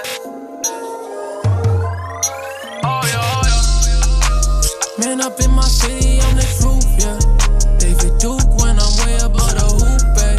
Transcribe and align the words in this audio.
Oh, 0.00 0.04
oh, 2.84 3.42
Man 4.98 5.20
up 5.20 5.40
in 5.40 5.50
my 5.50 5.62
city 5.62 6.20
on 6.20 6.36
this 6.36 6.62
roof, 6.62 6.84
yeah. 6.98 7.18
David 7.78 8.16
Duke 8.18 8.46
when 8.60 8.78
I'm 8.78 8.94
way 9.02 9.16
above 9.18 9.54
the 9.58 9.66
hoop, 9.66 9.98
babe. 10.14 10.38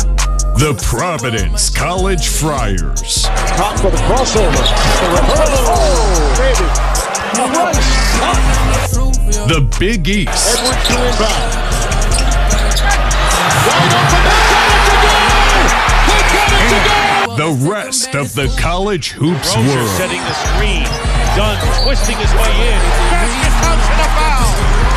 The 0.60 0.74
Providence 0.82 1.70
College 1.70 2.30
Friars. 2.30 3.24
Top 3.58 3.78
for 3.80 3.92
the 3.92 3.98
crossover. 4.08 4.64
The 5.02 5.10
reversal. 5.12 5.66
Oh, 5.68 6.36
baby. 6.38 6.64
The 7.36 7.44
run. 7.52 7.76
This 8.72 8.96
roof, 8.96 9.18
yeah. 9.28 9.46
The 9.48 9.62
Big 9.78 10.08
East. 10.08 10.58
Edwards 10.58 10.88
to 10.88 10.94
inbound. 10.96 11.52
Wide 13.68 13.92
open. 13.92 14.24
They 14.24 14.40
got 14.56 14.72
it 14.72 14.84
to 14.88 14.96
go. 15.04 15.12
They 16.08 16.22
got 16.32 16.48
it 16.48 16.60
to 16.70 16.80
go. 16.90 16.99
The 17.40 17.70
rest 17.72 18.16
of 18.16 18.36
the 18.36 18.54
college 18.60 19.12
hoops 19.12 19.56
Rozier 19.56 19.76
world. 19.78 19.90
setting 19.92 20.20
the 20.20 20.34
screen. 20.34 20.84
Dunn 21.38 21.86
twisting 21.86 22.18
his 22.18 22.34
way 22.34 22.52
in. 22.68 22.80
Basket 23.10 23.54
counts 23.64 23.88
and 23.88 24.02
a 24.02 24.10
foul. 24.20 24.52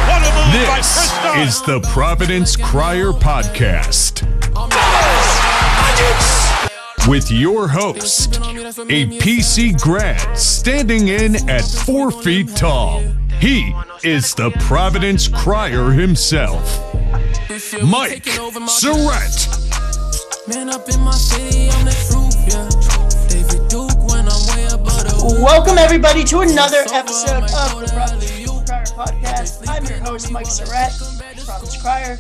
What 0.08 0.22
a 0.22 0.30
move 0.34 0.66
by 0.66 0.76
This 0.78 0.98
Kris 0.98 1.12
Dunn. 1.22 1.38
is 1.38 1.62
the 1.62 1.80
Providence 1.92 2.56
Crier 2.56 3.12
Podcast. 3.12 4.26
With 7.08 7.30
your 7.30 7.68
host, 7.68 8.34
a 8.34 9.06
PC 9.20 9.80
grad 9.80 10.36
standing 10.36 11.06
in 11.06 11.48
at 11.48 11.62
four 11.62 12.10
feet 12.10 12.48
tall. 12.56 13.04
He 13.38 13.72
is 14.02 14.34
the 14.34 14.50
Providence 14.62 15.28
Crier 15.28 15.92
himself, 15.92 16.92
Mike 17.84 18.24
Surette. 18.24 19.60
Man 20.48 20.70
up 20.70 20.88
in 20.88 21.00
my 21.02 21.12
city 21.12 21.70
on 21.70 21.84
this 21.84 22.12
roof, 22.12 22.21
yeah. 22.21 22.21
David 22.21 22.21
Duke 22.21 22.21
when 22.21 22.21
I'm 22.21 22.21
the 22.21 22.21
hoop. 22.21 22.21
Welcome 25.40 25.78
everybody 25.78 26.24
to 26.24 26.40
another 26.40 26.82
episode 26.92 27.44
of 27.44 27.80
the 27.80 27.90
Providence 27.94 28.30
Crier 28.66 28.84
Podcast. 28.86 29.68
I'm 29.68 29.84
your 29.84 29.98
host 29.98 30.32
Mike 30.32 30.46
Surette, 30.46 31.44
Providence 31.44 31.80
Crier. 31.80 32.16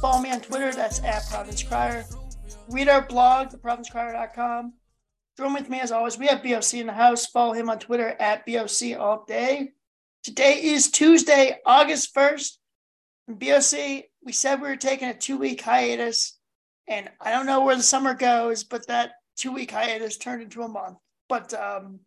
Follow 0.00 0.20
me 0.20 0.32
on 0.32 0.40
Twitter, 0.40 0.72
that's 0.72 1.00
at 1.04 1.28
Providence 1.28 1.62
Crier. 1.62 2.04
Read 2.68 2.88
our 2.88 3.02
blog, 3.02 3.50
theprovincecrier.com. 3.50 4.72
Join 5.36 5.54
with 5.54 5.70
me 5.70 5.80
as 5.80 5.92
always. 5.92 6.18
We 6.18 6.26
have 6.26 6.42
BOC 6.42 6.74
in 6.74 6.88
the 6.88 6.92
house. 6.92 7.26
Follow 7.26 7.52
him 7.52 7.70
on 7.70 7.78
Twitter 7.78 8.08
at 8.18 8.44
BOC 8.46 8.98
all 8.98 9.24
day. 9.28 9.70
Today 10.24 10.62
is 10.62 10.90
Tuesday, 10.90 11.58
August 11.64 12.12
1st. 12.14 12.56
And 13.28 13.38
BOC, 13.38 14.04
we 14.24 14.32
said 14.32 14.60
we 14.60 14.68
were 14.68 14.76
taking 14.76 15.08
a 15.08 15.14
two-week 15.14 15.60
hiatus. 15.60 16.38
And 16.88 17.08
I 17.20 17.30
don't 17.30 17.46
know 17.46 17.64
where 17.64 17.76
the 17.76 17.82
summer 17.82 18.14
goes, 18.14 18.64
but 18.64 18.88
that 18.88 19.12
two-week 19.40 19.70
hiatus 19.70 20.18
turned 20.18 20.42
into 20.42 20.62
a 20.62 20.68
month. 20.68 20.98
But 21.28 21.54
um, 21.54 22.00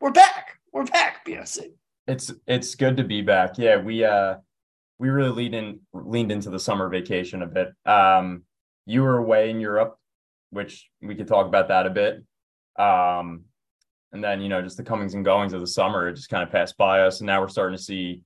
we're 0.00 0.12
back. 0.12 0.58
We're 0.72 0.86
back, 0.86 1.24
BOC. 1.26 1.66
It's 2.06 2.32
it's 2.46 2.74
good 2.74 2.96
to 2.96 3.04
be 3.04 3.20
back. 3.22 3.58
Yeah, 3.58 3.76
we 3.76 4.04
uh 4.04 4.36
we 4.98 5.08
really 5.08 5.30
leaned 5.30 5.54
in 5.54 5.80
leaned 5.92 6.32
into 6.32 6.50
the 6.50 6.58
summer 6.58 6.88
vacation 6.88 7.42
a 7.42 7.46
bit. 7.46 7.68
Um 7.86 8.42
you 8.86 9.02
were 9.02 9.16
away 9.18 9.50
in 9.50 9.60
Europe, 9.60 9.96
which 10.50 10.88
we 11.00 11.14
could 11.14 11.28
talk 11.28 11.46
about 11.46 11.68
that 11.68 11.86
a 11.86 11.90
bit. 11.90 12.22
Um 12.78 13.44
and 14.12 14.22
then, 14.22 14.40
you 14.40 14.48
know, 14.48 14.60
just 14.60 14.76
the 14.76 14.84
comings 14.84 15.14
and 15.14 15.24
goings 15.24 15.54
of 15.54 15.60
the 15.60 15.66
summer, 15.66 16.08
it 16.08 16.16
just 16.16 16.28
kind 16.28 16.42
of 16.42 16.50
passed 16.50 16.76
by 16.76 17.00
us. 17.00 17.20
And 17.20 17.26
now 17.26 17.40
we're 17.40 17.48
starting 17.48 17.76
to 17.76 17.82
see 17.82 18.20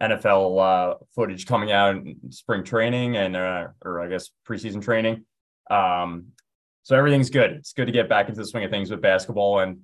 NFL 0.00 0.60
uh 0.60 0.94
footage 1.14 1.46
coming 1.46 1.72
out 1.72 1.96
in 1.96 2.16
spring 2.30 2.62
training 2.62 3.16
and 3.16 3.34
uh 3.34 3.68
or 3.84 4.00
I 4.00 4.08
guess 4.08 4.30
preseason 4.48 4.82
training. 4.82 5.24
Um 5.68 6.26
so 6.86 6.94
everything's 6.94 7.30
good. 7.30 7.50
It's 7.50 7.72
good 7.72 7.86
to 7.86 7.92
get 7.92 8.08
back 8.08 8.28
into 8.28 8.40
the 8.40 8.46
swing 8.46 8.62
of 8.62 8.70
things 8.70 8.92
with 8.92 9.02
basketball 9.02 9.58
and 9.58 9.80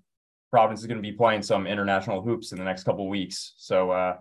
Providence 0.53 0.83
is 0.83 0.86
going 0.86 1.03
to 1.03 1.03
be 1.03 1.11
playing 1.11 1.42
some 1.42 1.67
international 1.67 2.22
hoops 2.22 2.53
in 2.53 2.59
the 2.59 2.64
next 2.64 2.84
couple 2.84 3.09
weeks. 3.09 3.55
So 3.56 3.91
uh, 3.91 4.19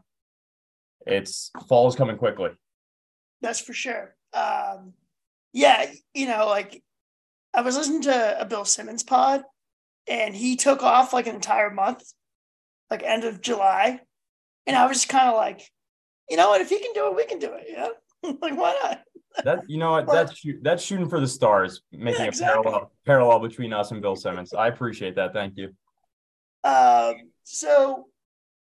it's 1.05 1.51
fall 1.67 1.87
is 1.89 1.95
coming 1.95 2.17
quickly. 2.17 2.49
That's 3.39 3.59
for 3.59 3.73
sure. 3.73 4.15
Um, 4.33 4.93
yeah, 5.53 5.91
you 6.15 6.25
know, 6.25 6.47
like 6.47 6.81
I 7.53 7.61
was 7.61 7.77
listening 7.77 8.01
to 8.03 8.41
a 8.41 8.45
Bill 8.45 8.65
Simmons 8.65 9.03
pod, 9.03 9.43
and 10.07 10.35
he 10.35 10.55
took 10.55 10.81
off 10.81 11.13
like 11.13 11.27
an 11.27 11.35
entire 11.35 11.69
month, 11.69 12.01
like 12.89 13.03
end 13.03 13.25
of 13.25 13.41
July, 13.41 13.99
and 14.65 14.75
I 14.75 14.87
was 14.87 14.97
just 14.97 15.09
kind 15.09 15.29
of 15.29 15.35
like, 15.35 15.69
you 16.31 16.37
know 16.37 16.49
what? 16.49 16.61
If 16.61 16.69
he 16.69 16.79
can 16.79 16.93
do 16.93 17.05
it, 17.09 17.15
we 17.15 17.25
can 17.27 17.37
do 17.37 17.53
it. 17.53 17.65
Yeah, 17.69 17.89
like 18.41 18.57
why 18.57 18.75
not? 18.81 19.01
That 19.43 19.61
you 19.67 19.77
know 19.77 19.91
what 19.91 20.07
that's 20.07 20.37
shoot, 20.37 20.59
that's 20.61 20.83
shooting 20.83 21.09
for 21.09 21.19
the 21.19 21.27
stars, 21.27 21.81
making 21.91 22.25
Yeah, 22.25 22.29
a 22.29 22.31
parallel 22.33 22.91
parallel 23.05 23.39
between 23.39 23.73
us 23.73 23.91
and 23.91 24.01
Bill 24.01 24.15
Simmons. 24.15 24.53
I 24.53 24.67
appreciate 24.67 25.15
that. 25.15 25.33
Thank 25.33 25.57
you. 25.57 25.69
Um, 26.63 27.15
so, 27.43 28.05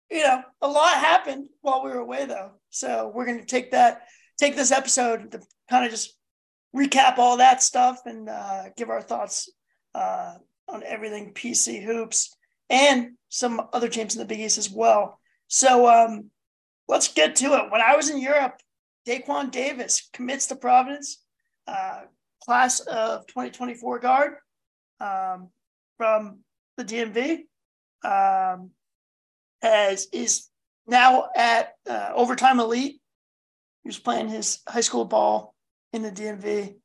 you 0.09 0.23
know, 0.23 0.41
a 0.61 0.67
lot 0.67 0.93
happened 0.93 1.47
while 1.61 1.83
we 1.83 1.89
were 1.89 1.99
away, 1.99 2.25
though. 2.25 2.51
So 2.69 3.11
we're 3.13 3.25
going 3.25 3.39
to 3.39 3.45
take 3.45 3.71
that, 3.71 4.03
take 4.39 4.55
this 4.55 4.71
episode 4.71 5.31
to 5.31 5.41
kind 5.69 5.85
of 5.85 5.91
just 5.91 6.15
recap 6.75 7.17
all 7.17 7.37
that 7.37 7.63
stuff 7.63 8.01
and 8.05 8.29
uh, 8.29 8.65
give 8.75 8.89
our 8.89 9.01
thoughts 9.01 9.49
uh, 9.95 10.33
on 10.67 10.83
everything 10.83 11.33
PC 11.33 11.83
hoops 11.83 12.35
and 12.69 13.11
some 13.29 13.61
other 13.73 13.87
teams 13.87 14.15
in 14.15 14.19
the 14.19 14.25
Big 14.25 14.39
East 14.39 14.57
as 14.57 14.69
well. 14.69 15.19
So 15.47 15.87
um, 15.87 16.29
let's 16.87 17.13
get 17.13 17.35
to 17.37 17.53
it. 17.55 17.71
When 17.71 17.81
I 17.81 17.95
was 17.95 18.09
in 18.09 18.21
Europe, 18.21 18.59
Daquan 19.07 19.51
Davis 19.51 20.09
commits 20.11 20.47
to 20.47 20.55
Providence, 20.55 21.23
uh, 21.67 22.01
class 22.43 22.81
of 22.81 23.25
2024 23.27 23.99
guard 23.99 24.33
um, 24.99 25.49
from 25.97 26.39
the 26.77 26.85
DMV 26.85 27.43
um, 28.03 28.71
as 29.61 30.07
is 30.11 30.49
now 30.85 31.29
at 31.35 31.73
uh, 31.89 32.11
overtime 32.15 32.59
elite. 32.59 33.01
He 33.83 33.89
was 33.89 33.99
playing 33.99 34.29
his 34.29 34.59
high 34.67 34.81
school 34.81 35.05
ball 35.05 35.55
in 35.93 36.01
the 36.01 36.11
DMV, 36.11 36.75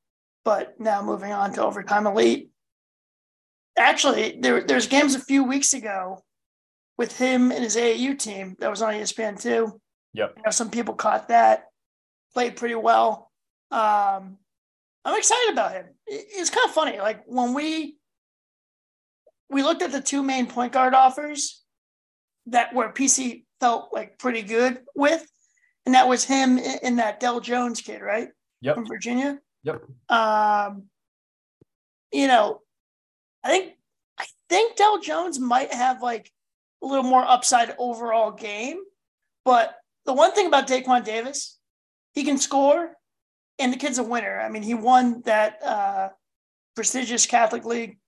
but 0.44 0.78
now 0.80 1.02
moving 1.02 1.32
on 1.32 1.52
to 1.54 1.62
overtime 1.62 2.06
elite. 2.06 2.50
Actually, 3.76 4.38
there 4.40 4.62
there's 4.62 4.86
games 4.86 5.14
a 5.14 5.20
few 5.20 5.44
weeks 5.44 5.74
ago 5.74 6.22
with 6.98 7.18
him 7.18 7.50
and 7.50 7.64
his 7.64 7.76
AAU 7.76 8.18
team 8.18 8.56
that 8.60 8.70
was 8.70 8.82
on 8.82 8.94
ESPN 8.94 9.40
too. 9.40 9.80
Yep. 10.14 10.34
You 10.36 10.42
know, 10.44 10.50
some 10.50 10.70
people 10.70 10.94
caught 10.94 11.28
that, 11.28 11.64
played 12.34 12.56
pretty 12.56 12.74
well. 12.74 13.30
Um, 13.70 14.38
I'm 15.04 15.18
excited 15.18 15.52
about 15.52 15.72
him. 15.72 15.86
It- 16.06 16.26
It's 16.30 16.50
kind 16.50 16.66
of 16.66 16.72
funny. 16.74 16.98
Like 16.98 17.22
when 17.26 17.54
we 17.54 17.96
we 19.50 19.62
looked 19.62 19.82
at 19.82 19.92
the 19.92 20.00
two 20.00 20.22
main 20.22 20.46
point 20.46 20.72
guard 20.72 20.94
offers 20.94 21.62
that 22.46 22.74
where 22.74 22.88
PC 22.90 23.44
felt 23.60 23.92
like 23.92 24.18
pretty 24.18 24.42
good 24.42 24.80
with, 24.94 25.26
and 25.84 25.94
that 25.94 26.08
was 26.08 26.24
him 26.24 26.58
and 26.82 26.98
that 26.98 27.20
Dell 27.20 27.40
Jones 27.40 27.80
kid, 27.80 28.00
right? 28.00 28.28
Yep. 28.62 28.74
From 28.76 28.86
Virginia. 28.86 29.38
Yep. 29.64 29.82
Um, 30.08 30.84
you 32.12 32.26
know, 32.28 32.60
I 33.44 33.48
think 33.48 33.74
I 34.18 34.24
think 34.48 34.76
Dell 34.76 35.00
Jones 35.00 35.38
might 35.38 35.72
have 35.72 36.02
like 36.02 36.30
a 36.82 36.86
little 36.86 37.04
more 37.04 37.24
upside 37.24 37.74
overall 37.78 38.30
game, 38.32 38.78
but 39.44 39.76
the 40.06 40.12
one 40.12 40.32
thing 40.32 40.46
about 40.46 40.66
Daquan 40.66 41.04
Davis, 41.04 41.58
he 42.12 42.24
can 42.24 42.38
score, 42.38 42.92
and 43.58 43.72
the 43.72 43.76
kid's 43.76 43.98
a 43.98 44.02
winner. 44.02 44.40
I 44.40 44.48
mean, 44.48 44.62
he 44.62 44.74
won 44.74 45.22
that 45.22 45.62
uh, 45.62 46.08
prestigious 46.74 47.26
Catholic 47.26 47.64
League 47.64 47.98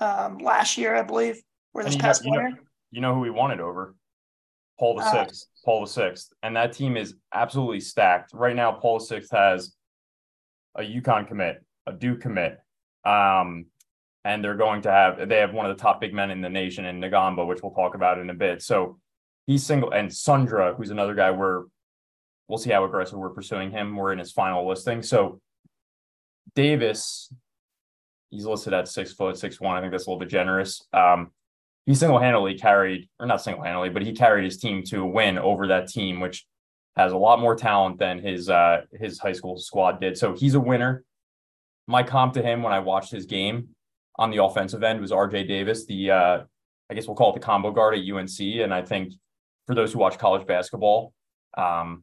um, 0.00 0.38
last 0.38 0.76
year, 0.78 0.94
I 0.94 1.02
believe, 1.02 1.40
or 1.74 1.84
this 1.84 1.96
past 1.96 2.24
you 2.24 2.32
know- 2.32 2.42
winter. 2.42 2.60
You 2.90 3.00
know 3.00 3.14
who 3.14 3.20
we 3.20 3.30
wanted 3.30 3.60
over? 3.60 3.94
Paul 4.78 4.96
the 4.96 5.02
Uh, 5.02 5.12
sixth. 5.24 5.46
Paul 5.64 5.80
the 5.82 5.86
sixth, 5.90 6.32
and 6.42 6.56
that 6.56 6.72
team 6.72 6.96
is 6.96 7.14
absolutely 7.32 7.80
stacked 7.80 8.32
right 8.34 8.54
now. 8.56 8.72
Paul 8.72 8.98
the 8.98 9.04
sixth 9.06 9.30
has 9.30 9.74
a 10.74 10.82
UConn 10.82 11.26
commit, 11.28 11.64
a 11.86 11.92
Duke 11.92 12.20
commit, 12.20 12.58
um, 13.04 13.66
and 14.24 14.42
they're 14.44 14.56
going 14.56 14.82
to 14.82 14.90
have 14.90 15.26
they 15.28 15.38
have 15.38 15.54
one 15.54 15.70
of 15.70 15.76
the 15.76 15.80
top 15.82 16.00
big 16.00 16.12
men 16.12 16.30
in 16.30 16.40
the 16.42 16.48
nation 16.50 16.84
in 16.84 17.00
Ngongba, 17.00 17.46
which 17.46 17.62
we'll 17.62 17.72
talk 17.72 17.94
about 17.94 18.18
in 18.18 18.28
a 18.28 18.34
bit. 18.34 18.60
So 18.60 18.98
he's 19.46 19.64
single, 19.64 19.90
and 19.92 20.12
Sundra, 20.12 20.74
who's 20.74 20.90
another 20.90 21.14
guy. 21.14 21.30
We're 21.30 21.64
we'll 22.52 22.58
see 22.58 22.70
how 22.70 22.84
aggressive 22.84 23.18
we're 23.18 23.30
pursuing 23.30 23.70
him. 23.70 23.96
We're 23.96 24.12
in 24.12 24.18
his 24.18 24.30
final 24.30 24.68
listing. 24.68 25.02
So 25.02 25.40
Davis, 26.54 27.32
he's 28.28 28.44
listed 28.44 28.74
at 28.74 28.88
six 28.88 29.14
foot 29.14 29.38
six 29.38 29.58
one. 29.58 29.74
I 29.74 29.80
think 29.80 29.90
that's 29.90 30.06
a 30.06 30.10
little 30.10 30.20
bit 30.20 30.28
generous. 30.28 30.86
Um, 30.92 31.30
he 31.86 31.94
single-handedly 31.94 32.58
carried, 32.58 33.08
or 33.18 33.24
not 33.24 33.40
single-handedly, 33.40 33.88
but 33.88 34.02
he 34.02 34.12
carried 34.12 34.44
his 34.44 34.58
team 34.58 34.82
to 34.88 35.00
a 35.00 35.06
win 35.06 35.38
over 35.38 35.68
that 35.68 35.88
team, 35.88 36.20
which 36.20 36.44
has 36.94 37.12
a 37.12 37.16
lot 37.16 37.40
more 37.40 37.56
talent 37.56 37.98
than 37.98 38.18
his 38.18 38.50
uh 38.50 38.82
his 38.92 39.18
high 39.18 39.32
school 39.32 39.56
squad 39.56 39.98
did. 39.98 40.18
So 40.18 40.34
he's 40.34 40.54
a 40.54 40.60
winner. 40.60 41.04
My 41.86 42.02
comp 42.02 42.34
to 42.34 42.42
him 42.42 42.62
when 42.62 42.74
I 42.74 42.80
watched 42.80 43.12
his 43.12 43.24
game 43.24 43.68
on 44.16 44.30
the 44.30 44.44
offensive 44.44 44.82
end 44.82 45.00
was 45.00 45.10
RJ 45.10 45.48
Davis, 45.48 45.86
the 45.86 46.10
uh 46.10 46.40
I 46.90 46.94
guess 46.94 47.06
we'll 47.06 47.16
call 47.16 47.30
it 47.30 47.40
the 47.40 47.46
combo 47.46 47.70
guard 47.70 47.94
at 47.94 48.04
UNC. 48.06 48.38
And 48.40 48.74
I 48.74 48.82
think 48.82 49.14
for 49.66 49.74
those 49.74 49.94
who 49.94 50.00
watch 50.00 50.18
college 50.18 50.46
basketball, 50.46 51.14
um 51.56 52.02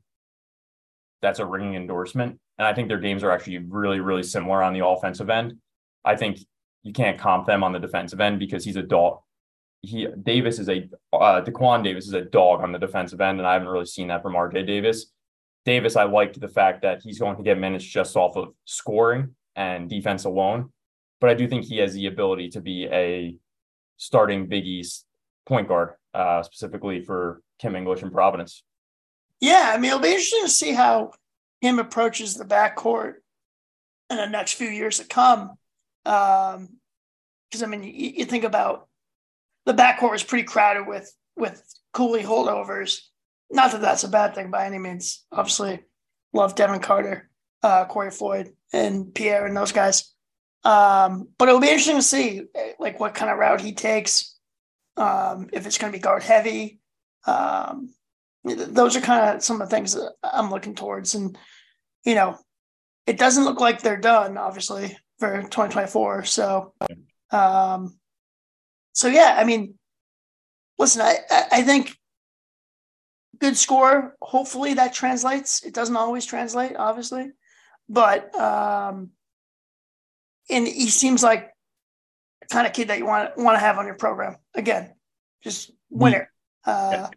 that's 1.22 1.40
a 1.40 1.46
ringing 1.46 1.76
endorsement. 1.76 2.40
And 2.58 2.68
I 2.68 2.74
think 2.74 2.88
their 2.88 3.00
games 3.00 3.24
are 3.24 3.32
actually 3.32 3.60
really, 3.60 4.00
really 4.00 4.24
similar 4.24 4.64
on 4.64 4.74
the 4.74 4.86
offensive 4.86 5.30
end. 5.30 5.56
I 6.04 6.16
think 6.16 6.40
you 6.84 6.94
can't 6.94 7.20
comp 7.20 7.46
them 7.46 7.64
on 7.64 7.74
the 7.74 7.80
defensive 7.80 8.20
end 8.20 8.40
because 8.40 8.64
he's 8.64 8.76
a 8.76 8.84
dog 8.84 9.20
he 9.82 10.08
Davis 10.24 10.60
is 10.60 10.70
a 10.70 10.90
uh, 11.14 11.42
Daquan 11.42 11.84
Davis 11.84 12.08
is 12.08 12.14
a 12.14 12.22
dog 12.22 12.62
on 12.62 12.72
the 12.72 12.80
defensive 12.80 13.22
end, 13.22 13.40
and 13.40 13.48
I 13.48 13.54
haven't 13.54 13.70
really 13.70 13.86
seen 13.86 14.08
that 14.10 14.22
from 14.22 14.34
RJ 14.34 14.68
Davis. 14.68 15.08
Davis, 15.66 15.96
I 15.96 16.04
liked 16.04 16.40
the 16.40 16.48
fact 16.48 16.82
that 16.82 17.02
he's 17.04 17.20
going 17.20 17.38
to 17.38 17.44
get 17.44 17.60
minutes 17.60 17.86
just 17.86 18.16
off 18.16 18.36
of 18.36 18.50
scoring 18.66 19.36
and 19.56 19.90
defense 19.90 20.26
alone, 20.26 20.72
but 21.22 21.30
I 21.30 21.34
do 21.34 21.48
think 21.48 21.66
he 21.66 21.78
has 21.78 21.94
the 21.94 22.08
ability 22.08 22.50
to 22.50 22.62
be 22.62 22.88
a 22.92 23.36
starting 23.98 24.48
Big 24.48 24.66
East 24.66 25.06
point 25.46 25.68
guard, 25.68 25.92
uh, 26.14 26.44
specifically 26.44 27.02
for 27.02 27.42
Kim 27.60 27.76
English 27.76 28.02
and 28.02 28.12
Providence. 28.12 28.64
Yeah, 29.42 29.72
I 29.74 29.78
mean, 29.78 29.92
it'll 29.92 30.02
be 30.02 30.10
interesting 30.10 30.44
to 30.44 30.50
see 30.50 30.74
how 30.74 31.14
him 31.62 31.80
approaches 31.80 32.36
the 32.36 32.46
backcourt 32.46 33.16
in 34.10 34.18
the 34.18 34.28
next 34.28 34.54
few 34.54 34.70
years 34.70 35.00
to 35.00 35.06
come. 35.06 35.52
Because 36.04 36.56
um, 36.56 37.64
I 37.64 37.66
mean, 37.66 37.84
you, 37.84 38.14
you, 38.18 38.26
think 38.26 38.44
about 38.44 38.88
the 39.66 39.74
backcourt 39.74 40.12
was 40.12 40.24
pretty 40.24 40.46
crowded 40.46 40.88
with 40.88 41.14
with 41.36 41.64
Cooley 41.94 42.24
holdovers. 42.24 43.00
Not 43.52 43.72
that 43.72 43.82
that's 43.82 44.04
a 44.04 44.10
bad 44.10 44.36
thing 44.36 44.52
by 44.52 44.66
any 44.66 44.80
means. 44.80 45.26
Obviously, 45.32 45.80
love 46.34 46.56
Devin 46.56 46.80
Carter, 46.80 47.30
uh, 47.64 47.86
Corey 47.86 48.12
Floyd, 48.12 48.54
and 48.74 49.14
Pierre 49.14 49.46
and 49.46 49.56
those 49.56 49.72
guys. 49.72 50.14
Um, 50.64 51.30
but 51.38 51.48
it'll 51.48 51.62
be 51.62 51.68
interesting 51.68 51.96
to 51.96 52.02
see 52.02 52.44
like 52.80 53.00
what 53.00 53.16
kind 53.16 53.32
of 53.32 53.38
route 53.38 53.62
he 53.62 53.74
takes. 53.74 54.36
Um, 54.98 55.50
if 55.54 55.66
it's 55.66 55.78
going 55.78 55.94
to 55.94 55.98
be 55.98 56.02
guard 56.02 56.24
heavy, 56.24 56.80
um, 57.26 57.94
those 58.56 58.96
are 58.96 59.02
kind 59.02 59.36
of 59.36 59.44
some 59.44 59.62
of 59.62 59.70
the 59.70 59.76
things 59.76 59.94
that 59.94 60.14
I'm 60.24 60.50
looking 60.50 60.76
towards. 60.76 61.16
And, 61.16 61.38
you 62.06 62.16
know, 62.16 62.38
it 63.06 63.18
doesn't 63.18 63.44
look 63.44 63.60
like 63.60 63.82
they're 63.82 63.98
done, 63.98 64.38
obviously, 64.38 64.98
for 65.20 65.42
2024. 65.42 66.26
So, 66.26 66.74
um, 67.32 67.98
so 68.94 69.08
yeah, 69.08 69.36
I 69.38 69.44
mean, 69.44 69.76
listen, 70.78 71.02
I, 71.02 71.18
I 71.52 71.62
think 71.64 71.98
good 73.40 73.58
score. 73.58 74.16
Hopefully 74.22 74.76
that 74.76 74.94
translates. 74.94 75.64
It 75.64 75.74
doesn't 75.74 75.98
always 75.98 76.26
translate, 76.26 76.76
obviously, 76.76 77.32
but, 77.88 78.34
um, 78.36 79.12
and 80.50 80.68
he 80.68 80.90
seems 80.90 81.24
like 81.24 81.50
the 82.42 82.48
kind 82.48 82.68
of 82.68 82.74
kid 82.74 82.88
that 82.88 82.98
you 82.98 83.06
want 83.06 83.38
want 83.38 83.56
to 83.56 83.60
have 83.60 83.78
on 83.78 83.86
your 83.86 83.96
program. 83.96 84.36
Again, 84.56 84.94
just 85.44 85.72
winner. 85.90 86.32
Uh, 86.66 87.10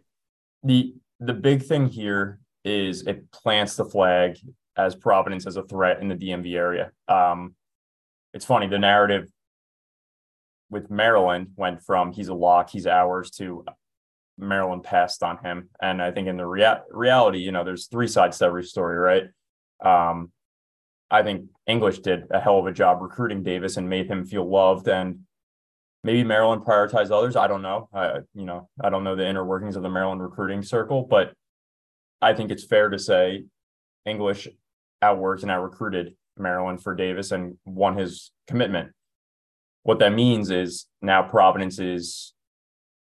the 0.63 0.93
the 1.25 1.33
big 1.33 1.63
thing 1.63 1.87
here 1.87 2.39
is 2.63 3.05
it 3.07 3.31
plants 3.31 3.75
the 3.75 3.85
flag 3.85 4.37
as 4.75 4.95
Providence 4.95 5.45
as 5.45 5.57
a 5.57 5.63
threat 5.63 6.01
in 6.01 6.07
the 6.07 6.15
DMV 6.15 6.55
area. 6.55 6.91
Um, 7.07 7.55
it's 8.33 8.45
funny 8.45 8.67
the 8.67 8.79
narrative 8.79 9.29
with 10.69 10.89
Maryland 10.89 11.51
went 11.55 11.83
from 11.83 12.11
he's 12.11 12.29
a 12.29 12.33
lock, 12.33 12.69
he's 12.69 12.87
ours 12.87 13.29
to 13.31 13.63
Maryland 14.37 14.83
passed 14.83 15.21
on 15.21 15.37
him, 15.37 15.69
and 15.79 16.01
I 16.01 16.11
think 16.11 16.27
in 16.27 16.37
the 16.37 16.45
rea- 16.45 16.81
reality, 16.89 17.37
you 17.37 17.51
know, 17.51 17.63
there's 17.63 17.87
three 17.87 18.07
sides 18.07 18.39
to 18.39 18.45
every 18.45 18.63
story, 18.63 18.97
right? 18.97 19.25
Um, 19.83 20.31
I 21.11 21.21
think 21.21 21.49
English 21.67 21.99
did 21.99 22.23
a 22.31 22.39
hell 22.39 22.57
of 22.57 22.65
a 22.65 22.71
job 22.71 23.01
recruiting 23.01 23.43
Davis 23.43 23.77
and 23.77 23.87
made 23.87 24.07
him 24.07 24.25
feel 24.25 24.49
loved 24.49 24.87
and 24.87 25.19
maybe 26.03 26.23
Maryland 26.23 26.63
prioritized 26.63 27.11
others. 27.11 27.35
I 27.35 27.47
don't 27.47 27.61
know. 27.61 27.89
I, 27.93 28.19
you 28.33 28.45
know, 28.45 28.69
I 28.83 28.89
don't 28.89 29.03
know 29.03 29.15
the 29.15 29.27
inner 29.27 29.45
workings 29.45 29.75
of 29.75 29.83
the 29.83 29.89
Maryland 29.89 30.21
recruiting 30.21 30.63
circle, 30.63 31.03
but 31.09 31.33
I 32.21 32.33
think 32.33 32.51
it's 32.51 32.63
fair 32.63 32.89
to 32.89 32.99
say 32.99 33.45
English 34.05 34.47
outworked 35.03 35.41
and 35.41 35.51
out 35.51 35.63
recruited 35.63 36.15
Maryland 36.37 36.81
for 36.81 36.95
Davis 36.95 37.31
and 37.31 37.57
won 37.65 37.97
his 37.97 38.31
commitment. 38.47 38.91
What 39.83 39.99
that 39.99 40.13
means 40.13 40.49
is 40.49 40.85
now 41.01 41.23
Providence 41.23 41.79
is 41.79 42.33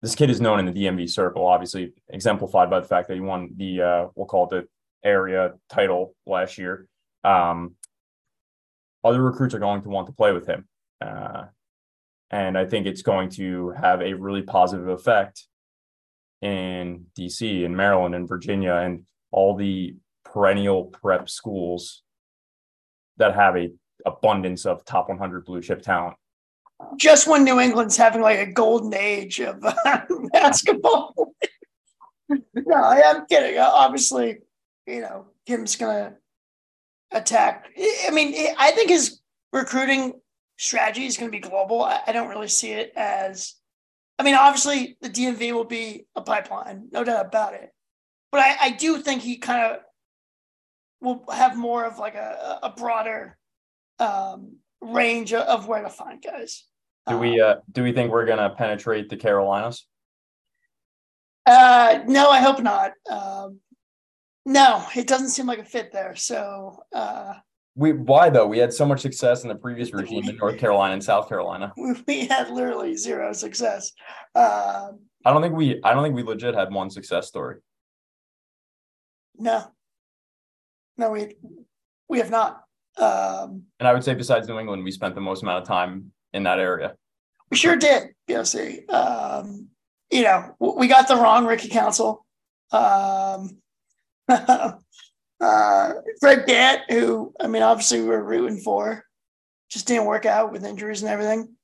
this 0.02 0.16
kid 0.16 0.30
is 0.30 0.42
known 0.42 0.60
in 0.60 0.66
the 0.66 0.72
DMV 0.72 1.10
circle, 1.10 1.46
obviously 1.46 1.94
exemplified 2.10 2.70
by 2.70 2.80
the 2.80 2.88
fact 2.88 3.08
that 3.08 3.16
he 3.16 3.22
won 3.22 3.52
the 3.56 3.82
uh, 3.82 4.08
we'll 4.16 4.28
call 4.28 4.46
it 4.46 4.50
the 4.50 5.08
area 5.08 5.54
title 5.70 6.16
last 6.26 6.58
year. 6.58 6.88
Um, 7.24 7.76
other 9.04 9.22
recruits 9.22 9.54
are 9.54 9.60
going 9.60 9.84
to 9.84 9.90
want 9.90 10.08
to 10.08 10.14
play 10.14 10.32
with 10.32 10.48
him. 10.48 10.68
Uh, 11.00 11.46
and 12.31 12.57
I 12.57 12.66
think 12.66 12.88
it's 12.88 13.01
going 13.01 13.30
to 13.31 13.69
have 13.72 14.01
a 14.01 14.13
really 14.13 14.42
positive 14.42 14.88
effect 14.88 15.45
in 16.42 17.06
DC 17.18 17.66
and 17.66 17.75
Maryland 17.75 18.16
and 18.16 18.27
Virginia 18.27 18.74
and 18.74 19.04
all 19.31 19.56
the 19.56 19.95
perennial 20.24 20.86
prep 20.86 21.30
schools 21.30 22.04
that 23.18 23.36
have 23.36 23.56
a 23.56 23.72
abundance 24.06 24.66
of 24.66 24.86
top 24.86 25.10
100 25.10 25.45
blue 25.45 25.62
chip 25.62 25.81
talent. 25.81 26.16
Just 26.98 27.27
when 27.27 27.44
New 27.44 27.60
England's 27.60 27.98
having 27.98 28.22
like 28.22 28.39
a 28.39 28.51
golden 28.51 28.94
age 28.94 29.39
of 29.39 29.63
uh, 29.63 30.01
basketball. 30.33 31.13
no, 32.30 32.75
I 32.75 32.98
am 32.98 33.25
kidding. 33.27 33.57
Obviously, 33.60 34.39
you 34.86 35.01
know, 35.01 35.27
Kim's 35.45 35.75
gonna 35.75 36.16
attack. 37.12 37.68
I 38.06 38.12
mean, 38.12 38.36
I 38.57 38.72
think 38.72 38.89
his 38.89 39.22
recruiting 39.54 40.19
strategy 40.57 41.06
is 41.06 41.18
going 41.18 41.31
to 41.31 41.38
be 41.38 41.42
global. 41.42 41.84
I, 41.84 42.02
I 42.07 42.12
don't 42.12 42.30
really 42.30 42.48
see 42.48 42.72
it 42.72 42.94
as, 42.96 43.56
I 44.18 44.24
mean, 44.24 44.36
obviously 44.36 44.98
the 45.02 45.10
DMV 45.10 45.54
will 45.54 45.66
be 45.66 46.07
a 46.16 46.22
pipeline, 46.22 46.88
no 46.92 47.04
doubt 47.04 47.25
about 47.25 47.54
it. 47.54 47.72
But 48.31 48.42
I, 48.42 48.56
I 48.62 48.69
do 48.72 49.00
think 49.00 49.22
he 49.22 49.38
kind 49.38 49.74
of 49.74 49.80
will 51.02 51.24
have 51.31 51.57
more 51.57 51.86
of 51.86 52.00
like 52.00 52.16
a, 52.16 52.60
a 52.63 52.69
broader 52.69 53.38
um, 54.00 54.57
range 54.81 55.34
of 55.34 55.68
where 55.68 55.81
to 55.81 55.90
find 55.90 56.22
guys. 56.22 56.66
Do 57.08 57.18
we 57.18 57.40
um, 57.40 57.50
uh, 57.50 57.56
do 57.72 57.84
we 57.84 57.92
think 57.92 58.12
we're 58.12 58.25
gonna 58.25 58.50
penetrate 58.50 59.10
the 59.10 59.18
Carolinas? 59.18 59.86
Uh, 61.46 62.00
no, 62.08 62.31
I 62.31 62.40
hope 62.40 62.62
not. 62.62 62.94
Um, 63.10 63.60
no, 64.46 64.86
it 64.96 65.08
doesn't 65.08 65.30
seem 65.30 65.46
like 65.46 65.60
a 65.60 65.66
fit 65.66 65.92
there. 65.92 66.16
So 66.16 66.80
uh, 66.94 67.36
we 67.75 67.92
why 67.92 68.30
though? 68.30 68.48
We 68.48 68.57
had 68.57 68.74
so 68.74 68.86
much 68.86 69.01
success 69.01 69.44
in 69.44 69.50
the 69.50 69.56
previous 69.56 69.94
regime 69.94 70.27
in 70.30 70.38
North 70.38 70.57
Carolina 70.57 70.94
and 70.94 71.04
South 71.04 71.27
Carolina. 71.30 71.74
We 72.07 72.27
had 72.27 72.50
literally 72.50 72.95
zero 72.95 73.33
success. 73.33 73.92
Um, 74.33 75.00
I 75.25 75.31
don't 75.31 75.42
think 75.42 75.56
we. 75.56 75.81
I 75.83 75.94
don't 75.94 76.04
think 76.04 76.16
we 76.16 76.24
legit 76.24 76.56
had 76.56 76.72
one 76.72 76.89
success 76.89 77.27
story. 77.27 77.57
No, 79.38 79.66
no, 80.98 81.12
we 81.12 81.36
we 82.07 82.19
have 82.19 82.30
not. 82.30 82.62
Um, 82.98 83.63
and 83.80 83.88
I 83.88 83.94
would 83.94 84.04
say, 84.04 84.13
besides 84.13 84.48
New 84.48 84.60
England, 84.60 84.83
we 84.83 84.92
spent 84.92 85.16
the 85.16 85.22
most 85.22 85.44
amount 85.44 85.62
of 85.62 85.68
time 85.68 86.12
in 86.33 86.44
that 86.44 86.60
area. 86.60 86.95
We 87.50 87.57
sure 87.57 87.75
did. 87.75 88.10
BOC. 88.27 88.89
Um, 88.89 89.68
you 90.12 90.24
know, 90.24 90.56
we 90.60 90.88
got 90.88 91.07
the 91.07 91.16
wrong 91.16 91.45
Ricky 91.45 91.69
Council. 91.69 92.25
Um, 92.72 93.58
Uh, 95.39 95.94
Fred 96.20 96.46
Gant, 96.46 96.82
who 96.89 97.34
I 97.39 97.48
mean, 97.48 97.62
obviously 97.62 98.01
we 98.01 98.08
were 98.08 98.24
rooting 98.24 98.60
for, 98.60 99.04
just 99.70 99.88
didn't 99.88 100.06
work 100.06 100.25
out 100.25 100.51
with 100.51 100.65
injuries 100.65 101.01
and 101.01 101.12
everything. 101.12 101.56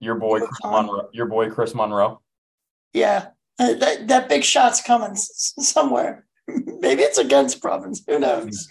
Your 0.00 0.16
boy, 0.16 0.40
Chris 0.40 0.58
Monroe. 0.64 1.08
Your 1.12 1.26
boy, 1.26 1.50
Chris 1.50 1.74
Monroe. 1.74 2.20
Yeah, 2.92 3.28
uh, 3.58 3.74
that 3.74 4.08
that 4.08 4.28
big 4.28 4.42
shot's 4.42 4.82
coming 4.82 5.14
somewhere. 5.14 6.26
Maybe 6.48 7.02
it's 7.02 7.18
against 7.18 7.60
Providence. 7.60 8.02
Who 8.08 8.18
knows? 8.18 8.68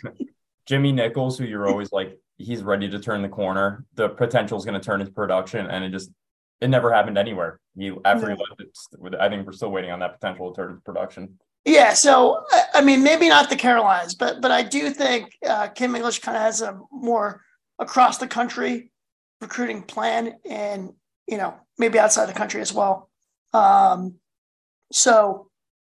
Jimmy 0.66 0.92
Nichols, 0.92 1.38
who 1.38 1.46
you're 1.46 1.68
always 1.68 1.92
like, 1.92 2.20
he's 2.38 2.62
ready 2.62 2.90
to 2.90 3.00
turn 3.00 3.22
the 3.22 3.30
corner. 3.30 3.86
The 3.96 4.10
potential 4.10 4.58
is 4.58 4.66
going 4.66 4.80
to 4.80 4.86
turn 4.86 5.02
into 5.02 5.14
production, 5.14 5.68
and 5.68 5.84
it 5.84 5.92
just 5.92 6.12
it 6.62 6.70
never 6.70 6.92
happened 6.92 7.18
anywhere. 7.18 7.60
He 7.78 7.94
after 8.04 8.30
he 8.30 8.36
left 8.36 8.62
it, 8.62 9.16
I 9.20 9.30
think 9.30 9.46
we're 9.46 9.54
still 9.54 9.72
waiting 9.72 9.92
on 9.92 10.00
that 10.00 10.20
potential 10.20 10.52
to 10.52 10.56
turn 10.56 10.70
into 10.72 10.82
production. 10.82 11.40
Yeah, 11.66 11.94
so 11.94 12.44
I 12.74 12.82
mean, 12.82 13.04
maybe 13.04 13.28
not 13.28 13.50
the 13.50 13.56
Carolinas, 13.56 14.16
but 14.16 14.42
but 14.42 14.52
I 14.52 14.64
do 14.64 14.90
think 14.92 15.34
uh, 15.46 15.68
Kim 15.68 15.96
English 15.96 16.20
kind 16.20 16.38
of 16.38 16.44
has 16.44 16.62
a 16.62 16.80
more 16.92 17.44
across 17.78 18.18
the 18.18 18.28
country 18.28 18.92
recruiting 19.42 19.84
plan, 19.84 20.36
and 20.50 20.94
you 21.28 21.38
know 21.38 21.56
maybe 21.78 22.00
outside 22.00 22.28
the 22.28 22.34
country 22.34 22.62
as 22.62 22.74
well. 22.74 23.10
Um, 23.54 24.16
so 24.92 25.50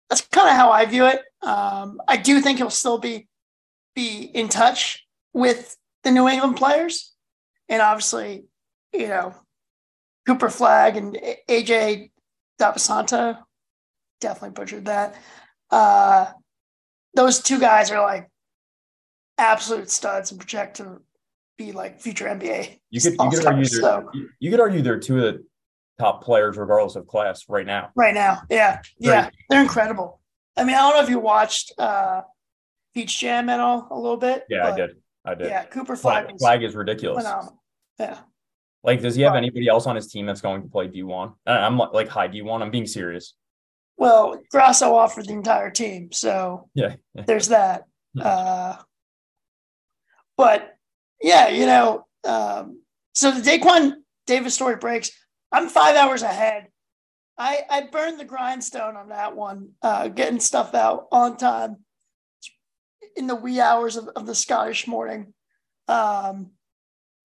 that's 0.09 0.23
kind 0.23 0.49
of 0.49 0.57
how 0.57 0.71
I 0.71 0.87
view 0.87 1.07
it. 1.07 1.23
Um, 1.43 2.01
I 2.09 2.17
do 2.17 2.41
think 2.41 2.59
he'll 2.59 2.71
still 2.71 2.99
be 2.99 3.29
be 3.95 4.23
in 4.23 4.49
touch 4.49 5.07
with 5.35 5.77
the 6.05 6.11
New 6.11 6.27
England 6.27 6.57
players, 6.57 7.13
and 7.69 7.83
obviously, 7.83 8.47
you 8.95 9.09
know, 9.09 9.35
Cooper 10.27 10.49
Flagg 10.49 10.97
and 10.97 11.19
AJ 11.49 12.11
Dybantsa 12.59 13.39
definitely 14.21 14.51
butchered 14.51 14.85
that 14.85 15.15
uh, 15.71 16.27
those 17.15 17.41
two 17.41 17.59
guys 17.59 17.91
are 17.91 18.01
like 18.03 18.31
absolute 19.39 19.91
studs 19.91 20.31
and 20.31 20.41
project 20.41 20.77
to 20.77 21.01
be 21.59 21.73
like 21.73 22.01
future 22.01 22.27
NBA. 22.27 22.79
You 22.91 23.01
could 23.01 23.13
you 23.13 23.31
could 23.31 23.47
argue 23.47 23.65
they're, 23.67 23.81
so. 23.81 24.11
you 24.39 24.51
could 24.51 24.61
argue 24.61 24.83
they're 24.83 25.01
two 25.01 25.25
of 25.25 25.35
the 25.35 25.45
top 25.99 26.25
players 26.25 26.57
regardless 26.57 26.97
of 26.97 27.07
class 27.07 27.45
right 27.49 27.67
now. 27.67 27.91
Right 27.95 28.15
now, 28.15 28.43
yeah, 28.51 28.81
yeah, 28.99 29.31
they're 29.49 29.63
incredible. 29.63 30.21
I 30.57 30.65
mean, 30.65 30.75
I 30.75 30.81
don't 30.81 30.97
know 30.97 31.03
if 31.03 31.11
you 31.11 31.19
watched 31.19 31.73
uh, 31.79 32.23
Peach 32.95 33.19
Jam 33.19 33.49
at 33.49 33.61
all 33.61 33.89
a 33.91 33.99
little 33.99 34.17
bit. 34.17 34.45
Yeah, 34.49 34.67
I 34.67 34.77
did. 34.77 34.97
I 35.25 35.35
did. 35.35 35.49
Yeah, 35.49 35.65
Cooper 35.65 35.97
Flag 35.97 36.27
Flagg, 36.27 36.39
Flagg 36.39 36.63
is 36.63 36.75
ridiculous. 36.75 37.25
Phenomenal. 37.25 37.63
Yeah. 37.99 38.19
Like, 38.83 39.03
does 39.03 39.15
he 39.15 39.23
have 39.23 39.35
anybody 39.35 39.69
else 39.69 39.87
on 39.87 39.95
his 39.95 40.11
team 40.11 40.25
that's 40.25 40.41
going 40.41 40.63
to 40.63 40.69
play 40.69 40.89
D1? 40.89 41.35
Uh, 41.47 41.51
I'm 41.51 41.77
like- 41.77 41.93
like 41.93 42.09
high 42.09 42.29
D1. 42.29 42.63
I'm 42.63 42.71
being 42.71 42.87
serious. 42.87 43.35
Well, 44.01 44.41
Grasso 44.51 44.95
offered 44.97 45.27
the 45.27 45.35
entire 45.35 45.71
team, 45.71 46.11
so 46.11 46.71
Yeah. 46.73 46.97
there's 47.15 47.49
that. 47.49 47.85
Uh, 48.19 48.77
but 50.39 50.75
yeah, 51.21 51.49
you 51.49 51.67
know, 51.67 52.07
um, 52.25 52.81
so 53.15 53.31
the 53.31 53.43
Daquan 53.43 53.97
Davis 54.27 54.55
story 54.55 54.77
breaks. 54.77 55.11
I'm 55.53 55.69
five 55.69 55.97
hours 55.97 56.23
ahead. 56.23 56.69
I 57.37 57.61
I 57.69 57.83
burned 57.93 58.19
the 58.19 58.25
grindstone 58.25 58.97
on 58.97 59.11
that 59.11 59.37
one, 59.37 59.73
uh, 59.83 60.09
getting 60.09 60.41
stuff 60.41 60.75
out 60.75 61.07
on 61.13 61.37
time 61.37 61.85
in 63.17 63.27
the 63.27 63.37
wee 63.37 63.61
hours 63.61 63.97
of, 63.97 64.09
of 64.17 64.25
the 64.27 64.35
Scottish 64.35 64.87
morning. 64.87 65.35
Um, 65.89 66.53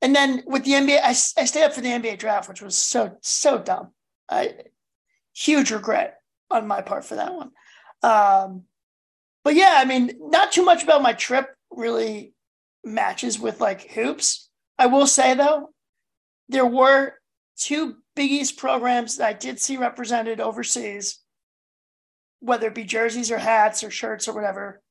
and 0.01 0.13
then 0.13 0.44
with 0.46 0.65
the 0.65 0.72
NBA, 0.74 1.00
I 1.01 1.13
stayed 1.13 1.63
up 1.63 1.74
for 1.74 1.79
the 1.82 1.89
NBA 1.89 2.20
draft, 2.20 2.50
which 2.50 2.62
was 2.62 2.75
so 2.77 3.15
so 3.22 3.60
dumb. 3.60 3.94
I 4.29 4.55
huge 5.34 5.72
regret 5.72 6.20
on 6.55 6.67
my 6.67 6.81
part 6.81 7.05
for 7.05 7.15
that 7.15 7.33
one. 7.33 7.51
Um, 8.03 8.63
but 9.43 9.55
yeah, 9.55 9.75
I 9.77 9.85
mean, 9.85 10.12
not 10.19 10.51
too 10.51 10.63
much 10.63 10.83
about 10.83 11.01
my 11.01 11.13
trip 11.13 11.47
really 11.71 12.33
matches 12.83 13.39
with 13.39 13.62
like 13.62 13.89
hoops. 13.91 14.50
I 14.77 14.88
will 14.88 15.07
say 15.07 15.33
though, 15.35 15.69
there 16.50 16.65
were 16.65 17.13
two 17.57 17.97
Big 18.15 18.31
East 18.31 18.57
programs 18.57 19.17
that 19.17 19.27
I 19.27 19.33
did 19.33 19.59
see 19.59 19.77
represented 19.77 20.39
overseas, 20.39 21.19
whether 22.39 22.67
it 22.67 22.75
be 22.75 22.83
jerseys 22.83 23.31
or 23.31 23.38
hats 23.38 23.83
or 23.83 23.91
shirts 23.91 24.27
or 24.27 24.33
whatever. 24.33 24.81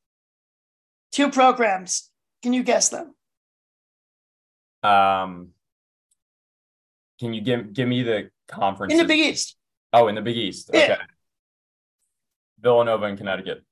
Two 1.12 1.30
programs. 1.30 2.10
Can 2.42 2.52
you 2.52 2.62
guess 2.62 2.90
them? 2.90 3.14
Um, 4.82 5.50
can 7.18 7.32
you 7.32 7.40
give 7.40 7.72
give 7.72 7.88
me 7.88 8.02
the 8.02 8.30
conference 8.48 8.92
In 8.92 8.98
the 8.98 9.04
Big 9.04 9.20
East. 9.20 9.56
Oh, 9.92 10.08
in 10.08 10.14
the 10.14 10.22
Big 10.22 10.36
East. 10.36 10.70
Yeah. 10.72 10.98
Villanova 12.64 13.04
and 13.04 13.16
Connecticut. 13.18 13.62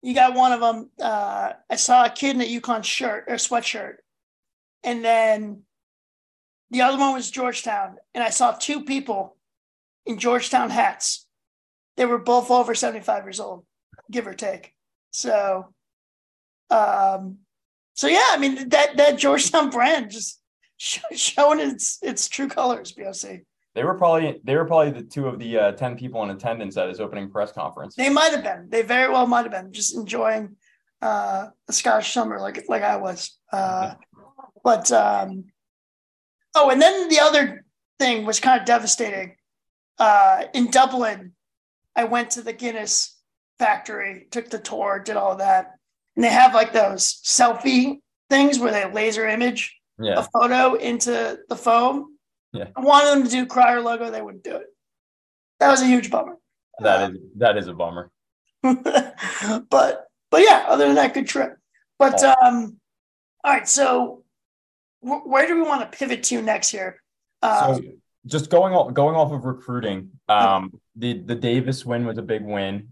You 0.00 0.14
got 0.14 0.34
one 0.34 0.52
of 0.52 0.60
them. 0.60 0.90
Uh, 0.98 1.52
I 1.68 1.76
saw 1.76 2.06
a 2.06 2.10
kid 2.10 2.36
in 2.36 2.42
a 2.42 2.60
UConn 2.60 2.84
shirt 2.84 3.24
or 3.28 3.34
sweatshirt, 3.34 3.96
and 4.84 5.04
then 5.04 5.62
the 6.70 6.82
other 6.82 6.98
one 6.98 7.12
was 7.12 7.30
Georgetown, 7.30 7.96
and 8.14 8.22
I 8.22 8.30
saw 8.30 8.52
two 8.52 8.84
people 8.84 9.36
in 10.06 10.18
Georgetown 10.18 10.70
hats. 10.70 11.26
They 11.96 12.06
were 12.06 12.18
both 12.18 12.50
over 12.50 12.74
seventy-five 12.74 13.24
years 13.24 13.40
old, 13.40 13.66
give 14.10 14.26
or 14.26 14.34
take. 14.34 14.72
So, 15.10 15.74
um, 16.70 17.38
so 17.94 18.06
yeah, 18.06 18.28
I 18.30 18.38
mean 18.38 18.68
that 18.68 18.96
that 18.96 19.18
Georgetown 19.18 19.70
brand 19.70 20.10
just 20.12 20.40
showing 20.78 21.58
its 21.58 21.98
its 22.02 22.28
true 22.28 22.48
colors. 22.48 22.92
BOC. 22.92 23.40
They 23.76 23.84
were 23.84 23.94
probably 23.94 24.40
they 24.42 24.56
were 24.56 24.64
probably 24.64 24.90
the 24.90 25.02
two 25.02 25.28
of 25.28 25.38
the 25.38 25.58
uh, 25.58 25.72
ten 25.72 25.98
people 25.98 26.22
in 26.22 26.30
attendance 26.30 26.78
at 26.78 26.88
his 26.88 26.98
opening 26.98 27.30
press 27.30 27.52
conference. 27.52 27.94
They 27.94 28.08
might 28.08 28.32
have 28.32 28.42
been. 28.42 28.68
They 28.70 28.80
very 28.80 29.12
well 29.12 29.26
might 29.26 29.42
have 29.42 29.52
been 29.52 29.70
just 29.70 29.94
enjoying 29.94 30.56
uh, 31.02 31.48
the 31.66 31.74
Scottish 31.74 32.10
summer 32.10 32.40
like 32.40 32.64
like 32.70 32.82
I 32.82 32.96
was. 32.96 33.38
Uh, 33.52 33.94
but 34.64 34.90
um, 34.90 35.44
oh, 36.54 36.70
and 36.70 36.80
then 36.80 37.10
the 37.10 37.20
other 37.20 37.66
thing 37.98 38.24
was 38.24 38.40
kind 38.40 38.58
of 38.58 38.66
devastating. 38.66 39.36
Uh, 39.98 40.44
in 40.54 40.70
Dublin, 40.70 41.32
I 41.94 42.04
went 42.04 42.30
to 42.30 42.42
the 42.42 42.54
Guinness 42.54 43.20
factory, 43.58 44.26
took 44.30 44.48
the 44.48 44.58
tour, 44.58 45.02
did 45.04 45.18
all 45.18 45.32
of 45.32 45.38
that, 45.38 45.72
and 46.16 46.24
they 46.24 46.30
have 46.30 46.54
like 46.54 46.72
those 46.72 47.20
selfie 47.26 47.98
things 48.30 48.58
where 48.58 48.72
they 48.72 48.90
laser 48.90 49.28
image 49.28 49.78
Yeah, 49.98 50.20
a 50.20 50.22
photo 50.22 50.76
into 50.76 51.40
the 51.46 51.56
foam. 51.56 52.15
Yeah. 52.56 52.68
I 52.76 52.80
wanted 52.80 53.10
them 53.10 53.24
to 53.24 53.30
do 53.30 53.46
Crier 53.46 53.80
logo, 53.80 54.10
they 54.10 54.22
wouldn't 54.22 54.44
do 54.44 54.56
it. 54.56 54.66
That 55.60 55.70
was 55.70 55.82
a 55.82 55.86
huge 55.86 56.10
bummer. 56.10 56.36
that 56.80 57.10
is 57.10 57.18
that 57.36 57.56
is 57.56 57.68
a 57.68 57.72
bummer. 57.74 58.10
but 58.62 60.06
but 60.30 60.42
yeah, 60.42 60.64
other 60.68 60.86
than 60.86 60.96
that, 60.96 61.14
good 61.14 61.26
trip. 61.28 61.56
But 61.98 62.22
um, 62.22 62.78
all 63.44 63.52
right. 63.52 63.68
So 63.68 64.24
wh- 65.00 65.26
where 65.26 65.46
do 65.46 65.54
we 65.56 65.62
want 65.62 65.80
to 65.90 65.98
pivot 65.98 66.22
to 66.24 66.42
next 66.42 66.70
here? 66.70 67.02
Uh, 67.42 67.74
So 67.76 67.82
just 68.26 68.50
going 68.50 68.74
off 68.74 68.92
going 68.92 69.14
off 69.16 69.32
of 69.32 69.44
recruiting, 69.44 70.10
um, 70.28 70.72
the 70.96 71.20
the 71.22 71.34
Davis 71.34 71.86
win 71.86 72.04
was 72.06 72.18
a 72.18 72.22
big 72.22 72.44
win. 72.44 72.88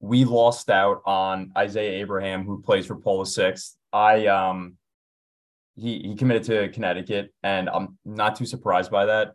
We 0.00 0.24
lost 0.24 0.70
out 0.70 1.02
on 1.04 1.52
Isaiah 1.56 2.00
Abraham, 2.00 2.44
who 2.44 2.62
plays 2.62 2.86
for 2.86 2.96
Polo 2.96 3.24
Six. 3.24 3.76
I 3.92 4.26
um, 4.26 4.76
he 5.78 6.00
he 6.00 6.14
committed 6.14 6.44
to 6.44 6.68
Connecticut, 6.70 7.32
and 7.42 7.68
I'm 7.68 7.98
not 8.04 8.36
too 8.36 8.46
surprised 8.46 8.90
by 8.90 9.06
that. 9.06 9.34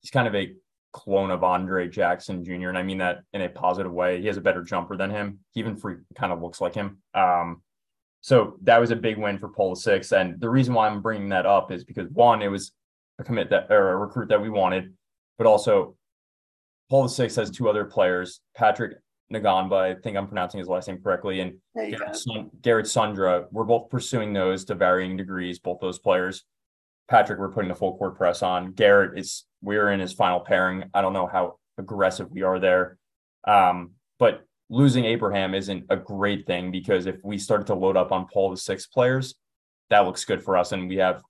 He's 0.00 0.10
kind 0.10 0.28
of 0.28 0.34
a 0.34 0.52
clone 0.92 1.30
of 1.30 1.42
Andre 1.42 1.88
Jackson 1.88 2.44
Jr., 2.44 2.68
and 2.68 2.78
I 2.78 2.82
mean 2.82 2.98
that 2.98 3.20
in 3.32 3.42
a 3.42 3.48
positive 3.48 3.92
way. 3.92 4.20
He 4.20 4.26
has 4.26 4.36
a 4.36 4.42
better 4.42 4.62
jumper 4.62 4.96
than 4.96 5.10
him. 5.10 5.40
He 5.52 5.60
even 5.60 5.76
free 5.76 5.96
kind 6.14 6.32
of 6.32 6.42
looks 6.42 6.60
like 6.60 6.74
him. 6.74 6.98
Um, 7.14 7.62
so 8.20 8.58
that 8.62 8.78
was 8.78 8.90
a 8.90 8.96
big 8.96 9.16
win 9.16 9.38
for 9.38 9.48
Polo 9.48 9.74
Six, 9.74 10.12
and 10.12 10.40
the 10.40 10.50
reason 10.50 10.74
why 10.74 10.88
I'm 10.88 11.00
bringing 11.00 11.30
that 11.30 11.46
up 11.46 11.72
is 11.72 11.84
because 11.84 12.08
one, 12.10 12.42
it 12.42 12.48
was 12.48 12.72
a 13.18 13.24
commit 13.24 13.50
that 13.50 13.70
or 13.70 13.92
a 13.92 13.96
recruit 13.96 14.28
that 14.28 14.42
we 14.42 14.50
wanted, 14.50 14.92
but 15.38 15.46
also 15.46 15.96
Six 17.06 17.36
has 17.36 17.50
two 17.50 17.68
other 17.68 17.84
players, 17.84 18.40
Patrick 18.56 18.98
Ngongba, 19.32 19.72
I 19.72 19.94
think 19.94 20.16
I'm 20.16 20.26
pronouncing 20.26 20.58
his 20.58 20.68
last 20.68 20.88
name 20.88 21.02
correctly, 21.02 21.40
and 21.40 21.58
there 21.74 21.84
you 21.84 21.92
go. 21.92 21.98
Garrett, 21.98 22.16
Sun- 22.16 22.50
Garrett 22.62 22.86
Sundra. 22.86 23.46
We're 23.50 23.64
both 23.64 23.90
pursuing 23.90 24.32
those 24.32 24.64
to 24.66 24.74
varying 24.74 25.16
degrees, 25.16 25.58
both 25.58 25.80
those 25.80 25.98
players. 25.98 26.44
Patrick, 27.08 27.38
we're 27.38 27.52
putting 27.52 27.68
the 27.68 27.74
full 27.74 27.96
court 27.96 28.16
press 28.16 28.42
on. 28.42 28.72
Garrett 28.72 29.18
is 29.18 29.44
we're 29.62 29.90
in 29.90 30.00
his 30.00 30.12
final 30.12 30.40
pairing. 30.40 30.84
I 30.94 31.02
don't 31.02 31.12
know 31.12 31.26
how 31.26 31.58
aggressive 31.78 32.30
we 32.30 32.42
are 32.42 32.58
there. 32.58 32.98
Um, 33.46 33.92
but 34.18 34.44
losing 34.70 35.04
Abraham 35.04 35.54
isn't 35.54 35.86
a 35.88 35.96
great 35.96 36.46
thing 36.46 36.70
because 36.70 37.06
if 37.06 37.16
we 37.22 37.38
started 37.38 37.66
to 37.68 37.74
load 37.74 37.96
up 37.96 38.12
on 38.12 38.26
Paul 38.26 38.50
the 38.50 38.56
six 38.56 38.86
players, 38.86 39.34
that 39.90 40.00
looks 40.00 40.24
good 40.24 40.42
for 40.42 40.56
us 40.56 40.72
and 40.72 40.88
we 40.88 40.96
have 40.96 41.22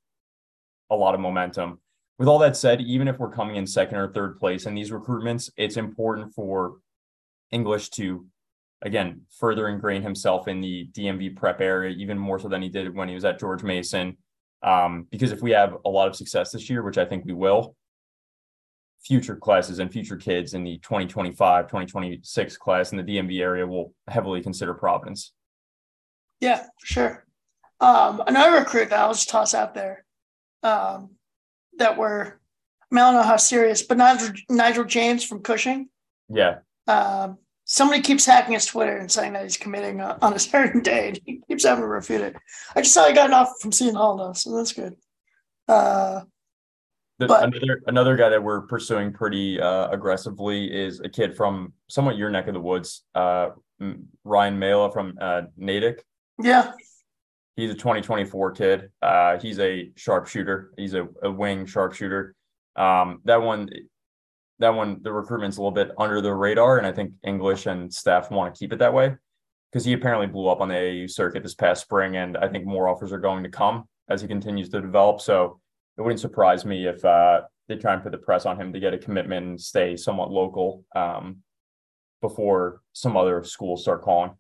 a 0.90 0.96
lot 0.96 1.14
of 1.14 1.20
momentum. 1.20 1.80
With 2.18 2.26
all 2.26 2.40
that 2.40 2.56
said, 2.56 2.80
even 2.80 3.06
if 3.06 3.18
we're 3.18 3.30
coming 3.30 3.56
in 3.56 3.66
second 3.66 3.98
or 3.98 4.12
third 4.12 4.38
place 4.38 4.66
in 4.66 4.74
these 4.74 4.90
recruitments, 4.90 5.50
it's 5.56 5.76
important 5.76 6.34
for 6.34 6.78
English 7.50 7.90
to 7.90 8.26
again 8.82 9.22
further 9.38 9.68
ingrain 9.68 10.02
himself 10.02 10.48
in 10.48 10.60
the 10.60 10.88
DMV 10.92 11.36
prep 11.36 11.60
area, 11.60 11.94
even 11.96 12.18
more 12.18 12.38
so 12.38 12.48
than 12.48 12.62
he 12.62 12.68
did 12.68 12.94
when 12.94 13.08
he 13.08 13.14
was 13.14 13.24
at 13.24 13.40
George 13.40 13.62
Mason. 13.62 14.16
Um, 14.62 15.06
because 15.10 15.32
if 15.32 15.40
we 15.40 15.52
have 15.52 15.76
a 15.84 15.88
lot 15.88 16.08
of 16.08 16.16
success 16.16 16.52
this 16.52 16.68
year, 16.68 16.82
which 16.82 16.98
I 16.98 17.04
think 17.04 17.24
we 17.24 17.32
will, 17.32 17.76
future 19.04 19.36
classes 19.36 19.78
and 19.78 19.92
future 19.92 20.16
kids 20.16 20.54
in 20.54 20.64
the 20.64 20.78
2025, 20.78 21.66
2026 21.66 22.56
class 22.56 22.92
in 22.92 22.98
the 22.98 23.04
DMV 23.04 23.40
area 23.40 23.66
will 23.66 23.94
heavily 24.08 24.42
consider 24.42 24.74
Providence. 24.74 25.32
Yeah, 26.40 26.66
sure. 26.84 27.24
Um, 27.80 28.22
another 28.26 28.58
recruit 28.58 28.90
that 28.90 28.98
I'll 28.98 29.12
just 29.12 29.28
toss 29.28 29.54
out 29.54 29.74
there 29.74 30.04
um, 30.62 31.10
that 31.78 31.96
were, 31.96 32.40
I 32.90 32.94
mean, 32.94 33.04
I 33.04 33.10
don't 33.12 33.20
know 33.20 33.28
how 33.28 33.36
serious, 33.36 33.82
but 33.82 33.98
Nigel, 33.98 34.30
Nigel 34.48 34.84
James 34.84 35.24
from 35.24 35.42
Cushing. 35.42 35.88
Yeah. 36.28 36.58
Um, 36.88 37.38
somebody 37.64 38.00
keeps 38.02 38.25
hacking 38.26 38.54
his 38.54 38.66
Twitter 38.66 38.97
and 38.97 39.11
saying 39.11 39.35
that 39.35 39.42
he's 39.45 39.57
committing 39.59 40.00
uh, 40.00 40.18
on 40.23 40.33
a 40.33 40.38
certain 40.38 40.83
day. 40.83 41.09
And 41.09 41.21
he 41.25 41.40
keeps 41.47 41.64
having 41.64 41.83
to 41.83 41.88
refute 41.88 42.23
it. 42.23 42.37
I 42.75 42.80
just 42.80 42.95
saw 42.95 43.07
he 43.07 43.14
got 43.14 43.26
an 43.26 43.35
offer 43.35 43.52
from 43.61 43.73
Seton 43.73 43.95
Hall, 43.95 44.16
though, 44.16 44.33
so 44.33 44.57
that's 44.57 44.73
good. 44.73 44.97
Uh, 45.68 46.23
The, 47.18 47.26
But- 47.26 47.45
another 47.45 47.83
another 47.87 48.16
guy 48.16 48.28
that 48.30 48.42
we're 48.42 48.62
pursuing 48.62 49.12
pretty 49.12 49.61
uh, 49.61 49.88
aggressively 49.90 50.64
is 50.73 51.00
a 51.00 51.09
kid 51.09 51.37
from 51.37 51.73
somewhat 51.88 52.16
your 52.16 52.30
neck 52.30 52.47
of 52.49 52.54
the 52.54 52.61
woods, 52.61 53.04
uh, 53.14 53.50
Ryan 54.25 54.59
Mela 54.59 54.90
from 54.90 55.18
uh, 55.21 55.42
Natick. 55.57 56.04
yeah, 56.42 56.73
He's 57.57 57.71
a 57.73 57.75
2024 57.75 58.52
kid. 58.52 58.90
Uh, 59.02 59.37
he's 59.40 59.59
a 59.59 59.90
sharpshooter. 59.97 60.71
He's 60.76 60.95
a, 60.95 61.09
a 61.25 61.30
wing 61.30 61.66
sharpshooter. 61.66 62.35
Um, 62.76 63.21
that 63.25 63.42
one, 63.42 63.68
that 64.58 64.74
one, 64.74 65.00
the 65.02 65.12
recruitment's 65.12 65.56
a 65.56 65.60
little 65.60 65.70
bit 65.70 65.92
under 65.98 66.20
the 66.20 66.34
radar, 66.34 66.78
and 66.78 66.86
I 66.86 66.92
think 66.92 67.12
English 67.24 67.66
and 67.66 67.92
staff 67.92 68.30
want 68.30 68.54
to 68.54 68.58
keep 68.58 68.72
it 68.72 68.78
that 68.80 68.92
way 68.92 69.14
because 69.70 69.84
he 69.84 69.92
apparently 69.92 70.26
blew 70.26 70.48
up 70.48 70.60
on 70.60 70.68
the 70.68 70.74
AAU 70.74 71.10
circuit 71.10 71.42
this 71.42 71.54
past 71.54 71.82
spring, 71.82 72.16
and 72.16 72.36
I 72.36 72.48
think 72.48 72.64
more 72.64 72.88
offers 72.88 73.12
are 73.12 73.18
going 73.18 73.42
to 73.44 73.50
come 73.50 73.84
as 74.08 74.20
he 74.20 74.28
continues 74.28 74.68
to 74.70 74.80
develop. 74.80 75.20
So 75.20 75.60
it 75.96 76.02
wouldn't 76.02 76.20
surprise 76.20 76.64
me 76.64 76.86
if 76.86 77.04
uh, 77.04 77.42
they 77.68 77.76
try 77.76 77.92
and 77.92 78.02
put 78.02 78.12
the 78.12 78.18
press 78.18 78.46
on 78.46 78.60
him 78.60 78.72
to 78.72 78.80
get 78.80 78.94
a 78.94 78.98
commitment 78.98 79.46
and 79.46 79.60
stay 79.60 79.96
somewhat 79.96 80.30
local 80.30 80.84
um, 80.96 81.38
before 82.20 82.80
some 82.92 83.16
other 83.16 83.44
schools 83.44 83.82
start 83.82 84.02
calling. 84.02 84.30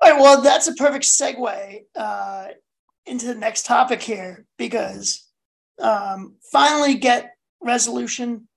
All 0.00 0.10
right, 0.10 0.20
well, 0.20 0.40
that's 0.40 0.68
a 0.68 0.74
perfect 0.74 1.04
segue 1.04 1.82
uh, 1.94 2.46
into 3.06 3.26
the 3.26 3.34
next 3.34 3.66
topic 3.66 4.02
here 4.02 4.46
because 4.58 5.28
um, 5.80 6.36
finally 6.50 6.94
get 6.94 7.32
resolution 7.60 8.48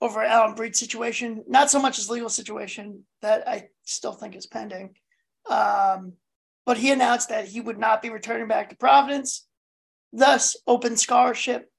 over 0.00 0.20
Alyn 0.20 0.56
Breed's 0.56 0.78
situation. 0.78 1.44
Not 1.46 1.70
so 1.70 1.80
much 1.80 1.96
his 1.96 2.10
legal 2.10 2.28
situation 2.28 3.04
that 3.22 3.46
I 3.48 3.68
still 3.84 4.12
think 4.12 4.34
is 4.34 4.46
pending, 4.46 4.94
um, 5.48 6.14
but 6.66 6.78
he 6.78 6.90
announced 6.90 7.28
that 7.28 7.48
he 7.48 7.60
would 7.60 7.78
not 7.78 8.02
be 8.02 8.10
returning 8.10 8.48
back 8.48 8.70
to 8.70 8.76
Providence, 8.76 9.46
thus 10.12 10.56
open 10.66 10.96
scholarship 10.96 11.70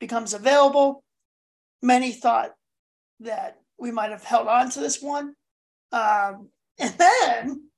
becomes 0.00 0.34
available. 0.34 1.02
Many 1.82 2.12
thought 2.12 2.52
that 3.20 3.58
we 3.78 3.90
might 3.90 4.10
have 4.10 4.24
held 4.24 4.48
on 4.48 4.70
to 4.70 4.80
this 4.80 5.00
one. 5.00 5.34
Um, 5.92 6.48
and 6.78 6.94
then 6.98 7.68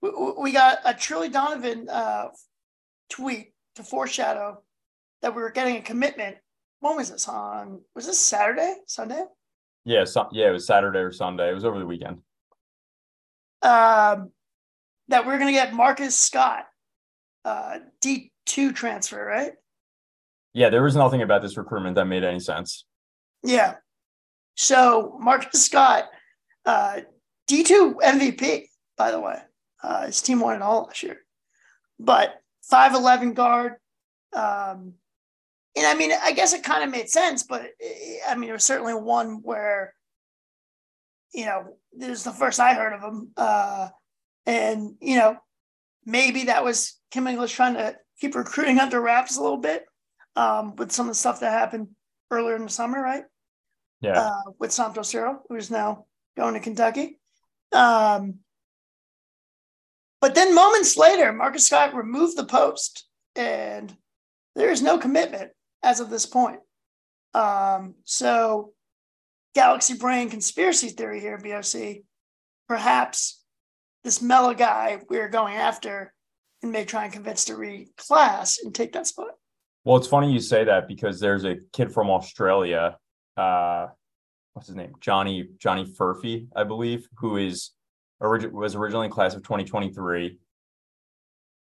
we, 0.00 0.10
we 0.38 0.52
got 0.52 0.78
a 0.84 0.94
Trilly 0.94 1.30
Donovan 1.30 1.88
uh, 1.88 2.28
tweet 3.10 3.52
to 3.76 3.82
foreshadow 3.82 4.62
that 5.22 5.34
we 5.34 5.42
were 5.42 5.50
getting 5.50 5.76
a 5.76 5.82
commitment. 5.82 6.36
When 6.80 6.96
was 6.96 7.10
this 7.10 7.28
on? 7.28 7.80
Was 7.94 8.06
this 8.06 8.18
Saturday, 8.18 8.74
Sunday? 8.86 9.22
Yeah, 9.84 10.04
so, 10.04 10.28
yeah, 10.32 10.48
it 10.48 10.52
was 10.52 10.66
Saturday 10.66 10.98
or 10.98 11.12
Sunday. 11.12 11.50
It 11.50 11.54
was 11.54 11.64
over 11.64 11.78
the 11.78 11.86
weekend. 11.86 12.18
Um, 13.62 14.30
that 15.08 15.26
we 15.26 15.32
are 15.32 15.38
going 15.38 15.52
to 15.52 15.52
get 15.52 15.74
Marcus 15.74 16.18
Scott, 16.18 16.64
uh, 17.44 17.78
D 18.00 18.32
two 18.46 18.72
transfer, 18.72 19.22
right? 19.24 19.52
Yeah, 20.54 20.70
there 20.70 20.82
was 20.82 20.96
nothing 20.96 21.22
about 21.22 21.42
this 21.42 21.56
recruitment 21.56 21.96
that 21.96 22.06
made 22.06 22.24
any 22.24 22.40
sense. 22.40 22.84
Yeah. 23.42 23.74
So 24.56 25.16
Marcus 25.20 25.64
Scott, 25.64 26.08
uh, 26.64 27.00
D 27.46 27.62
two 27.62 27.96
MVP, 28.02 28.64
by 28.96 29.10
the 29.10 29.20
way. 29.20 29.38
Uh, 29.82 30.06
his 30.06 30.20
team 30.22 30.40
won 30.40 30.56
it 30.56 30.62
all 30.62 30.84
last 30.84 31.02
year, 31.02 31.18
but 31.98 32.34
five 32.62 32.94
eleven 32.94 33.32
guard. 33.34 33.74
Um, 34.34 34.94
and 35.76 35.86
I 35.86 35.94
mean, 35.94 36.10
I 36.12 36.32
guess 36.32 36.52
it 36.52 36.64
kind 36.64 36.82
of 36.82 36.90
made 36.90 37.08
sense, 37.08 37.44
but 37.44 37.62
it, 37.78 38.22
I 38.28 38.34
mean, 38.34 38.50
it 38.50 38.54
was 38.54 38.64
certainly 38.64 38.94
one 38.94 39.40
where, 39.42 39.94
you 41.32 41.44
know, 41.44 41.76
this 41.92 42.10
is 42.10 42.24
the 42.24 42.32
first 42.32 42.58
I 42.58 42.74
heard 42.74 42.92
of 42.92 43.02
him. 43.02 43.30
Uh, 43.36 43.88
and, 44.46 44.94
you 45.00 45.16
know, 45.16 45.36
maybe 46.04 46.44
that 46.44 46.64
was 46.64 46.98
Kim 47.10 47.26
English 47.26 47.52
trying 47.52 47.74
to 47.74 47.96
keep 48.20 48.34
recruiting 48.34 48.78
under 48.80 49.00
wraps 49.00 49.36
a 49.36 49.42
little 49.42 49.58
bit 49.58 49.84
um, 50.34 50.74
with 50.76 50.90
some 50.90 51.06
of 51.06 51.12
the 51.12 51.18
stuff 51.18 51.40
that 51.40 51.52
happened 51.52 51.88
earlier 52.30 52.56
in 52.56 52.64
the 52.64 52.68
summer, 52.68 53.00
right? 53.00 53.24
Yeah. 54.00 54.18
Uh, 54.18 54.50
with 54.58 54.72
Santos 54.72 55.12
Cero, 55.12 55.40
who's 55.48 55.70
now 55.70 56.06
going 56.36 56.54
to 56.54 56.60
Kentucky. 56.60 57.20
Um, 57.72 58.40
but 60.20 60.34
then 60.34 60.54
moments 60.54 60.96
later, 60.96 61.32
Marcus 61.32 61.66
Scott 61.66 61.94
removed 61.94 62.36
the 62.36 62.44
post 62.44 63.06
and 63.36 63.94
there 64.56 64.70
is 64.70 64.82
no 64.82 64.98
commitment 64.98 65.52
as 65.82 66.00
of 66.00 66.10
this 66.10 66.26
point. 66.26 66.60
Um, 67.34 67.94
so, 68.04 68.72
Galaxy 69.54 69.94
Brain 69.94 70.30
conspiracy 70.30 70.88
theory 70.88 71.20
here, 71.20 71.38
BOC. 71.38 72.02
Perhaps 72.68 73.42
this 74.04 74.22
Mela 74.22 74.54
guy 74.54 75.00
we're 75.08 75.28
going 75.28 75.56
after 75.56 76.12
and 76.62 76.72
may 76.72 76.84
try 76.84 77.04
and 77.04 77.12
convince 77.12 77.44
to 77.46 77.54
reclass 77.54 78.62
and 78.62 78.74
take 78.74 78.92
that 78.92 79.06
spot. 79.06 79.32
Well, 79.84 79.96
it's 79.96 80.06
funny 80.06 80.32
you 80.32 80.40
say 80.40 80.64
that 80.64 80.88
because 80.88 81.20
there's 81.20 81.44
a 81.44 81.56
kid 81.72 81.92
from 81.92 82.10
Australia, 82.10 82.96
uh, 83.36 83.86
what's 84.52 84.68
his 84.68 84.76
name? 84.76 84.92
Johnny 85.00 85.48
Johnny 85.58 85.86
Furphy, 85.86 86.48
I 86.54 86.64
believe, 86.64 87.08
who 87.16 87.36
is 87.38 87.70
was 88.20 88.74
originally 88.74 89.06
in 89.06 89.12
class 89.12 89.34
of 89.34 89.42
2023. 89.42 90.38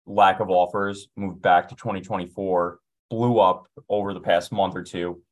Lack 0.06 0.40
of 0.40 0.50
offers, 0.50 1.08
moved 1.16 1.40
back 1.42 1.68
to 1.68 1.76
2024, 1.76 2.80
blew 3.10 3.38
up 3.38 3.68
over 3.88 4.14
the 4.14 4.20
past 4.20 4.52
month 4.52 4.76
or 4.76 4.82
two, 4.82 5.22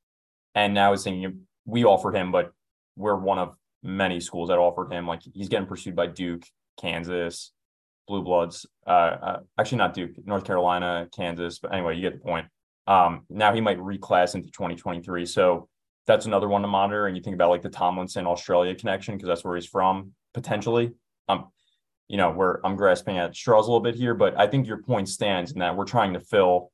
and 0.55 0.75
now 0.75 0.93
is 0.93 1.03
saying 1.03 1.41
we 1.65 1.85
offered 1.85 2.15
him, 2.15 2.33
but 2.33 2.53
we're 2.97 3.17
one 3.17 3.39
of 3.39 3.57
many 3.83 4.21
schools 4.21 4.49
that 4.49 4.59
offered 4.59 4.93
him. 4.93 5.07
Like 5.07 5.23
he's 5.35 5.49
getting 5.49 5.67
pursued 5.67 5.97
by 5.97 6.07
Duke, 6.07 6.45
Kansas, 6.81 7.53
Blue 8.07 8.23
Bloods. 8.23 8.67
Uh, 8.87 8.91
uh, 8.91 9.41
actually, 9.59 9.79
not 9.79 9.95
Duke, 9.95 10.13
North 10.25 10.45
Carolina, 10.45 11.09
Kansas. 11.15 11.59
But 11.59 11.73
anyway, 11.73 11.97
you 11.97 12.03
get 12.03 12.15
the 12.15 12.25
point. 12.25 12.47
Um, 12.87 13.25
now 13.29 13.53
he 13.53 13.61
might 13.61 13.79
reclass 13.79 14.35
into 14.35 14.51
2023. 14.51 15.27
So 15.27 15.69
that's 16.07 16.27
another 16.27 16.49
one 16.49 16.63
to 16.63 16.69
monitor. 16.69 17.07
And 17.07 17.17
you 17.17 17.23
think 17.23 17.35
about 17.35 17.51
like 17.51 17.63
the 17.63 17.69
Tomlinson 17.69 18.27
Australia 18.27 18.75
connection 18.75 19.17
because 19.17 19.29
that's 19.29 19.45
where 19.45 19.57
he's 19.57 19.67
from 19.67 20.13
potentially. 20.35 20.93
Um, 21.29 21.49
you 22.09 22.17
know, 22.17 22.31
where 22.31 22.65
I'm 22.65 22.77
grasping 22.77 23.19
at 23.19 23.35
straws 23.35 23.67
a 23.67 23.71
little 23.71 23.83
bit 23.83 23.97
here, 23.97 24.15
but 24.15 24.39
I 24.39 24.47
think 24.47 24.69
your 24.69 24.79
point 24.79 25.09
stands 25.09 25.51
in 25.51 25.59
that 25.59 25.77
we're 25.77 25.85
trying 25.87 26.13
to 26.13 26.21
fill 26.21 26.71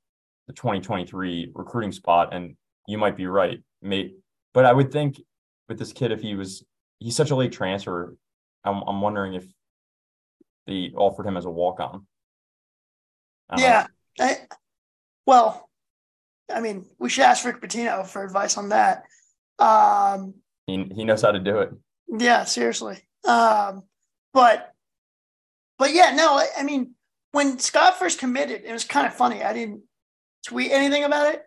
the 0.53 0.61
2023 0.61 1.53
recruiting 1.55 1.93
spot, 1.93 2.35
and 2.35 2.57
you 2.87 2.99
might 2.99 3.17
be 3.17 3.27
right. 3.27 3.63
May, 3.81 4.13
but 4.53 4.65
I 4.65 4.73
would 4.73 4.93
think 4.93 5.21
with 5.69 5.79
this 5.79 5.93
kid, 5.93 6.13
if 6.13 6.21
he 6.21 6.35
was, 6.35 6.65
he's 6.99 7.17
such 7.17 7.31
a 7.31 7.37
late 7.37 7.53
transfer. 7.53 8.17
I'm, 8.65 8.83
I'm 8.87 9.01
wondering 9.01 9.35
if 9.35 9.47
they 10.67 10.93
offered 10.95 11.27
him 11.27 11.37
as 11.37 11.45
a 11.45 11.51
walk 11.51 11.81
on. 11.81 12.07
Yeah. 13.57 13.87
I, 14.21 14.39
well, 15.27 15.69
I 16.53 16.61
mean, 16.61 16.87
we 16.99 17.09
should 17.09 17.25
ask 17.25 17.45
Rick 17.45 17.61
Pitino 17.61 18.07
for 18.07 18.25
advice 18.25 18.57
on 18.57 18.69
that. 18.71 19.05
Um, 19.59 20.35
he, 20.67 20.85
he 20.95 21.05
knows 21.05 21.23
how 21.23 21.33
to 21.33 21.41
do 21.41 21.59
it. 21.59 21.71
Yeah, 22.09 22.45
seriously. 22.45 22.99
Um, 23.27 23.85
but, 24.35 24.73
but 25.79 25.93
yeah, 25.93 26.13
no, 26.15 26.37
I, 26.37 26.47
I 26.59 26.63
mean, 26.63 26.95
when 27.33 27.59
Scott 27.59 27.99
first 27.99 28.19
committed, 28.19 28.63
it 28.65 28.73
was 28.73 28.85
kind 28.85 29.07
of 29.07 29.15
funny. 29.15 29.43
I 29.43 29.53
didn't 29.53 29.83
tweet 30.47 30.73
anything 30.73 31.05
about 31.05 31.35
it. 31.35 31.43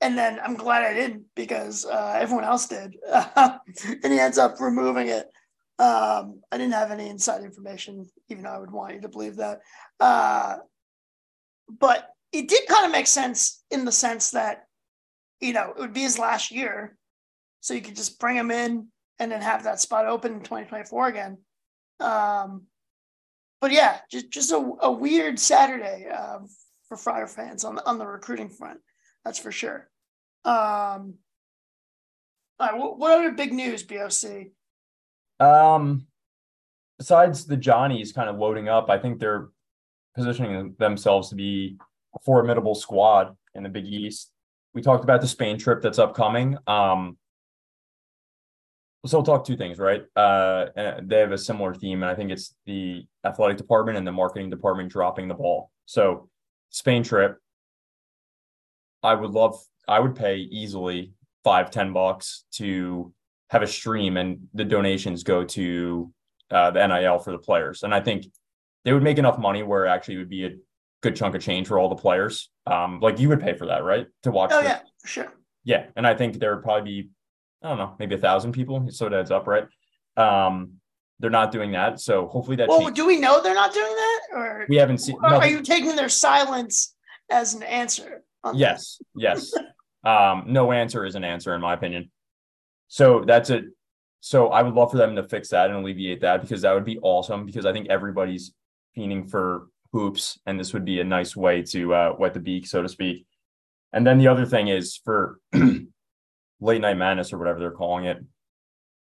And 0.00 0.18
then 0.18 0.38
I'm 0.42 0.54
glad 0.54 0.82
I 0.82 0.92
didn't 0.92 1.24
because 1.34 1.86
uh, 1.86 2.18
everyone 2.20 2.44
else 2.44 2.68
did. 2.68 2.96
and 3.36 4.12
he 4.12 4.18
ends 4.18 4.38
up 4.38 4.60
removing 4.60 5.08
it. 5.08 5.26
Um, 5.78 6.40
I 6.52 6.58
didn't 6.58 6.74
have 6.74 6.90
any 6.90 7.08
inside 7.08 7.42
information, 7.42 8.06
even 8.28 8.44
though 8.44 8.50
I 8.50 8.58
would 8.58 8.70
want 8.70 8.94
you 8.94 9.00
to 9.02 9.08
believe 9.08 9.36
that. 9.36 9.60
Uh, 9.98 10.56
but 11.68 12.10
it 12.32 12.48
did 12.48 12.68
kind 12.68 12.84
of 12.84 12.92
make 12.92 13.06
sense 13.06 13.62
in 13.70 13.84
the 13.84 13.92
sense 13.92 14.32
that, 14.32 14.66
you 15.40 15.52
know, 15.52 15.72
it 15.76 15.80
would 15.80 15.94
be 15.94 16.02
his 16.02 16.18
last 16.18 16.50
year. 16.50 16.96
So 17.60 17.74
you 17.74 17.80
could 17.80 17.96
just 17.96 18.20
bring 18.20 18.36
him 18.36 18.50
in 18.50 18.88
and 19.18 19.32
then 19.32 19.40
have 19.40 19.64
that 19.64 19.80
spot 19.80 20.06
open 20.06 20.34
in 20.34 20.40
2024 20.40 21.08
again. 21.08 21.38
Um, 22.00 22.64
but 23.60 23.72
yeah, 23.72 24.00
just, 24.10 24.30
just 24.30 24.52
a, 24.52 24.72
a 24.80 24.92
weird 24.92 25.38
Saturday 25.38 26.06
uh, 26.12 26.40
for 26.88 26.96
Friar 26.96 27.26
fans 27.26 27.64
on 27.64 27.76
the, 27.76 27.86
on 27.86 27.98
the 27.98 28.06
recruiting 28.06 28.48
front. 28.48 28.80
That's 29.24 29.38
for 29.38 29.52
sure. 29.52 29.88
Um, 30.44 31.14
all 32.60 32.68
right, 32.68 32.76
what, 32.76 32.98
what 32.98 33.12
other 33.12 33.32
big 33.32 33.52
news, 33.52 33.82
BOC? 33.82 34.48
Um, 35.40 36.06
besides 36.98 37.46
the 37.46 37.56
Johnnies 37.56 38.12
kind 38.12 38.28
of 38.28 38.36
loading 38.36 38.68
up, 38.68 38.90
I 38.90 38.98
think 38.98 39.18
they're 39.18 39.48
positioning 40.14 40.74
themselves 40.78 41.30
to 41.30 41.34
be 41.34 41.76
a 42.14 42.18
formidable 42.20 42.74
squad 42.74 43.36
in 43.54 43.62
the 43.62 43.68
Big 43.68 43.86
East. 43.86 44.30
We 44.74 44.82
talked 44.82 45.04
about 45.04 45.20
the 45.20 45.28
Spain 45.28 45.58
trip 45.58 45.82
that's 45.82 45.98
upcoming. 45.98 46.56
Um, 46.66 47.16
so 49.06 49.18
we'll 49.18 49.24
talk 49.24 49.44
two 49.44 49.56
things, 49.56 49.78
right? 49.78 50.02
Uh, 50.16 50.66
and 50.76 51.08
they 51.10 51.18
have 51.18 51.32
a 51.32 51.38
similar 51.38 51.74
theme, 51.74 52.02
and 52.02 52.10
I 52.10 52.14
think 52.14 52.30
it's 52.30 52.54
the 52.64 53.06
athletic 53.24 53.58
department 53.58 53.98
and 53.98 54.06
the 54.06 54.12
marketing 54.12 54.48
department 54.48 54.90
dropping 54.90 55.28
the 55.28 55.34
ball. 55.34 55.70
So 55.86 56.30
Spain 56.74 57.04
trip, 57.04 57.38
I 59.00 59.14
would 59.14 59.30
love, 59.30 59.56
I 59.86 60.00
would 60.00 60.16
pay 60.16 60.38
easily 60.38 61.12
five, 61.44 61.70
ten 61.70 61.92
bucks 61.92 62.46
to 62.54 63.12
have 63.50 63.62
a 63.62 63.66
stream 63.66 64.16
and 64.16 64.48
the 64.54 64.64
donations 64.64 65.22
go 65.22 65.44
to 65.44 66.12
uh, 66.50 66.72
the 66.72 66.84
NIL 66.84 67.20
for 67.20 67.30
the 67.30 67.38
players. 67.38 67.84
And 67.84 67.94
I 67.94 68.00
think 68.00 68.26
they 68.84 68.92
would 68.92 69.04
make 69.04 69.18
enough 69.18 69.38
money 69.38 69.62
where 69.62 69.86
actually 69.86 70.16
it 70.16 70.18
would 70.18 70.28
be 70.28 70.46
a 70.46 70.56
good 71.00 71.14
chunk 71.14 71.36
of 71.36 71.42
change 71.42 71.68
for 71.68 71.78
all 71.78 71.88
the 71.88 71.94
players. 71.94 72.50
Um, 72.66 72.98
like 72.98 73.20
you 73.20 73.28
would 73.28 73.40
pay 73.40 73.54
for 73.54 73.66
that, 73.66 73.84
right? 73.84 74.08
To 74.24 74.32
watch. 74.32 74.50
Oh 74.52 74.60
the, 74.60 74.68
yeah, 74.68 74.80
sure. 75.04 75.32
Yeah, 75.62 75.86
and 75.94 76.04
I 76.04 76.16
think 76.16 76.40
there 76.40 76.56
would 76.56 76.64
probably 76.64 77.02
be, 77.02 77.10
I 77.62 77.68
don't 77.68 77.78
know, 77.78 77.94
maybe 78.00 78.16
a 78.16 78.18
thousand 78.18 78.50
people. 78.50 78.84
So 78.90 79.06
it 79.06 79.12
adds 79.12 79.30
up, 79.30 79.46
right? 79.46 79.68
Um, 80.16 80.80
they're 81.20 81.30
not 81.30 81.52
doing 81.52 81.70
that, 81.72 82.00
so 82.00 82.26
hopefully 82.26 82.56
that. 82.56 82.68
Well, 82.68 82.80
changes. 82.80 82.96
do 82.96 83.06
we 83.06 83.20
know 83.20 83.40
they're 83.40 83.54
not 83.54 83.72
doing 83.72 83.94
that, 83.94 84.13
or 84.34 84.66
we 84.68 84.76
haven't 84.76 84.98
seen? 84.98 85.16
are 85.22 85.46
you 85.46 85.62
taking 85.62 85.96
their 85.96 86.08
silence 86.08 86.94
as 87.30 87.54
an 87.54 87.62
answer? 87.62 88.22
on 88.44 88.56
Yes, 88.56 89.00
yes. 89.16 89.52
um, 90.04 90.44
no 90.46 90.70
answer 90.72 91.04
is 91.04 91.14
an 91.14 91.24
answer 91.24 91.54
in 91.54 91.60
my 91.60 91.74
opinion. 91.74 92.10
So 92.88 93.24
that's 93.26 93.50
it. 93.50 93.64
So 94.20 94.48
I 94.48 94.62
would 94.62 94.74
love 94.74 94.90
for 94.90 94.96
them 94.96 95.16
to 95.16 95.22
fix 95.22 95.48
that 95.48 95.70
and 95.70 95.78
alleviate 95.78 96.20
that 96.20 96.40
because 96.40 96.62
that 96.62 96.72
would 96.72 96.84
be 96.84 96.98
awesome. 97.00 97.44
Because 97.44 97.66
I 97.66 97.72
think 97.72 97.88
everybody's 97.88 98.54
fiending 98.96 99.28
for 99.28 99.68
hoops, 99.92 100.38
and 100.46 100.58
this 100.58 100.72
would 100.72 100.84
be 100.84 101.00
a 101.00 101.04
nice 101.04 101.36
way 101.36 101.62
to 101.62 101.94
uh, 101.94 102.14
wet 102.18 102.34
the 102.34 102.40
beak, 102.40 102.66
so 102.66 102.82
to 102.82 102.88
speak. 102.88 103.26
And 103.92 104.06
then 104.06 104.18
the 104.18 104.28
other 104.28 104.46
thing 104.46 104.68
is 104.68 104.96
for 105.04 105.40
late 106.60 106.80
night 106.80 106.96
madness 106.96 107.32
or 107.32 107.38
whatever 107.38 107.58
they're 107.58 107.70
calling 107.70 108.06
it. 108.06 108.18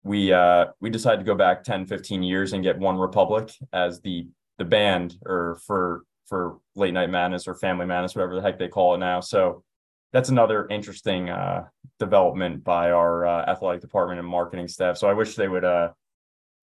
We 0.04 0.32
uh 0.32 0.68
we 0.80 0.92
decided 0.92 1.18
to 1.20 1.26
go 1.26 1.34
back 1.34 1.64
10, 1.64 1.88
15 1.88 2.22
years 2.22 2.54
and 2.54 2.64
get 2.64 2.78
One 2.78 2.98
Republic 2.98 3.52
as 3.74 4.02
the 4.02 4.28
the 4.58 4.66
band 4.66 5.16
or 5.26 5.60
for 5.66 6.04
for 6.28 6.58
late 6.76 6.94
night 6.94 7.10
madness 7.10 7.48
or 7.48 7.56
family 7.56 7.86
madness, 7.86 8.16
whatever 8.16 8.36
the 8.36 8.42
heck 8.42 8.58
they 8.58 8.68
call 8.68 8.96
it 8.96 8.98
now. 8.98 9.20
So 9.20 9.64
that's 10.12 10.30
another 10.30 10.68
interesting 10.70 11.30
uh, 11.30 11.66
development 12.00 12.64
by 12.64 12.92
our 12.92 13.26
uh, 13.26 13.46
athletic 13.46 13.82
department 13.82 14.20
and 14.20 14.28
marketing 14.28 14.68
staff. 14.68 14.98
So 14.98 15.08
I 15.08 15.14
wish 15.14 15.36
they 15.36 15.48
would 15.48 15.66
uh, 15.66 15.90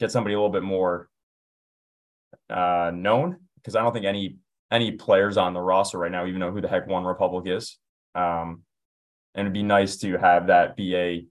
get 0.00 0.10
somebody 0.10 0.34
a 0.34 0.38
little 0.38 0.50
bit 0.50 0.62
more 0.62 1.08
uh, 2.50 2.90
known 2.94 3.36
because 3.56 3.76
I 3.76 3.82
don't 3.82 3.92
think 3.92 4.06
any 4.06 4.36
any 4.70 4.92
players 4.92 5.36
on 5.36 5.52
the 5.52 5.60
roster 5.60 5.98
right 5.98 6.10
now 6.10 6.26
even 6.26 6.40
know 6.40 6.50
who 6.50 6.62
the 6.62 6.68
heck 6.68 6.86
One 6.86 7.04
Republic 7.04 7.46
is. 7.46 7.78
Um, 8.14 8.62
and 9.34 9.46
it'd 9.46 9.52
be 9.52 9.62
nice 9.62 9.98
to 9.98 10.16
have 10.18 10.48
that 10.48 10.76
be 10.76 10.96
a 10.96 11.26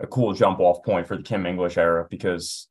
a 0.00 0.06
cool 0.08 0.32
jump 0.32 0.58
off 0.58 0.82
point 0.82 1.06
for 1.06 1.16
the 1.16 1.22
Kim 1.22 1.46
English 1.46 1.78
era 1.78 2.06
because 2.10 2.68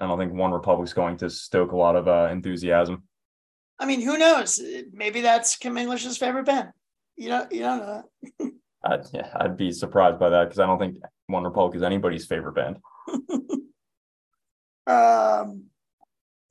I 0.00 0.06
don't 0.06 0.18
think 0.18 0.32
One 0.32 0.52
Republic's 0.52 0.92
going 0.92 1.16
to 1.18 1.30
stoke 1.30 1.72
a 1.72 1.76
lot 1.76 1.96
of 1.96 2.08
uh, 2.08 2.28
enthusiasm. 2.30 3.04
I 3.78 3.86
mean, 3.86 4.00
who 4.00 4.18
knows? 4.18 4.60
Maybe 4.92 5.20
that's 5.20 5.56
Kim 5.56 5.76
English's 5.76 6.18
favorite 6.18 6.46
band. 6.46 6.70
You 7.16 7.28
don't, 7.28 7.52
you 7.52 7.60
don't 7.60 7.78
know 7.78 8.04
that. 8.40 8.52
I'd, 8.84 9.06
yeah, 9.12 9.30
I'd 9.36 9.56
be 9.56 9.72
surprised 9.72 10.18
by 10.18 10.28
that 10.30 10.44
because 10.44 10.58
I 10.58 10.66
don't 10.66 10.78
think 10.78 10.96
One 11.26 11.44
Republic 11.44 11.76
is 11.76 11.82
anybody's 11.82 12.26
favorite 12.26 12.54
band. 12.54 12.76
um, 14.86 15.64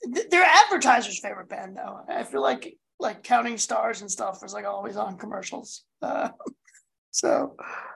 th- 0.03 0.29
they're 0.29 0.43
advertisers' 0.43 1.19
favorite 1.19 1.49
band, 1.49 1.77
though. 1.77 1.99
I 2.09 2.23
feel 2.23 2.41
like 2.41 2.77
like 2.99 3.23
Counting 3.23 3.57
Stars 3.57 4.01
and 4.01 4.09
stuff 4.09 4.39
is 4.43 4.53
like 4.53 4.65
always 4.65 4.97
on 4.97 5.17
commercials. 5.17 5.83
Uh, 6.01 6.29
so, 7.11 7.55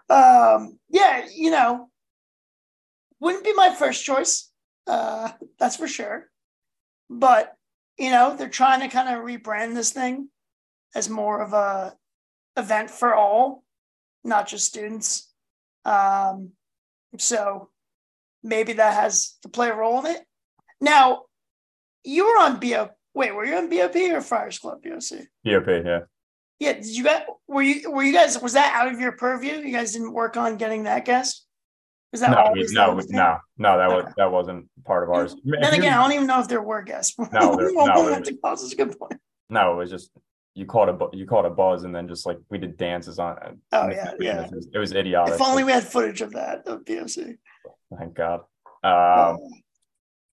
um, 0.09 0.77
yeah, 0.89 1.25
you 1.33 1.49
know, 1.49 1.89
wouldn't 3.19 3.43
be 3.43 3.53
my 3.53 3.73
first 3.73 4.03
choice. 4.03 4.51
Uh, 4.87 5.31
that's 5.59 5.75
for 5.75 5.87
sure. 5.87 6.29
But 7.09 7.53
you 7.97 8.11
know, 8.11 8.35
they're 8.35 8.49
trying 8.49 8.81
to 8.81 8.87
kind 8.87 9.09
of 9.09 9.23
rebrand 9.23 9.73
this 9.73 9.91
thing 9.91 10.29
as 10.95 11.09
more 11.09 11.41
of 11.41 11.53
a 11.53 11.95
event 12.55 12.89
for 12.89 13.13
all, 13.13 13.63
not 14.23 14.47
just 14.47 14.65
students. 14.65 15.31
Um, 15.85 16.51
so 17.17 17.69
maybe 18.43 18.73
that 18.73 18.93
has 18.93 19.37
to 19.41 19.49
play 19.49 19.69
a 19.69 19.75
role 19.75 19.99
in 20.05 20.15
it. 20.15 20.21
Now, 20.79 21.23
you 22.03 22.25
were 22.25 22.39
on 22.39 22.59
BO. 22.59 22.89
Wait, 23.13 23.33
were 23.33 23.45
you 23.45 23.55
on 23.55 23.69
BOP 23.69 23.95
or 23.95 24.21
Friars 24.21 24.59
Club 24.59 24.83
BOC? 24.83 25.27
BOP, 25.43 25.67
yeah. 25.67 25.99
Yeah, 26.59 26.73
did 26.73 26.85
you 26.85 27.03
guys 27.03 27.23
were 27.47 27.61
you 27.61 27.91
were 27.91 28.03
you 28.03 28.13
guys 28.13 28.39
was 28.41 28.53
that 28.53 28.73
out 28.75 28.91
of 28.91 28.99
your 28.99 29.11
purview? 29.11 29.55
You 29.57 29.71
guys 29.71 29.93
didn't 29.93 30.13
work 30.13 30.37
on 30.37 30.57
getting 30.57 30.83
that 30.83 31.05
guest? 31.05 31.46
Was 32.11 32.21
that 32.21 32.31
no, 32.31 32.53
no, 32.53 32.99
no, 33.09 33.37
no, 33.57 33.77
that 33.77 33.87
okay. 33.87 33.95
was 33.95 34.13
that 34.15 34.31
wasn't 34.31 34.69
part 34.85 35.03
of 35.03 35.09
ours. 35.09 35.35
Then 35.43 35.73
again, 35.73 35.93
I 35.93 36.01
don't 36.01 36.13
even 36.13 36.27
know 36.27 36.39
if 36.39 36.47
there 36.47 36.61
were 36.61 36.81
guests. 36.81 37.15
No, 37.33 37.55
there, 37.57 37.71
no, 37.73 38.07
it 38.07 38.37
was, 38.41 38.71
a 38.71 38.75
good 38.75 38.97
point. 38.97 39.19
No, 39.49 39.73
it 39.73 39.75
was 39.75 39.89
just 39.89 40.11
you 40.53 40.65
caught 40.65 40.87
a 40.87 40.97
you 41.15 41.25
caught 41.25 41.45
a 41.45 41.49
buzz, 41.49 41.83
and 41.83 41.93
then 41.93 42.07
just 42.07 42.25
like 42.25 42.37
we 42.49 42.57
did 42.57 42.77
dances 42.77 43.19
on. 43.19 43.59
Oh 43.73 43.89
yeah, 43.89 44.13
yeah. 44.19 44.45
It 44.45 44.51
was, 44.51 44.67
it 44.73 44.77
was 44.77 44.93
idiotic. 44.93 45.35
If 45.35 45.41
only 45.41 45.65
we 45.65 45.71
had 45.73 45.83
footage 45.83 46.21
of 46.21 46.31
that 46.31 46.65
of 46.65 46.85
BOC. 46.85 47.35
Thank 47.97 48.13
God. 48.15 48.39
Um, 48.83 49.37
oh. 49.39 49.49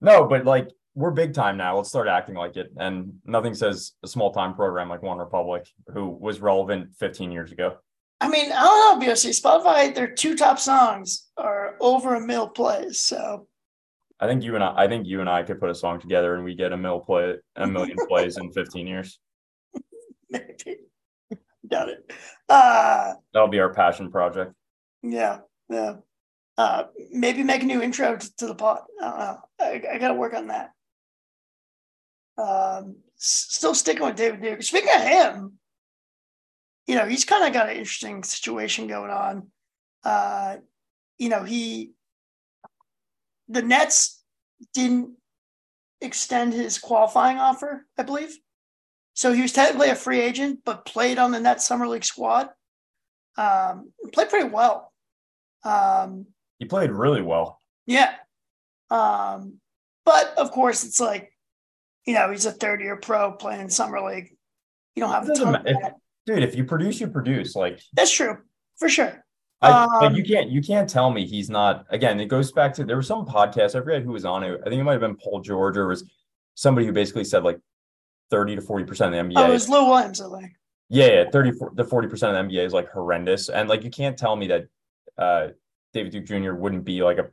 No, 0.00 0.26
but 0.26 0.44
like 0.44 0.68
we're 0.94 1.10
big 1.10 1.34
time 1.34 1.56
now. 1.56 1.76
Let's 1.76 1.88
start 1.88 2.08
acting 2.08 2.36
like 2.36 2.56
it. 2.56 2.72
And 2.76 3.14
nothing 3.24 3.54
says 3.54 3.92
a 4.04 4.08
small 4.08 4.32
time 4.32 4.54
program 4.54 4.88
like 4.88 5.02
One 5.02 5.18
Republic, 5.18 5.66
who 5.92 6.08
was 6.08 6.40
relevant 6.40 6.94
15 6.98 7.32
years 7.32 7.50
ago. 7.52 7.76
I 8.24 8.28
mean, 8.28 8.50
I 8.50 8.60
don't 8.60 9.00
know, 9.00 9.06
BOC. 9.06 9.16
Spotify, 9.32 9.94
their 9.94 10.08
two 10.08 10.34
top 10.34 10.58
songs 10.58 11.28
are 11.36 11.76
over 11.78 12.14
a 12.14 12.20
mil 12.20 12.48
plays. 12.48 12.98
So 13.00 13.48
I 14.18 14.26
think 14.26 14.42
you 14.42 14.54
and 14.54 14.64
I 14.64 14.84
I 14.84 14.88
think 14.88 15.06
you 15.06 15.20
and 15.20 15.28
I 15.28 15.42
could 15.42 15.60
put 15.60 15.68
a 15.68 15.74
song 15.74 16.00
together 16.00 16.34
and 16.34 16.42
we 16.42 16.54
get 16.54 16.72
a 16.72 16.76
mil 16.76 17.00
play 17.00 17.34
a 17.56 17.66
million 17.66 17.98
plays 18.08 18.38
in 18.38 18.50
15 18.50 18.86
years. 18.86 19.18
Maybe. 20.30 20.78
Doubt 21.68 21.90
it. 21.90 22.10
Uh 22.48 23.12
that'll 23.34 23.48
be 23.48 23.60
our 23.60 23.74
passion 23.74 24.10
project. 24.10 24.54
Yeah, 25.02 25.40
yeah. 25.68 25.96
Uh 26.56 26.84
maybe 27.10 27.42
make 27.42 27.62
a 27.62 27.66
new 27.66 27.82
intro 27.82 28.16
to, 28.16 28.36
to 28.36 28.46
the 28.46 28.54
pod. 28.54 28.80
I 29.02 29.04
don't 29.04 29.18
know. 29.18 29.38
I, 29.60 29.82
I 29.96 29.98
gotta 29.98 30.14
work 30.14 30.32
on 30.32 30.46
that. 30.46 30.70
Um, 32.38 32.96
still 33.16 33.74
sticking 33.74 34.04
with 34.04 34.16
David 34.16 34.42
Duke. 34.42 34.62
Speaking 34.62 34.94
of 34.94 35.02
him, 35.02 35.58
you 36.86 36.94
know, 36.94 37.06
he's 37.06 37.24
kind 37.24 37.44
of 37.46 37.52
got 37.52 37.68
an 37.68 37.76
interesting 37.76 38.22
situation 38.22 38.86
going 38.86 39.10
on. 39.10 39.48
Uh, 40.04 40.56
you 41.18 41.28
know, 41.28 41.42
he, 41.44 41.92
the 43.48 43.62
Nets 43.62 44.22
didn't 44.72 45.10
extend 46.00 46.52
his 46.52 46.78
qualifying 46.78 47.38
offer, 47.38 47.86
I 47.96 48.02
believe. 48.02 48.36
So 49.14 49.32
he 49.32 49.42
was 49.42 49.52
technically 49.52 49.90
a 49.90 49.94
free 49.94 50.20
agent, 50.20 50.60
but 50.64 50.84
played 50.84 51.18
on 51.18 51.30
the 51.30 51.40
Nets 51.40 51.66
Summer 51.66 51.86
League 51.86 52.04
squad. 52.04 52.48
Um, 53.36 53.92
played 54.12 54.28
pretty 54.28 54.48
well. 54.48 54.92
Um, 55.64 56.26
he 56.58 56.66
played 56.66 56.90
really 56.90 57.22
well. 57.22 57.60
Yeah. 57.86 58.14
Um, 58.90 59.60
but 60.04 60.34
of 60.36 60.50
course, 60.50 60.84
it's 60.84 61.00
like 61.00 61.34
you 62.06 62.14
know, 62.14 62.30
he's 62.30 62.46
a 62.46 62.52
third 62.52 62.80
year 62.80 62.96
pro 62.96 63.32
playing 63.32 63.70
summer 63.70 64.00
league. 64.00 64.36
You 64.94 65.02
don't 65.02 65.10
have 65.10 65.28
a 65.28 65.34
ton 65.34 65.62
if, 65.66 65.92
dude. 66.26 66.42
If 66.42 66.54
you 66.54 66.64
produce, 66.64 67.00
you 67.00 67.08
produce. 67.08 67.54
Like 67.54 67.80
that's 67.92 68.10
true 68.10 68.38
for 68.76 68.88
sure. 68.88 69.24
I, 69.60 70.06
um, 70.06 70.14
you 70.14 70.24
can't 70.24 70.50
you 70.50 70.62
can't 70.62 70.88
tell 70.88 71.10
me 71.10 71.26
he's 71.26 71.48
not. 71.48 71.86
Again, 71.90 72.20
it 72.20 72.26
goes 72.26 72.52
back 72.52 72.74
to 72.74 72.84
there 72.84 72.96
was 72.96 73.06
some 73.06 73.24
podcast. 73.24 73.74
I 73.74 73.80
forget 73.80 74.02
who 74.02 74.12
was 74.12 74.24
on 74.24 74.42
it. 74.44 74.60
I 74.60 74.68
think 74.68 74.80
it 74.80 74.84
might 74.84 74.92
have 74.92 75.00
been 75.00 75.16
Paul 75.16 75.40
George 75.40 75.76
or 75.76 75.88
was 75.88 76.04
somebody 76.54 76.86
who 76.86 76.92
basically 76.92 77.24
said 77.24 77.44
like 77.44 77.58
thirty 78.30 78.56
to 78.56 78.62
forty 78.62 78.84
percent 78.84 79.14
of 79.14 79.26
the 79.26 79.34
NBA. 79.34 79.38
Oh, 79.38 79.48
it 79.48 79.52
was 79.52 79.68
Lou 79.68 79.88
Williams, 79.88 80.20
I 80.20 80.40
think. 80.40 80.52
Yeah, 80.90 81.06
yeah, 81.06 81.24
thirty 81.30 81.52
to 81.76 81.84
forty 81.84 82.08
percent 82.08 82.36
of 82.36 82.48
the 82.48 82.52
NBA 82.52 82.66
is 82.66 82.72
like 82.72 82.90
horrendous, 82.90 83.48
and 83.48 83.68
like 83.68 83.84
you 83.84 83.90
can't 83.90 84.18
tell 84.18 84.36
me 84.36 84.48
that 84.48 84.66
uh, 85.16 85.48
David 85.92 86.12
Duke 86.12 86.26
Jr. 86.26 86.52
wouldn't 86.52 86.84
be 86.84 87.02
like 87.02 87.18
a 87.18 87.30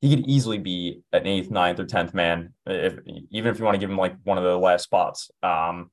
he 0.00 0.16
could 0.16 0.26
easily 0.26 0.58
be 0.58 1.02
an 1.12 1.26
eighth, 1.26 1.50
ninth, 1.50 1.78
or 1.78 1.84
tenth 1.84 2.14
man, 2.14 2.54
if 2.66 2.98
even 3.30 3.50
if 3.50 3.58
you 3.58 3.64
want 3.64 3.74
to 3.74 3.78
give 3.78 3.90
him 3.90 3.98
like 3.98 4.16
one 4.24 4.38
of 4.38 4.44
the 4.44 4.56
last 4.58 4.84
spots. 4.84 5.30
Um, 5.42 5.90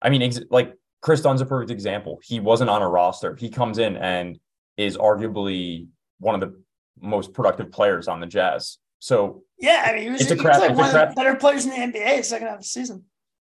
I 0.00 0.10
mean, 0.10 0.22
ex- 0.22 0.40
like 0.50 0.74
Kris 1.04 1.20
Dunn's 1.20 1.42
a 1.42 1.46
perfect 1.46 1.70
example. 1.70 2.18
He 2.24 2.40
wasn't 2.40 2.70
on 2.70 2.80
a 2.80 2.88
roster. 2.88 3.36
He 3.36 3.50
comes 3.50 3.76
in 3.76 3.94
and 3.98 4.38
is 4.78 4.96
arguably 4.96 5.86
one 6.18 6.34
of 6.34 6.40
the 6.40 6.58
most 6.98 7.34
productive 7.34 7.70
players 7.70 8.08
on 8.08 8.20
the 8.20 8.26
Jazz. 8.26 8.78
So 9.00 9.42
yeah, 9.58 9.84
I 9.86 9.92
mean, 9.92 10.02
he 10.04 10.10
was, 10.10 10.22
it's 10.22 10.30
a 10.30 10.36
crap, 10.36 10.60
was 10.60 10.68
like 10.70 10.78
one 10.78 10.90
crap, 10.90 11.10
of 11.10 11.14
the 11.14 11.20
better 11.20 11.36
players 11.36 11.66
in 11.66 11.72
the 11.72 11.98
NBA 11.98 12.24
second 12.24 12.46
half 12.46 12.56
of 12.56 12.62
the 12.62 12.66
season. 12.66 13.04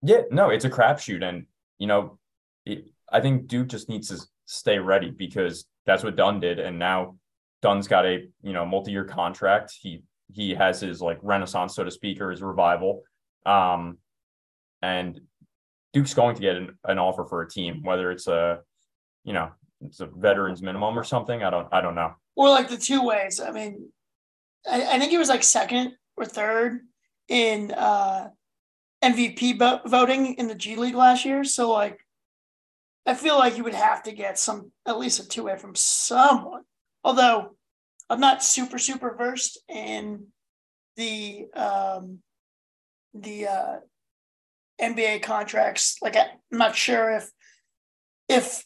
Yeah, 0.01 0.21
no, 0.31 0.49
it's 0.49 0.63
a 0.63 0.69
crapshoot, 0.69 1.27
and 1.27 1.45
you 1.77 1.87
know, 1.87 2.19
it, 2.65 2.85
I 3.11 3.19
think 3.19 3.47
Duke 3.47 3.67
just 3.67 3.89
needs 3.89 4.07
to 4.07 4.25
stay 4.45 4.79
ready 4.79 5.11
because 5.11 5.65
that's 5.85 6.05
what 6.05 6.15
Dunn 6.15 6.39
did, 6.39 6.57
and 6.57 6.79
now 6.79 7.17
Dunn's 7.61 7.89
got 7.89 8.05
a 8.05 8.29
you 8.41 8.53
know 8.53 8.65
multi-year 8.65 9.03
contract. 9.03 9.73
He 9.77 10.03
he 10.31 10.55
has 10.55 10.79
his 10.79 11.01
like 11.01 11.19
renaissance, 11.21 11.75
so 11.75 11.83
to 11.83 11.91
speak, 11.91 12.21
or 12.21 12.31
his 12.31 12.41
revival. 12.41 13.03
Um, 13.45 13.97
and 14.81 15.19
Duke's 15.93 16.13
going 16.13 16.35
to 16.35 16.41
get 16.41 16.55
an, 16.55 16.77
an 16.85 16.99
offer 16.99 17.25
for 17.25 17.41
a 17.41 17.49
team, 17.49 17.83
whether 17.83 18.11
it's 18.11 18.27
a 18.27 18.59
you 19.23 19.33
know 19.33 19.51
it's 19.81 19.99
a 19.99 20.05
veterans 20.05 20.61
minimum 20.61 20.97
or 20.97 21.03
something. 21.03 21.43
I 21.43 21.49
don't 21.49 21.67
I 21.71 21.81
don't 21.81 21.95
know. 21.95 22.13
Or 22.35 22.49
like 22.49 22.69
the 22.69 22.77
two 22.77 23.03
ways. 23.03 23.39
I 23.39 23.51
mean, 23.51 23.89
I, 24.69 24.95
I 24.95 24.99
think 24.99 25.11
he 25.11 25.17
was 25.17 25.29
like 25.29 25.43
second 25.43 25.93
or 26.15 26.25
third 26.25 26.79
in 27.27 27.71
uh, 27.71 28.29
MVP 29.03 29.57
bo- 29.57 29.81
voting 29.85 30.35
in 30.35 30.47
the 30.47 30.55
G 30.55 30.75
League 30.75 30.95
last 30.95 31.25
year. 31.25 31.43
So 31.43 31.71
like, 31.71 31.99
I 33.05 33.13
feel 33.13 33.37
like 33.37 33.57
you 33.57 33.63
would 33.63 33.73
have 33.73 34.03
to 34.03 34.11
get 34.11 34.37
some 34.37 34.71
at 34.85 34.99
least 34.99 35.19
a 35.19 35.27
two 35.27 35.43
way 35.43 35.57
from 35.57 35.75
someone. 35.75 36.63
Although 37.03 37.55
I'm 38.09 38.19
not 38.19 38.43
super 38.43 38.77
super 38.77 39.15
versed 39.17 39.59
in 39.67 40.27
the 40.95 41.47
um, 41.55 42.19
the 43.13 43.47
uh, 43.47 43.75
NBA 44.81 45.21
contracts. 45.23 45.97
Like 46.01 46.15
I'm 46.15 46.27
not 46.51 46.75
sure 46.75 47.11
if 47.11 47.29
if 48.27 48.65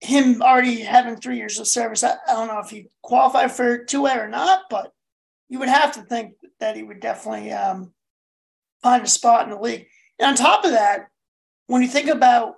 him 0.00 0.42
already 0.42 0.80
having 0.80 1.16
three 1.16 1.36
years 1.36 1.58
of 1.58 1.66
service, 1.66 2.04
I, 2.04 2.12
I 2.28 2.32
don't 2.32 2.48
know 2.48 2.60
if 2.60 2.70
he 2.70 2.88
qualified 3.02 3.52
for 3.52 3.84
two 3.84 4.06
A 4.06 4.18
or 4.18 4.28
not, 4.28 4.62
but 4.70 4.92
you 5.48 5.58
would 5.58 5.68
have 5.68 5.92
to 5.92 6.02
think 6.02 6.34
that 6.60 6.76
he 6.76 6.82
would 6.82 7.00
definitely 7.00 7.50
um, 7.52 7.92
find 8.82 9.02
a 9.02 9.08
spot 9.08 9.44
in 9.44 9.50
the 9.50 9.60
league. 9.60 9.86
And 10.18 10.28
on 10.28 10.34
top 10.36 10.64
of 10.64 10.72
that, 10.72 11.08
when 11.66 11.82
you 11.82 11.88
think 11.88 12.08
about, 12.08 12.54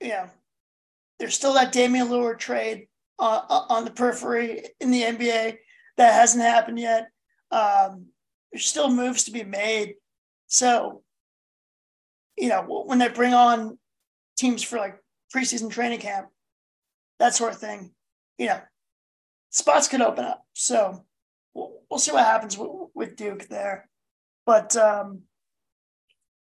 you 0.00 0.10
know, 0.10 0.30
there's 1.18 1.34
still 1.34 1.54
that 1.54 1.72
Damian 1.72 2.08
Lillard 2.08 2.38
trade 2.38 2.86
uh, 3.18 3.42
on 3.68 3.84
the 3.84 3.90
periphery 3.90 4.64
in 4.80 4.90
the 4.90 5.02
NBA. 5.02 5.58
That 5.96 6.14
hasn't 6.14 6.42
happened 6.42 6.78
yet. 6.78 7.08
Um, 7.50 8.06
there's 8.50 8.66
still 8.66 8.90
moves 8.90 9.24
to 9.24 9.30
be 9.30 9.44
made. 9.44 9.94
So, 10.46 11.02
you 12.40 12.48
know, 12.48 12.62
when 12.86 12.98
they 12.98 13.08
bring 13.08 13.34
on 13.34 13.78
teams 14.38 14.62
for 14.62 14.78
like 14.78 14.98
preseason 15.34 15.70
training 15.70 16.00
camp, 16.00 16.28
that 17.18 17.34
sort 17.34 17.52
of 17.52 17.58
thing, 17.58 17.92
you 18.38 18.46
know, 18.46 18.60
spots 19.50 19.88
could 19.88 20.00
open 20.00 20.24
up. 20.24 20.42
So 20.54 21.04
we'll, 21.54 21.82
we'll 21.90 22.00
see 22.00 22.12
what 22.12 22.24
happens 22.24 22.56
with, 22.56 22.70
with 22.94 23.16
Duke 23.16 23.46
there. 23.48 23.88
But, 24.46 24.74
um, 24.74 25.22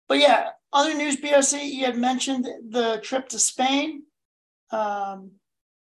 but 0.10 0.20
yeah, 0.20 0.50
other 0.74 0.94
news, 0.94 1.16
BOC, 1.16 1.64
you 1.64 1.86
had 1.86 1.98
mentioned 1.98 2.46
the 2.70 3.00
trip 3.02 3.30
to 3.30 3.40
Spain. 3.40 4.04
Um, 4.72 5.32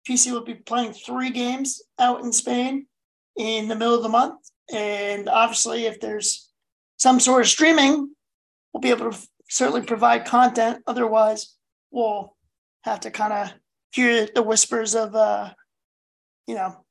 PC 0.09 0.33
will 0.33 0.45
be 0.45 0.55
playing 0.55 0.93
three 0.93 1.31
games 1.31 1.81
out 2.01 2.25
in 2.25 2.33
Spain 2.33 2.87
in 3.37 3.69
the 3.69 3.77
middle 3.77 3.95
of 3.95 4.03
the 4.03 4.09
month. 4.09 4.41
And 4.73 5.29
obviously, 5.29 5.87
if 5.87 6.01
there's 6.01 6.51
some 6.97 7.21
sort 7.21 7.43
of 7.43 7.49
streaming, 7.49 8.13
we'll 8.73 8.81
be 8.81 8.91
able 8.91 9.13
to 9.13 9.29
certainly 9.53 9.83
provide 9.83 10.25
content. 10.25 10.83
Otherwise, 10.87 11.57
we'll 11.91 12.35
have 12.85 13.01
to 13.01 13.11
kind 13.11 13.35
of 13.35 13.53
hear 13.93 14.27
the 14.35 14.43
whispers 14.43 14.95
of 14.95 15.15
uh, 15.15 15.51
you 16.47 16.55
know, 16.55 16.85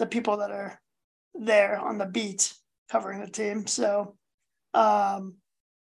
the 0.00 0.06
people 0.06 0.38
that 0.38 0.50
are 0.50 0.80
there 1.34 1.78
on 1.78 1.98
the 1.98 2.06
beat 2.06 2.52
covering 2.90 3.20
the 3.20 3.30
team. 3.30 3.66
So 3.66 4.16
um 4.74 5.36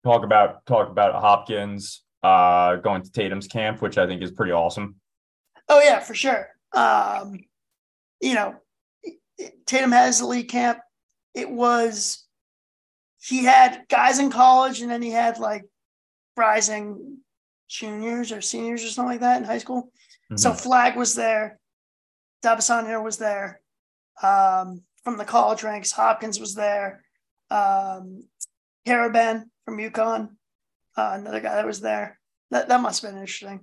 talk 0.04 0.24
about 0.24 0.66
talk 0.66 0.90
about 0.90 1.20
Hopkins 1.22 2.04
uh 2.24 2.78
going 2.78 3.02
to 3.02 3.12
Tatum's 3.12 3.48
camp, 3.48 3.82
which 3.82 3.98
I 3.98 4.08
think 4.08 4.22
is 4.22 4.32
pretty 4.32 4.54
awesome. 4.54 4.96
Oh 5.68 5.82
yeah, 5.82 6.00
for 6.00 6.16
sure. 6.16 6.48
Um, 6.74 7.40
you 8.22 8.34
know, 8.34 8.56
Tatum 9.66 9.92
has 9.92 10.20
the 10.20 10.26
league 10.26 10.50
camp. 10.50 10.80
It 11.34 11.50
was 11.50 12.26
he 13.22 13.44
had 13.44 13.84
guys 13.90 14.20
in 14.20 14.32
college, 14.32 14.82
and 14.82 14.90
then 14.90 15.02
he 15.02 15.12
had 15.12 15.40
like 15.40 15.66
rising 16.36 17.20
juniors 17.70 18.32
or 18.32 18.42
seniors 18.42 18.84
or 18.84 18.88
something 18.88 19.12
like 19.12 19.22
that 19.22 19.38
in 19.38 19.44
high 19.44 19.58
school. 19.58 19.92
Mm-hmm. 20.26 20.38
So 20.38 20.54
Flagg 20.54 20.96
was 20.96 21.16
there, 21.16 21.60
Dybantsa 22.44 23.04
was 23.04 23.18
there. 23.18 23.62
Um, 24.22 24.84
from 25.04 25.18
the 25.18 25.26
college 25.26 25.64
ranks, 25.64 25.92
Hopkins 25.92 26.40
was 26.40 26.56
there. 26.56 27.04
Um, 27.50 28.24
Karaban 28.88 29.46
from 29.66 29.78
UConn, 29.78 30.30
uh, 30.98 31.12
another 31.16 31.40
guy 31.40 31.56
that 31.56 31.66
was 31.66 31.82
there. 31.82 32.20
That 32.52 32.68
that 32.70 32.82
must 32.82 33.02
have 33.02 33.12
been 33.12 33.20
interesting. 33.20 33.62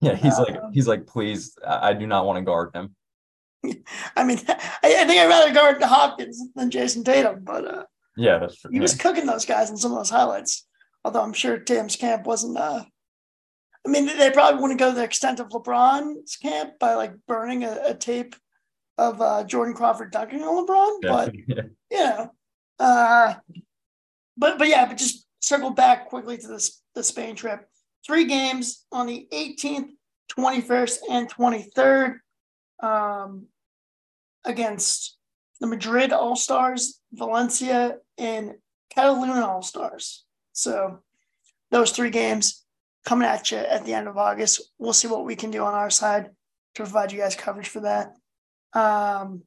Yeah, 0.00 0.14
he's 0.14 0.38
um, 0.38 0.44
like 0.44 0.60
he's 0.72 0.86
like, 0.86 1.06
please, 1.06 1.56
I 1.66 1.92
do 1.92 2.06
not 2.06 2.24
want 2.24 2.38
to 2.38 2.42
guard 2.42 2.74
him. 2.74 2.94
I 4.16 4.24
mean, 4.24 4.38
I, 4.48 4.58
I, 4.84 5.04
think 5.06 5.18
I'd 5.20 5.28
rather 5.28 5.52
guard 5.52 5.82
Hopkins 5.82 6.40
than 6.54 6.70
Jayson 6.70 7.02
Tatum, 7.04 7.42
but 7.42 7.64
uh, 7.64 7.84
yeah, 8.16 8.38
that's 8.38 8.60
true. 8.60 8.70
He 8.70 8.76
yeah. 8.76 8.82
was 8.82 8.94
cooking 8.94 9.26
those 9.26 9.44
guys 9.44 9.70
in 9.70 9.76
some 9.76 9.90
of 9.90 9.98
those 9.98 10.10
highlights. 10.10 10.67
Although 11.04 11.22
I'm 11.22 11.32
sure 11.32 11.58
Tatum's 11.58 11.96
camp 11.96 12.26
wasn't. 12.26 12.58
Uh, 12.58 12.84
I 13.86 13.90
mean, 13.90 14.06
they 14.06 14.30
probably 14.30 14.60
wouldn't 14.60 14.80
go 14.80 14.90
to 14.90 14.96
the 14.96 15.04
extent 15.04 15.40
of 15.40 15.48
LeBron's 15.48 16.36
camp 16.36 16.78
by 16.78 16.94
like 16.94 17.12
burning 17.26 17.64
a, 17.64 17.78
a 17.86 17.94
tape 17.94 18.34
of 18.98 19.22
uh, 19.22 19.44
Jordan 19.44 19.74
Crawford 19.74 20.10
dunking 20.10 20.42
on 20.42 20.66
LeBron, 20.66 20.98
but 21.02 21.34
yeah. 21.46 21.62
you 21.90 21.98
know, 21.98 22.30
uh, 22.80 23.34
but 24.36 24.58
but 24.58 24.68
yeah, 24.68 24.86
but 24.86 24.98
just 24.98 25.26
circle 25.40 25.70
back 25.70 26.08
quickly 26.08 26.36
to 26.36 26.48
this 26.48 26.82
the 26.94 27.02
Spain 27.02 27.36
trip. 27.36 27.66
Three 28.06 28.24
games 28.24 28.84
on 28.90 29.06
the 29.06 29.28
18th, 29.32 29.90
21st, 30.36 30.98
and 31.10 31.32
23rd 31.32 32.18
um, 32.82 33.46
against 34.44 35.16
the 35.60 35.66
Madrid 35.66 36.12
All 36.12 36.36
Stars, 36.36 37.00
Valencia, 37.12 37.98
and 38.16 38.54
Cataluna 38.96 39.42
All 39.42 39.62
Stars. 39.62 40.24
So 40.58 40.98
those 41.70 41.92
three 41.92 42.10
games 42.10 42.64
coming 43.06 43.28
at 43.28 43.52
you 43.52 43.58
at 43.58 43.84
the 43.84 43.94
end 43.94 44.08
of 44.08 44.18
August. 44.18 44.60
We'll 44.78 44.92
see 44.92 45.06
what 45.06 45.24
we 45.24 45.36
can 45.36 45.52
do 45.52 45.62
on 45.62 45.72
our 45.72 45.88
side 45.88 46.30
to 46.74 46.82
provide 46.82 47.12
you 47.12 47.18
guys 47.18 47.36
coverage 47.36 47.68
for 47.68 47.80
that. 47.80 48.14
Um, 48.74 49.42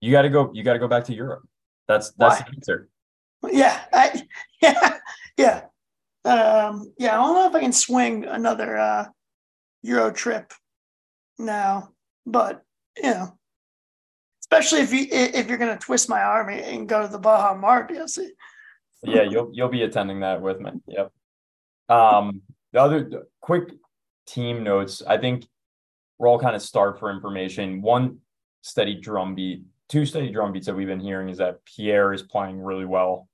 you 0.00 0.10
got 0.10 0.22
to 0.22 0.30
go. 0.30 0.50
You 0.54 0.62
got 0.62 0.72
to 0.72 0.78
go 0.78 0.88
back 0.88 1.04
to 1.04 1.14
Europe. 1.14 1.46
That's 1.86 2.12
that's 2.12 2.40
why? 2.40 2.46
the 2.48 2.56
answer. 2.56 2.88
Yeah, 3.52 3.80
I, 3.92 4.22
yeah, 4.62 4.98
yeah, 5.36 5.60
um, 6.24 6.92
yeah. 6.98 7.12
I 7.12 7.16
don't 7.16 7.34
know 7.34 7.48
if 7.48 7.54
I 7.54 7.60
can 7.60 7.72
swing 7.72 8.24
another 8.24 8.78
uh, 8.78 9.06
Euro 9.82 10.10
trip 10.10 10.54
now, 11.38 11.90
but 12.24 12.62
you 12.96 13.10
know, 13.10 13.38
especially 14.40 14.80
if 14.80 14.92
you 14.92 15.06
if 15.10 15.48
you're 15.48 15.58
gonna 15.58 15.78
twist 15.78 16.08
my 16.08 16.22
arm 16.22 16.48
and 16.48 16.88
go 16.88 17.02
to 17.02 17.08
the 17.08 17.18
Baja 17.18 17.54
Mar 17.54 17.86
DLC. 17.86 18.28
Yeah, 19.02 19.22
you'll 19.22 19.50
you'll 19.52 19.68
be 19.68 19.82
attending 19.82 20.20
that 20.20 20.40
with 20.40 20.60
me. 20.60 20.70
Yep. 20.86 21.12
Um, 21.88 22.42
the 22.72 22.80
other 22.80 23.26
quick 23.40 23.70
team 24.26 24.62
notes. 24.62 25.02
I 25.06 25.18
think 25.18 25.46
we're 26.18 26.28
all 26.28 26.38
kind 26.38 26.56
of 26.56 26.62
starved 26.62 26.98
for 26.98 27.10
information. 27.10 27.80
One 27.80 28.18
steady 28.62 29.00
drumbeat, 29.00 29.64
two 29.88 30.04
steady 30.04 30.32
drumbeats 30.32 30.66
that 30.66 30.74
we've 30.74 30.86
been 30.86 31.00
hearing 31.00 31.28
is 31.28 31.38
that 31.38 31.64
Pierre 31.64 32.12
is 32.12 32.22
playing 32.22 32.60
really 32.60 32.84
well, 32.84 33.28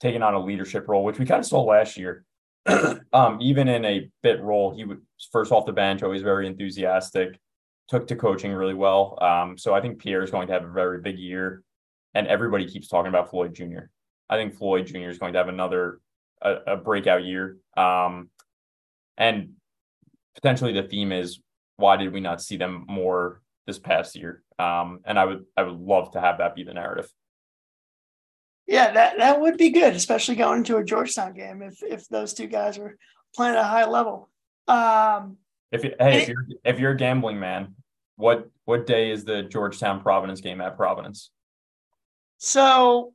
taking 0.00 0.22
on 0.22 0.34
a 0.34 0.44
leadership 0.44 0.86
role, 0.88 1.04
which 1.04 1.18
we 1.18 1.26
kind 1.26 1.40
of 1.40 1.46
saw 1.46 1.62
last 1.62 1.96
year. 1.96 2.24
um, 3.12 3.38
even 3.40 3.68
in 3.68 3.84
a 3.84 4.10
bit 4.22 4.40
role, 4.40 4.74
he 4.74 4.84
was 4.84 4.98
first 5.32 5.52
off 5.52 5.66
the 5.66 5.72
bench, 5.72 6.02
always 6.02 6.22
very 6.22 6.46
enthusiastic, 6.46 7.38
took 7.88 8.06
to 8.08 8.16
coaching 8.16 8.52
really 8.52 8.74
well. 8.74 9.18
Um, 9.20 9.56
so 9.56 9.72
I 9.72 9.80
think 9.80 9.98
Pierre 9.98 10.22
is 10.22 10.30
going 10.30 10.48
to 10.48 10.52
have 10.52 10.64
a 10.64 10.72
very 10.72 11.00
big 11.00 11.18
year, 11.18 11.62
and 12.14 12.26
everybody 12.26 12.68
keeps 12.68 12.88
talking 12.88 13.08
about 13.08 13.30
Floyd 13.30 13.54
Jr. 13.54 13.86
I 14.28 14.36
think 14.36 14.54
Floyd 14.54 14.86
Jr. 14.86 15.08
is 15.08 15.18
going 15.18 15.32
to 15.32 15.38
have 15.38 15.48
another 15.48 16.00
a, 16.42 16.54
a 16.66 16.76
breakout 16.76 17.24
year. 17.24 17.56
Um, 17.76 18.30
and 19.16 19.50
potentially 20.34 20.72
the 20.72 20.82
theme 20.82 21.12
is 21.12 21.40
why 21.76 21.96
did 21.96 22.12
we 22.12 22.20
not 22.20 22.42
see 22.42 22.56
them 22.56 22.84
more 22.88 23.40
this 23.66 23.78
past 23.78 24.16
year? 24.16 24.42
Um, 24.58 25.00
and 25.04 25.18
I 25.18 25.24
would 25.24 25.44
I 25.56 25.62
would 25.62 25.78
love 25.78 26.12
to 26.12 26.20
have 26.20 26.38
that 26.38 26.54
be 26.54 26.64
the 26.64 26.74
narrative. 26.74 27.08
Yeah, 28.66 28.92
that 28.92 29.18
that 29.18 29.40
would 29.40 29.58
be 29.58 29.70
good, 29.70 29.94
especially 29.94 30.34
going 30.34 30.58
into 30.58 30.76
a 30.76 30.84
Georgetown 30.84 31.34
game 31.34 31.62
if 31.62 31.82
if 31.82 32.08
those 32.08 32.34
two 32.34 32.46
guys 32.46 32.78
were 32.78 32.96
playing 33.34 33.54
at 33.54 33.60
a 33.60 33.64
high 33.64 33.86
level. 33.86 34.28
Um, 34.66 35.36
if 35.70 35.84
you, 35.84 35.92
hey, 36.00 36.22
if 36.22 36.28
you're 36.28 36.46
if 36.64 36.80
you're 36.80 36.92
a 36.92 36.96
gambling 36.96 37.38
man, 37.38 37.74
what 38.16 38.48
what 38.64 38.86
day 38.86 39.10
is 39.10 39.24
the 39.24 39.42
Georgetown 39.42 40.00
Providence 40.00 40.40
game 40.40 40.60
at 40.60 40.76
Providence? 40.76 41.30
So 42.38 43.12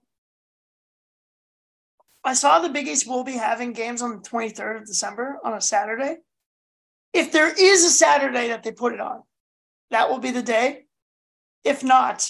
I 2.24 2.34
saw 2.34 2.60
the 2.60 2.70
Big 2.70 2.88
East 2.88 3.08
will 3.08 3.24
be 3.24 3.34
having 3.34 3.74
games 3.74 4.02
on 4.02 4.12
the 4.12 4.30
23rd 4.30 4.82
of 4.82 4.86
December 4.86 5.40
on 5.44 5.54
a 5.54 5.62
Saturday. 5.62 6.18
If 7.14 7.32
there 7.32 7.50
is 7.50 7.84
a 7.84 7.90
Saturday 7.90 8.50
that 8.50 8.64
they 8.64 8.72
put 8.72 8.94
it 8.94 9.00
on, 9.00 9.24
that 9.90 10.10
will 10.10 10.20
be 10.20 10.32
the 10.32 10.44
day. 10.44 10.86
If 11.64 11.84
not, 11.84 12.30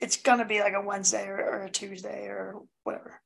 it's 0.00 0.16
gonna 0.16 0.44
be 0.44 0.60
like 0.60 0.74
a 0.74 0.80
Wednesday 0.80 1.26
or, 1.26 1.36
or 1.36 1.62
a 1.64 1.70
Tuesday 1.70 2.26
or 2.26 2.62
whatever. 2.84 3.20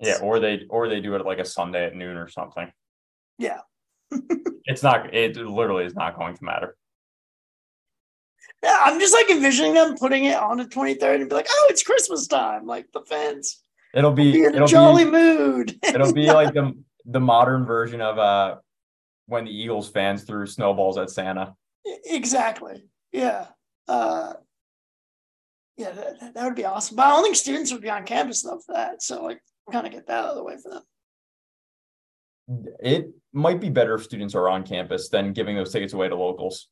Yeah, 0.00 0.18
or 0.22 0.40
they 0.40 0.66
or 0.68 0.88
they 0.88 1.00
do 1.00 1.14
it 1.14 1.24
like 1.24 1.38
a 1.38 1.44
Sunday 1.44 1.86
at 1.86 1.94
noon 1.94 2.16
or 2.16 2.28
something. 2.28 2.70
Yeah. 3.38 3.60
it's 4.64 4.82
not 4.82 5.14
it 5.14 5.36
literally 5.36 5.84
is 5.84 5.94
not 5.94 6.16
going 6.16 6.36
to 6.36 6.44
matter. 6.44 6.76
Yeah, 8.62 8.76
I'm 8.84 8.98
just 8.98 9.14
like 9.14 9.30
envisioning 9.30 9.74
them 9.74 9.96
putting 9.96 10.24
it 10.24 10.36
on 10.36 10.56
the 10.56 10.64
23rd 10.64 11.20
and 11.20 11.28
be 11.28 11.34
like, 11.34 11.48
oh, 11.50 11.66
it's 11.70 11.82
Christmas 11.82 12.26
time. 12.26 12.66
Like 12.66 12.86
the 12.92 13.02
fans. 13.02 13.62
It'll 13.96 14.12
be, 14.12 14.30
be 14.30 14.44
in 14.44 14.54
it'll 14.54 14.64
a 14.64 14.68
jolly 14.68 15.04
be, 15.06 15.10
mood. 15.10 15.78
it'll 15.82 16.12
be 16.12 16.26
like 16.32 16.52
the 16.52 16.72
the 17.06 17.20
modern 17.20 17.64
version 17.64 18.00
of 18.02 18.18
uh 18.18 18.56
when 19.26 19.46
the 19.46 19.50
Eagles 19.50 19.88
fans 19.88 20.22
threw 20.24 20.46
snowballs 20.46 20.98
at 20.98 21.10
Santa. 21.10 21.54
Exactly. 22.04 22.84
Yeah. 23.10 23.46
Uh 23.88 24.34
yeah, 25.78 25.90
that, 25.90 26.34
that 26.34 26.44
would 26.44 26.54
be 26.54 26.64
awesome. 26.64 26.96
But 26.96 27.06
I 27.06 27.10
don't 27.10 27.22
think 27.22 27.36
students 27.36 27.72
would 27.72 27.82
be 27.82 27.90
on 27.90 28.04
campus 28.04 28.44
enough 28.44 28.64
for 28.66 28.74
that. 28.74 29.02
So 29.02 29.24
like 29.24 29.40
kind 29.72 29.86
of 29.86 29.92
get 29.92 30.06
that 30.06 30.24
out 30.24 30.30
of 30.30 30.36
the 30.36 30.44
way 30.44 30.56
for 30.62 30.70
them. 30.70 30.82
It 32.80 33.10
might 33.32 33.60
be 33.60 33.70
better 33.70 33.94
if 33.94 34.04
students 34.04 34.34
are 34.34 34.48
on 34.48 34.62
campus 34.62 35.08
than 35.08 35.32
giving 35.32 35.56
those 35.56 35.72
tickets 35.72 35.94
away 35.94 36.08
to 36.08 36.14
locals. 36.14 36.68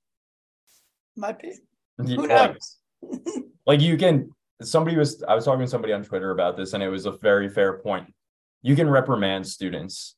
Might 1.17 1.41
be. 1.41 1.55
Who 1.99 2.27
knows? 2.27 2.77
Like, 3.03 3.21
like 3.67 3.81
you 3.81 3.97
can 3.97 4.31
somebody 4.63 4.97
was 4.97 5.23
I 5.27 5.35
was 5.35 5.45
talking 5.45 5.61
to 5.61 5.67
somebody 5.67 5.93
on 5.93 6.05
Twitter 6.05 6.31
about 6.31 6.57
this, 6.57 6.73
and 6.73 6.83
it 6.83 6.89
was 6.89 7.07
a 7.07 7.13
very 7.13 7.49
fair 7.49 7.79
point. 7.79 8.13
You 8.63 8.77
can 8.77 8.89
reprimand 8.89 9.47
students. 9.47 10.17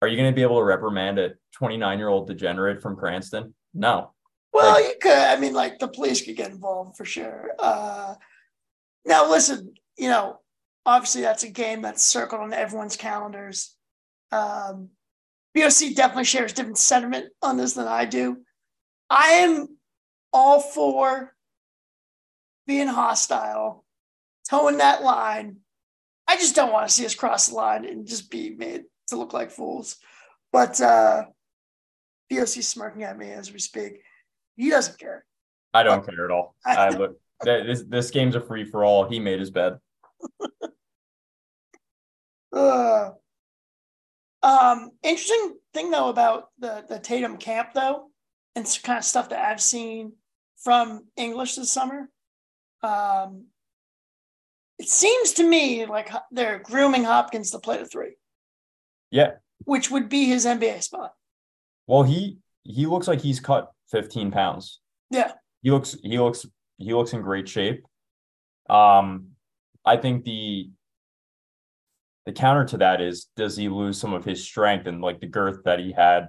Are 0.00 0.08
you 0.08 0.16
going 0.16 0.30
to 0.30 0.34
be 0.34 0.42
able 0.42 0.58
to 0.58 0.64
reprimand 0.64 1.18
a 1.18 1.34
29 1.52 1.98
year 1.98 2.08
old 2.08 2.26
degenerate 2.26 2.82
from 2.82 2.96
Cranston? 2.96 3.54
No. 3.72 4.12
Well, 4.52 4.74
like, 4.74 4.84
you 4.84 4.94
could. 5.00 5.12
I 5.12 5.38
mean, 5.38 5.54
like 5.54 5.78
the 5.78 5.88
police 5.88 6.24
could 6.24 6.36
get 6.36 6.50
involved 6.50 6.96
for 6.96 7.04
sure. 7.04 7.52
Uh, 7.58 8.14
now, 9.04 9.30
listen, 9.30 9.74
you 9.96 10.08
know, 10.08 10.40
obviously 10.84 11.22
that's 11.22 11.44
a 11.44 11.50
game 11.50 11.82
that's 11.82 12.04
circled 12.04 12.40
on 12.40 12.52
everyone's 12.52 12.96
calendars. 12.96 13.76
Um, 14.30 14.90
BOC 15.54 15.94
definitely 15.94 16.24
shares 16.24 16.52
different 16.52 16.78
sentiment 16.78 17.32
on 17.42 17.56
this 17.56 17.74
than 17.74 17.86
I 17.86 18.04
do. 18.04 18.38
I 19.08 19.28
am 19.28 19.68
all 20.32 20.60
for 20.60 21.34
being 22.66 22.88
hostile, 22.88 23.84
towing 24.48 24.78
that 24.78 25.02
line. 25.02 25.56
I 26.28 26.36
just 26.36 26.54
don't 26.54 26.72
want 26.72 26.88
to 26.88 26.94
see 26.94 27.04
us 27.04 27.14
cross 27.14 27.48
the 27.48 27.54
line 27.54 27.84
and 27.84 28.06
just 28.06 28.30
be 28.30 28.50
made 28.50 28.84
to 29.08 29.16
look 29.16 29.32
like 29.32 29.50
fools. 29.50 29.96
But 30.52 30.80
uh 30.80 31.24
BOC 32.30 32.46
smirking 32.46 33.02
at 33.02 33.18
me 33.18 33.30
as 33.30 33.52
we 33.52 33.58
speak. 33.58 34.00
He 34.56 34.70
doesn't 34.70 34.98
care. 34.98 35.24
I 35.74 35.82
don't 35.82 36.06
care 36.06 36.24
at 36.24 36.30
all. 36.30 36.54
I 36.64 36.90
look 36.90 37.18
this 37.44 37.82
this 37.88 38.10
game's 38.10 38.36
a 38.36 38.40
free 38.40 38.64
for 38.64 38.84
all. 38.84 39.08
He 39.08 39.18
made 39.18 39.40
his 39.40 39.50
bed. 39.50 39.78
uh, 42.52 43.10
um, 44.42 44.90
interesting 45.02 45.56
thing 45.72 45.90
though 45.90 46.08
about 46.08 46.48
the 46.58 46.84
the 46.88 46.98
Tatum 46.98 47.36
camp 47.36 47.70
though, 47.74 48.10
and 48.54 48.66
some 48.66 48.82
kind 48.82 48.98
of 48.98 49.04
stuff 49.04 49.30
that 49.30 49.44
I've 49.44 49.60
seen 49.60 50.12
from 50.58 51.06
English 51.16 51.56
this 51.56 51.72
summer. 51.72 52.08
Um, 52.82 53.46
it 54.78 54.88
seems 54.88 55.34
to 55.34 55.44
me 55.44 55.86
like 55.86 56.10
they're 56.30 56.58
grooming 56.58 57.04
Hopkins 57.04 57.52
to 57.52 57.58
play 57.58 57.78
the 57.78 57.86
three. 57.86 58.16
Yeah. 59.10 59.34
Which 59.64 59.90
would 59.90 60.08
be 60.08 60.24
his 60.24 60.44
NBA 60.44 60.82
spot. 60.82 61.12
Well, 61.86 62.02
he 62.02 62.38
he 62.64 62.86
looks 62.86 63.06
like 63.06 63.20
he's 63.20 63.38
cut 63.38 63.70
15 63.90 64.30
pounds. 64.30 64.80
Yeah. 65.10 65.32
He 65.62 65.70
looks 65.70 65.96
he 66.02 66.18
looks 66.18 66.46
he 66.78 66.94
looks 66.94 67.12
in 67.12 67.22
great 67.22 67.48
shape. 67.48 67.84
Um 68.68 69.28
I 69.84 69.96
think 69.96 70.24
the 70.24 70.70
the 72.26 72.32
counter 72.32 72.64
to 72.64 72.78
that 72.78 73.00
is 73.00 73.26
does 73.36 73.56
he 73.56 73.68
lose 73.68 73.98
some 73.98 74.14
of 74.14 74.24
his 74.24 74.42
strength 74.42 74.86
and 74.86 75.00
like 75.00 75.20
the 75.20 75.26
girth 75.26 75.64
that 75.64 75.78
he 75.78 75.92
had 75.92 76.28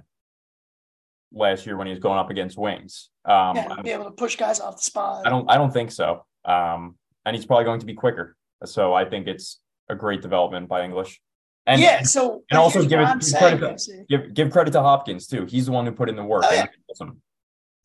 last 1.32 1.66
year 1.66 1.76
when 1.76 1.86
he 1.86 1.92
was 1.92 2.00
going 2.00 2.18
up 2.18 2.30
against 2.30 2.58
wings? 2.58 3.10
Um 3.24 3.56
yeah, 3.56 3.82
be 3.82 3.90
able 3.90 4.04
to 4.04 4.10
push 4.12 4.36
guys 4.36 4.60
off 4.60 4.76
the 4.76 4.82
spot. 4.82 5.26
I 5.26 5.30
don't 5.30 5.50
I 5.50 5.56
don't 5.56 5.72
think 5.72 5.90
so. 5.90 6.24
Um 6.44 6.96
and 7.24 7.34
he's 7.34 7.46
probably 7.46 7.64
going 7.64 7.80
to 7.80 7.86
be 7.86 7.94
quicker. 7.94 8.36
So 8.64 8.92
I 8.94 9.04
think 9.04 9.26
it's 9.26 9.60
a 9.88 9.94
great 9.94 10.22
development 10.22 10.68
by 10.68 10.84
English. 10.84 11.20
And 11.66 11.80
yeah, 11.80 12.02
so 12.02 12.42
and 12.50 12.58
also 12.58 12.84
give 12.84 13.00
it- 13.00 13.20
give 13.20 13.38
credit 13.38 13.60
Casey. 13.70 14.04
give 14.08 14.34
give 14.34 14.50
credit 14.50 14.72
to 14.72 14.82
Hopkins 14.82 15.26
too. 15.26 15.46
He's 15.46 15.66
the 15.66 15.72
one 15.72 15.86
who 15.86 15.92
put 15.92 16.08
in 16.08 16.16
the 16.16 16.24
work. 16.24 16.44
Oh, 16.46 16.52
yeah. 16.52 16.66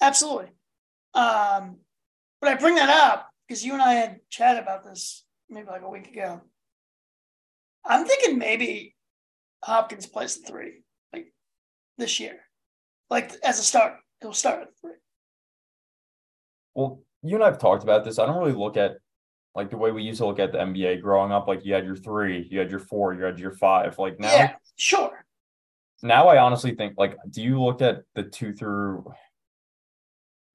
Absolutely. 0.01 0.47
Um, 1.13 1.77
but 2.41 2.49
I 2.51 2.55
bring 2.55 2.75
that 2.75 2.89
up 2.89 3.29
because 3.47 3.65
you 3.65 3.73
and 3.73 3.81
I 3.81 3.93
had 3.93 4.19
chatted 4.29 4.61
about 4.63 4.83
this 4.83 5.25
maybe 5.49 5.67
like 5.67 5.81
a 5.81 5.89
week 5.89 6.07
ago. 6.11 6.41
I'm 7.85 8.05
thinking 8.05 8.37
maybe 8.37 8.95
Hopkins 9.63 10.05
plays 10.05 10.39
the 10.39 10.47
three 10.47 10.83
like 11.13 11.33
this 11.97 12.19
year, 12.19 12.39
like 13.09 13.33
as 13.43 13.59
a 13.59 13.63
start. 13.63 13.93
He'll 14.21 14.33
start 14.33 14.61
at 14.61 14.67
three. 14.81 14.91
Well, 16.75 17.01
you 17.23 17.35
and 17.35 17.43
I 17.43 17.47
have 17.47 17.59
talked 17.59 17.83
about 17.83 18.03
this. 18.05 18.19
I 18.19 18.25
don't 18.25 18.37
really 18.37 18.53
look 18.53 18.77
at 18.77 18.97
like 19.55 19.69
the 19.69 19.77
way 19.77 19.91
we 19.91 20.03
used 20.03 20.19
to 20.19 20.25
look 20.25 20.39
at 20.39 20.51
the 20.51 20.57
NBA 20.59 21.01
growing 21.01 21.31
up. 21.31 21.47
Like 21.47 21.65
you 21.65 21.73
had 21.73 21.85
your 21.85 21.95
three, 21.95 22.47
you 22.49 22.59
had 22.59 22.69
your 22.71 22.79
four, 22.79 23.13
you 23.13 23.23
had 23.23 23.39
your 23.39 23.51
five. 23.51 23.97
Like 23.97 24.19
now, 24.19 24.33
Yeah, 24.33 24.55
sure. 24.75 25.25
now 26.01 26.27
I 26.27 26.37
honestly 26.37 26.75
think 26.75 26.93
like, 26.97 27.17
do 27.29 27.41
you 27.41 27.61
look 27.61 27.81
at 27.81 28.03
the 28.15 28.23
two 28.23 28.53
through? 28.53 29.03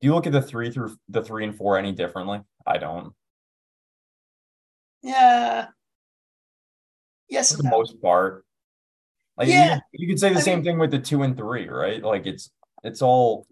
Do 0.01 0.07
you 0.09 0.15
look 0.15 0.27
at 0.27 0.33
the 0.33 0.43
three 0.43 0.71
through 0.71 0.97
the 1.09 1.23
three 1.23 1.45
and 1.45 1.57
four 1.57 1.79
any 1.79 1.93
differently? 1.93 2.41
I 2.67 2.79
don't. 2.79 3.13
Yeah. 5.03 5.69
Yes 7.29 7.53
For 7.53 7.59
the 7.59 7.65
no. 7.65 7.71
most 7.79 8.01
part, 8.01 8.45
like 9.37 9.49
Yeah. 9.49 9.81
you, 9.93 10.07
you 10.07 10.09
could 10.13 10.21
say 10.21 10.31
the 10.33 10.39
I 10.39 10.43
same 10.43 10.59
mean- 10.59 10.65
thing 10.65 10.79
with 10.79 10.91
the 10.91 10.99
two 10.99 11.23
and 11.23 11.37
three, 11.37 11.69
right? 11.69 12.03
Like 12.03 12.27
it's 12.27 12.51
it's 12.83 13.03
all 13.03 13.47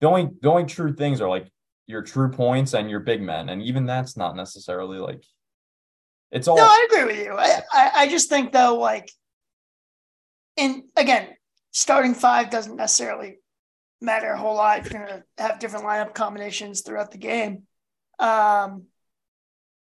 the 0.00 0.08
only 0.08 0.28
the 0.42 0.50
only 0.50 0.64
true 0.64 0.92
things 0.92 1.20
are 1.20 1.28
like 1.28 1.50
your 1.90 2.02
true 2.02 2.30
points 2.30 2.74
and 2.74 2.88
your 2.88 3.00
big 3.00 3.20
men, 3.20 3.48
and 3.48 3.62
even 3.62 3.86
that's 3.86 4.16
not 4.16 4.36
necessarily 4.36 4.98
like 4.98 5.22
it's 6.30 6.48
all 6.48 6.56
No, 6.56 6.64
I 6.64 6.86
agree 6.90 7.04
with 7.04 7.24
you. 7.24 7.34
I, 7.36 7.60
I, 7.72 7.90
I 7.96 8.08
just 8.08 8.28
think 8.28 8.52
though, 8.52 8.78
like, 8.78 9.10
and 10.56 10.84
again, 10.96 11.28
starting 11.72 12.14
five 12.14 12.50
doesn't 12.50 12.76
necessarily 12.76 13.38
matter 14.00 14.30
a 14.30 14.38
whole 14.38 14.54
lot 14.54 14.78
if 14.78 14.92
you're 14.92 15.06
gonna 15.06 15.24
have 15.38 15.58
different 15.58 15.84
lineup 15.84 16.14
combinations 16.14 16.82
throughout 16.82 17.10
the 17.10 17.18
game. 17.18 17.64
Um, 18.18 18.84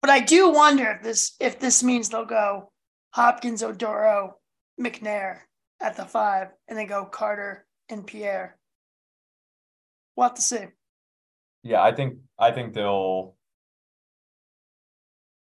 but 0.01 0.11
I 0.11 0.21
do 0.21 0.51
wonder 0.51 0.91
if 0.93 1.03
this 1.03 1.37
if 1.41 1.61
this 1.61 1.83
means 1.83 2.09
they'll 2.09 2.25
go 2.25 2.73
Hopkins, 3.11 3.63
Oduro, 3.63 4.33
McNair 4.81 5.41
at 5.81 5.97
the 5.97 6.05
five, 6.05 6.49
and 6.69 6.79
then 6.79 6.87
go 6.87 7.05
Carter 7.05 7.67
and 7.89 8.07
Pierre. 8.07 8.57
We'll 10.17 10.29
have 10.29 10.37
to 10.37 10.43
see. 10.43 10.67
Yeah, 11.63 11.83
I 11.83 11.93
think 11.93 12.19
I 12.39 12.53
think 12.53 12.75
they'll. 12.75 13.35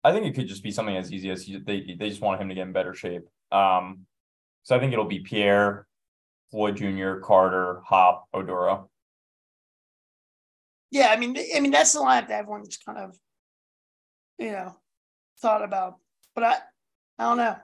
I 0.04 0.12
think 0.12 0.26
it 0.26 0.34
could 0.36 0.46
just 0.46 0.62
be 0.62 0.70
something 0.70 0.96
as 0.96 1.12
easy 1.12 1.30
as 1.30 1.42
he, 1.42 1.58
they 1.58 1.96
they 1.98 2.08
just 2.08 2.20
want 2.20 2.40
him 2.40 2.48
to 2.48 2.54
get 2.54 2.62
in 2.62 2.72
better 2.72 2.94
shape. 2.94 3.24
Um, 3.50 4.06
so 4.62 4.76
I 4.76 4.78
think 4.78 4.92
it'll 4.92 5.04
be 5.04 5.20
Pierre, 5.20 5.86
Floyd 6.50 6.76
Jr., 6.76 7.16
Carter, 7.16 7.80
Hop, 7.86 8.26
Oduro. 8.34 8.88
Yeah, 10.92 11.08
I 11.08 11.16
mean, 11.16 11.36
I 11.54 11.60
mean 11.60 11.72
that's 11.72 11.92
the 11.92 12.00
lineup 12.00 12.28
that 12.28 12.38
everyone's 12.40 12.76
kind 12.76 12.98
of, 12.98 13.16
you 14.38 14.52
know, 14.52 14.76
thought 15.40 15.64
about. 15.64 15.96
But 16.34 16.44
I, 16.44 16.56
I 17.18 17.24
don't 17.24 17.38
know. 17.38 17.56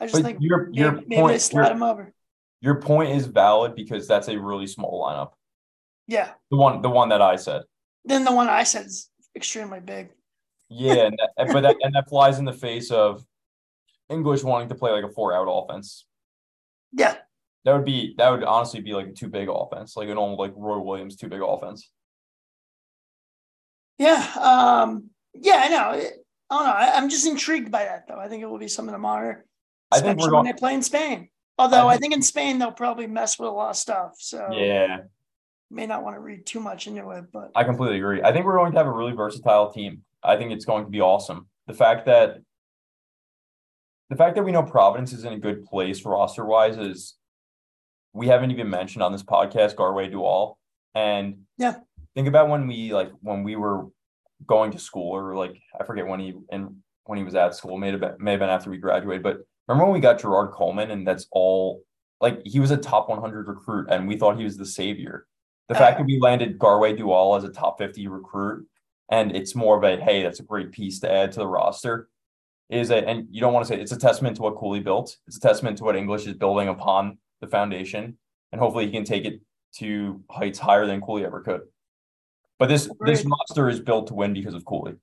I 0.00 0.06
just 0.06 0.14
But 0.14 0.22
think 0.24 0.38
your 0.40 0.66
maybe, 0.66 0.78
your 0.78 0.92
maybe 0.92 1.06
they 1.08 1.16
point 1.16 1.40
slide 1.42 1.64
your, 1.66 1.72
him 1.72 1.82
over. 1.82 2.14
your 2.60 2.80
point 2.80 3.10
is 3.10 3.26
valid 3.26 3.74
because 3.74 4.08
that's 4.08 4.28
a 4.28 4.38
really 4.38 4.66
small 4.66 5.04
lineup. 5.06 5.32
Yeah. 6.06 6.32
The 6.50 6.56
one 6.56 6.82
the 6.82 6.90
one 6.90 7.08
that 7.10 7.22
I 7.22 7.36
said. 7.36 7.62
Then 8.04 8.24
the 8.24 8.32
one 8.32 8.48
I 8.48 8.64
said 8.64 8.86
is 8.86 9.10
extremely 9.34 9.80
big. 9.80 10.10
Yeah, 10.68 11.06
and 11.06 11.18
that, 11.36 11.52
but 11.52 11.60
that 11.62 11.76
and 11.82 11.94
that 11.94 12.08
flies 12.08 12.38
in 12.38 12.44
the 12.44 12.52
face 12.52 12.90
of 12.90 13.24
English 14.10 14.42
wanting 14.42 14.68
to 14.68 14.74
play 14.74 14.90
like 14.90 15.04
a 15.04 15.08
four 15.08 15.32
out 15.34 15.46
offense. 15.48 16.06
Yeah. 16.92 17.16
That 17.64 17.72
would 17.74 17.84
be 17.86 18.14
that 18.18 18.28
would 18.30 18.44
honestly 18.44 18.80
be 18.80 18.92
like 18.92 19.06
a 19.06 19.12
too 19.12 19.28
big 19.28 19.48
offense, 19.48 19.96
like 19.96 20.08
an 20.08 20.18
old 20.18 20.38
like 20.38 20.52
Roy 20.54 20.78
Williams 20.78 21.16
too 21.16 21.28
big 21.28 21.40
offense. 21.42 21.90
Yeah. 23.98 24.26
Um. 24.40 25.10
Yeah, 25.34 25.62
I 25.64 25.68
know. 25.68 25.90
It- 25.98 26.20
I 26.50 26.56
don't 26.56 26.66
know. 26.66 26.72
I, 26.72 26.96
I'm 26.98 27.08
just 27.08 27.26
intrigued 27.26 27.72
by 27.72 27.84
that, 27.84 28.06
though. 28.06 28.18
I 28.18 28.28
think 28.28 28.42
it 28.42 28.46
will 28.46 28.58
be 28.58 28.68
something 28.68 28.92
to 28.92 28.98
monitor, 28.98 29.46
I 29.90 30.00
think 30.00 30.20
we're 30.20 30.32
when 30.32 30.44
they 30.44 30.52
play 30.52 30.74
in 30.74 30.82
Spain. 30.82 31.30
Although 31.58 31.88
I 31.88 31.92
think- 31.94 32.02
think 32.02 32.14
in 32.16 32.22
Spain 32.22 32.58
they'll 32.58 32.70
probably 32.70 33.06
mess 33.06 33.38
with 33.38 33.48
a 33.48 33.52
lot 33.52 33.70
of 33.70 33.76
stuff, 33.76 34.12
so 34.18 34.50
Yeah, 34.52 34.98
may 35.74 35.86
not 35.86 36.02
want 36.04 36.16
to 36.16 36.20
read 36.20 36.46
too 36.46 36.60
much 36.60 36.86
into 36.86 37.10
it. 37.10 37.24
But 37.32 37.50
I 37.54 37.64
completely 37.64 37.98
agree. 37.98 38.22
I 38.22 38.32
think 38.32 38.44
we're 38.46 38.56
going 38.56 38.72
to 38.72 38.78
have 38.78 38.86
a 38.86 38.92
really 38.92 39.12
versatile 39.12 39.72
team. 39.72 40.02
I 40.22 40.36
think 40.36 40.52
it's 40.52 40.64
going 40.64 40.84
to 40.84 40.90
be 40.90 41.00
awesome. 41.00 41.48
The 41.66 41.74
fact 41.74 42.06
that 42.06 42.38
the 44.10 44.16
fact 44.16 44.36
that 44.36 44.44
we 44.44 44.52
know 44.52 44.62
Providence 44.62 45.12
is 45.12 45.24
in 45.24 45.32
a 45.32 45.38
good 45.38 45.64
place 45.64 46.04
roster 46.04 46.44
wise 46.44 46.76
is 46.76 47.16
we 48.12 48.28
haven't 48.28 48.50
even 48.50 48.70
mentioned 48.70 49.02
on 49.02 49.12
this 49.12 49.22
podcast 49.22 49.74
Garwey 49.74 50.10
Dual. 50.10 50.58
And 50.94 51.38
Yeah. 51.58 51.76
think 52.14 52.28
about 52.28 52.48
when 52.48 52.66
we 52.66 52.92
like 52.94 53.10
when 53.20 53.42
we 53.42 53.56
were 53.56 53.86
going 54.46 54.70
to 54.72 54.78
school 54.78 55.10
or 55.12 55.34
like 55.34 55.56
I 55.78 55.84
forget 55.84 56.06
when 56.06 56.20
he 56.20 56.34
and 56.50 56.76
when 57.04 57.18
he 57.18 57.24
was 57.24 57.34
at 57.34 57.54
school, 57.54 57.76
may 57.78 57.90
have 57.90 58.00
been 58.00 58.14
may 58.18 58.32
have 58.32 58.40
been 58.40 58.50
after 58.50 58.70
we 58.70 58.78
graduated, 58.78 59.22
but 59.22 59.38
remember 59.66 59.86
when 59.86 59.94
we 59.94 60.00
got 60.00 60.20
Gerard 60.20 60.52
Coleman 60.52 60.90
and 60.90 61.06
that's 61.06 61.26
all 61.32 61.82
like 62.20 62.40
he 62.44 62.60
was 62.60 62.70
a 62.70 62.76
top 62.76 63.08
100 63.08 63.48
recruit 63.48 63.88
and 63.90 64.06
we 64.06 64.16
thought 64.16 64.38
he 64.38 64.44
was 64.44 64.56
the 64.56 64.66
savior. 64.66 65.26
The 65.68 65.74
fact 65.74 65.96
Uh, 65.96 65.98
that 65.98 66.06
we 66.06 66.20
landed 66.20 66.58
Garwey 66.58 66.96
Dual 66.96 67.36
as 67.36 67.44
a 67.44 67.48
top 67.48 67.78
50 67.78 68.06
recruit 68.08 68.68
and 69.10 69.34
it's 69.34 69.54
more 69.54 69.76
of 69.76 69.84
a 69.84 70.02
hey, 70.02 70.22
that's 70.22 70.40
a 70.40 70.44
great 70.44 70.72
piece 70.72 71.00
to 71.00 71.10
add 71.10 71.32
to 71.32 71.40
the 71.40 71.46
roster 71.46 72.08
is 72.70 72.90
a 72.90 72.96
and 72.96 73.26
you 73.30 73.40
don't 73.40 73.52
want 73.52 73.66
to 73.66 73.68
say 73.68 73.80
it's 73.80 73.92
a 73.92 73.98
testament 73.98 74.36
to 74.36 74.42
what 74.42 74.56
Cooley 74.56 74.80
built. 74.80 75.16
It's 75.26 75.36
a 75.36 75.40
testament 75.40 75.78
to 75.78 75.84
what 75.84 75.96
English 75.96 76.26
is 76.26 76.34
building 76.34 76.68
upon 76.68 77.18
the 77.40 77.46
foundation, 77.46 78.16
and 78.52 78.60
hopefully 78.60 78.86
he 78.86 78.92
can 78.92 79.04
take 79.04 79.24
it 79.24 79.40
to 79.76 80.22
heights 80.30 80.58
higher 80.58 80.86
than 80.86 81.00
Cooley 81.00 81.24
ever 81.24 81.40
could. 81.40 81.62
But 82.58 82.68
this 82.68 82.88
this 83.00 83.24
roster 83.24 83.68
is 83.68 83.80
built 83.80 84.06
to 84.08 84.14
win 84.14 84.32
because 84.32 84.54
of 84.54 84.64
Cooley. 84.64 84.94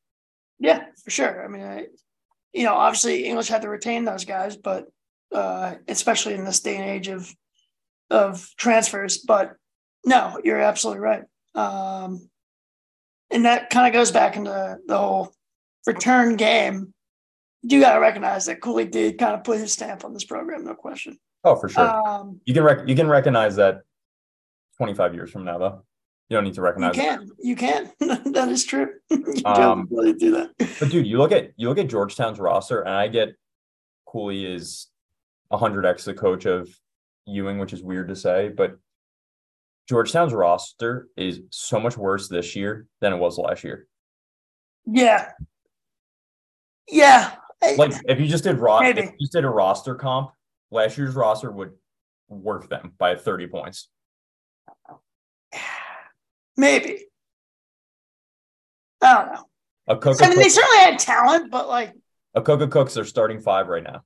Yeah, 0.59 0.85
for 1.03 1.11
sure. 1.11 1.43
I 1.43 1.47
mean, 1.47 1.63
I, 1.63 1.87
you 2.53 2.63
know, 2.63 2.73
obviously 2.73 3.25
English 3.25 3.47
had 3.47 3.61
to 3.61 3.69
retain 3.69 4.05
those 4.05 4.25
guys, 4.25 4.55
but 4.57 4.85
uh, 5.31 5.75
especially 5.87 6.33
in 6.33 6.45
this 6.45 6.59
day 6.59 6.77
and 6.77 6.89
age 6.89 7.07
of 7.07 7.31
of 8.09 8.49
transfers. 8.57 9.19
But 9.19 9.55
no, 10.05 10.39
you're 10.43 10.59
absolutely 10.59 11.01
right. 11.01 11.23
Um, 11.55 12.29
and 13.29 13.45
that 13.45 13.69
kind 13.69 13.87
of 13.87 13.93
goes 13.93 14.11
back 14.11 14.35
into 14.35 14.77
the 14.85 14.97
whole 14.97 15.33
return 15.87 16.35
game. 16.35 16.93
You 17.63 17.79
got 17.79 17.93
to 17.93 17.99
recognize 17.99 18.45
that 18.47 18.61
Cooley 18.61 18.85
did 18.85 19.19
kind 19.19 19.35
of 19.35 19.43
put 19.43 19.59
his 19.59 19.73
stamp 19.73 20.03
on 20.03 20.13
this 20.13 20.25
program, 20.25 20.65
no 20.65 20.73
question. 20.73 21.17
Oh, 21.43 21.55
for 21.55 21.69
sure. 21.69 21.87
Um, 21.87 22.41
you 22.45 22.53
can 22.53 22.63
rec- 22.63 22.87
you 22.87 22.95
can 22.95 23.07
recognize 23.07 23.55
that 23.55 23.81
25 24.77 25.13
years 25.13 25.31
from 25.31 25.45
now, 25.45 25.57
though. 25.57 25.83
You 26.29 26.37
don't 26.37 26.43
need 26.43 26.53
to 26.55 26.61
recognize 26.61 26.97
it. 26.97 27.01
can, 27.01 27.29
you 27.39 27.55
can. 27.55 27.91
that 27.99 28.47
is 28.49 28.63
true. 28.63 28.89
you 29.09 29.41
Um, 29.45 29.87
really 29.91 30.13
do 30.13 30.31
that. 30.31 30.51
But 30.79 30.89
dude, 30.89 31.05
you 31.05 31.17
look 31.17 31.31
at 31.31 31.51
you 31.57 31.67
look 31.67 31.77
at 31.77 31.87
Georgetown's 31.87 32.39
roster, 32.39 32.81
and 32.81 32.95
I 32.95 33.07
get 33.07 33.35
Cooley 34.05 34.45
is 34.45 34.87
hundred 35.51 35.85
x 35.85 36.05
the 36.05 36.13
coach 36.13 36.45
of 36.45 36.69
Ewing, 37.25 37.59
which 37.59 37.73
is 37.73 37.83
weird 37.83 38.07
to 38.07 38.15
say, 38.15 38.49
but 38.49 38.77
Georgetown's 39.89 40.33
roster 40.33 41.07
is 41.17 41.41
so 41.49 41.79
much 41.79 41.97
worse 41.97 42.27
this 42.27 42.55
year 42.55 42.87
than 42.99 43.13
it 43.13 43.17
was 43.17 43.37
last 43.37 43.63
year. 43.63 43.87
Yeah. 44.85 45.31
Yeah. 46.89 47.35
Like 47.77 47.93
if 48.05 48.19
you 48.19 48.27
just 48.27 48.43
did 48.43 48.57
ro- 48.57 48.81
if 48.81 48.97
you 48.97 49.11
just 49.19 49.33
did 49.33 49.45
a 49.45 49.49
roster 49.49 49.95
comp, 49.95 50.31
last 50.71 50.97
year's 50.97 51.13
roster 51.13 51.51
would 51.51 51.71
work 52.29 52.69
them 52.69 52.93
by 52.97 53.15
30 53.15 53.47
points. 53.47 53.89
Maybe. 56.57 57.05
I 59.01 59.13
don't 59.13 59.33
know. 59.33 59.45
A 59.87 59.97
Coca 59.97 60.23
I 60.23 60.29
mean, 60.29 60.37
they 60.37 60.49
certainly 60.49 60.77
had 60.77 60.99
talent, 60.99 61.51
but 61.51 61.67
like, 61.67 61.93
a 62.35 62.41
Coca 62.41 62.67
Cooks 62.67 62.97
are 62.97 63.05
starting 63.05 63.41
five 63.41 63.67
right 63.67 63.83
now. 63.83 64.03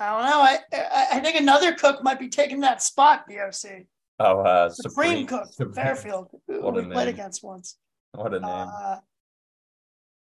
I 0.00 0.06
don't 0.10 0.30
know. 0.30 0.40
I 0.40 0.58
I, 0.72 1.06
I 1.14 1.20
think 1.20 1.36
another 1.40 1.72
cook 1.74 2.02
might 2.02 2.18
be 2.18 2.28
taking 2.28 2.60
that 2.60 2.82
spot. 2.82 3.24
BOC 3.28 3.86
Oh, 4.20 4.40
uh, 4.40 4.68
Supreme, 4.70 5.26
Cook 5.28 5.46
from 5.56 5.72
Fairfield, 5.72 6.28
who 6.48 6.68
we 6.70 6.82
played 6.86 7.06
against 7.08 7.44
once. 7.44 7.76
What 8.12 8.34
a 8.34 8.40
name! 8.40 8.44
Uh, 8.50 8.96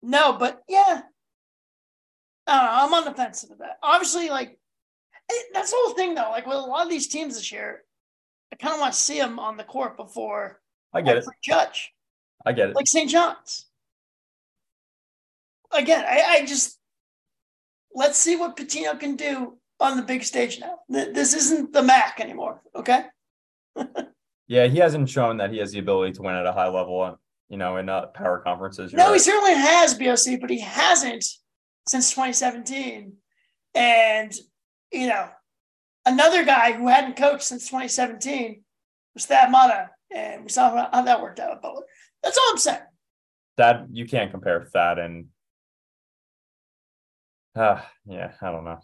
no, 0.02 0.32
but 0.32 0.62
yeah, 0.68 1.02
I 2.46 2.56
don't 2.56 2.64
know. 2.64 2.70
I'm 2.72 2.94
on 2.94 3.04
the 3.04 3.14
fence 3.14 3.44
with 3.48 3.58
that. 3.60 3.78
Obviously, 3.82 4.30
like 4.30 4.58
that's 5.52 5.70
the 5.70 5.76
whole 5.78 5.94
thing 5.94 6.14
though. 6.14 6.30
Like 6.30 6.46
with 6.46 6.56
a 6.56 6.60
lot 6.60 6.84
of 6.84 6.90
these 6.90 7.06
teams 7.06 7.34
this 7.36 7.52
year, 7.52 7.84
I 8.52 8.56
kind 8.56 8.74
of 8.74 8.80
want 8.80 8.94
to 8.94 8.98
see 8.98 9.18
them 9.18 9.38
on 9.38 9.56
the 9.56 9.64
court 9.64 9.96
before 9.96 10.60
I 10.92 11.00
get 11.02 11.16
it. 11.16 11.24
for 11.24 11.34
Judge, 11.44 11.92
I 12.44 12.52
get 12.52 12.70
it. 12.70 12.74
like 12.76 12.86
St. 12.88 13.08
John's. 13.08 13.66
Again, 15.70 16.04
I, 16.04 16.38
I 16.40 16.46
just 16.46 16.77
let's 17.98 18.18
see 18.18 18.36
what 18.36 18.56
Pitino 18.56 18.98
can 18.98 19.16
do 19.16 19.58
on 19.80 19.96
the 19.96 20.02
big 20.02 20.22
stage 20.22 20.60
now. 20.60 20.78
This 20.88 21.34
isn't 21.34 21.72
the 21.72 21.82
MAAC 21.82 22.20
anymore. 22.20 22.62
Okay. 22.74 23.04
Yeah, 24.50 24.66
he 24.66 24.78
hasn't 24.78 25.10
shown 25.10 25.36
that 25.36 25.52
he 25.52 25.58
has 25.58 25.72
the 25.72 25.78
ability 25.78 26.12
to 26.14 26.22
win 26.22 26.34
at 26.34 26.46
a 26.46 26.52
high 26.52 26.68
level, 26.68 27.02
uh, 27.02 27.16
you 27.50 27.58
know, 27.58 27.76
in 27.76 27.90
uh, 27.90 28.06
power 28.06 28.38
conferences. 28.38 28.94
No, 28.94 29.12
he 29.12 29.18
certainly 29.18 29.52
has 29.52 29.92
BOC, 29.92 30.40
but 30.40 30.48
he 30.48 30.60
hasn't 30.60 31.22
since 31.86 32.08
2017. 32.12 33.12
And, 33.74 34.32
you 34.90 35.06
know, 35.06 35.28
another 36.06 36.46
guy 36.46 36.72
who 36.72 36.88
hadn't 36.88 37.18
coached 37.18 37.42
since 37.42 37.66
2017 37.66 38.62
was 39.12 39.26
Thad 39.26 39.50
Matta. 39.50 39.90
And 40.14 40.44
we 40.44 40.48
saw 40.48 40.88
how, 40.90 41.02
that 41.02 41.20
worked 41.20 41.40
out 41.40 41.52
at 41.52 41.60
Butler. 41.60 41.84
That's 42.22 42.38
all 42.38 42.50
I'm 42.50 42.56
saying. 42.56 42.80
that 43.58 43.84
you 43.92 44.06
can't 44.06 44.30
compare 44.30 44.66
that 44.72 44.98
and 44.98 45.26
uh, 47.58 47.80
yeah, 48.06 48.32
I 48.40 48.50
don't 48.50 48.64
know. 48.64 48.78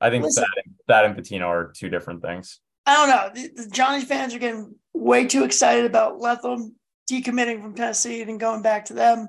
I 0.00 0.10
think 0.10 0.24
Listen. 0.24 0.42
that 0.42 0.62
and, 0.64 0.74
that 0.88 1.04
and 1.04 1.16
Pitino 1.16 1.46
are 1.46 1.72
two 1.76 1.88
different 1.88 2.22
things. 2.22 2.60
I 2.86 2.94
don't 2.94 3.08
know. 3.08 3.30
The, 3.34 3.62
the 3.62 3.70
Johnny 3.70 4.04
fans 4.04 4.34
are 4.34 4.40
getting 4.40 4.74
way 4.92 5.26
too 5.26 5.44
excited 5.44 5.84
about 5.84 6.20
Letham 6.20 6.74
decommitting 7.10 7.62
from 7.62 7.74
Tennessee 7.74 8.22
and 8.22 8.40
going 8.40 8.62
back 8.62 8.86
to 8.86 8.94
them. 8.94 9.28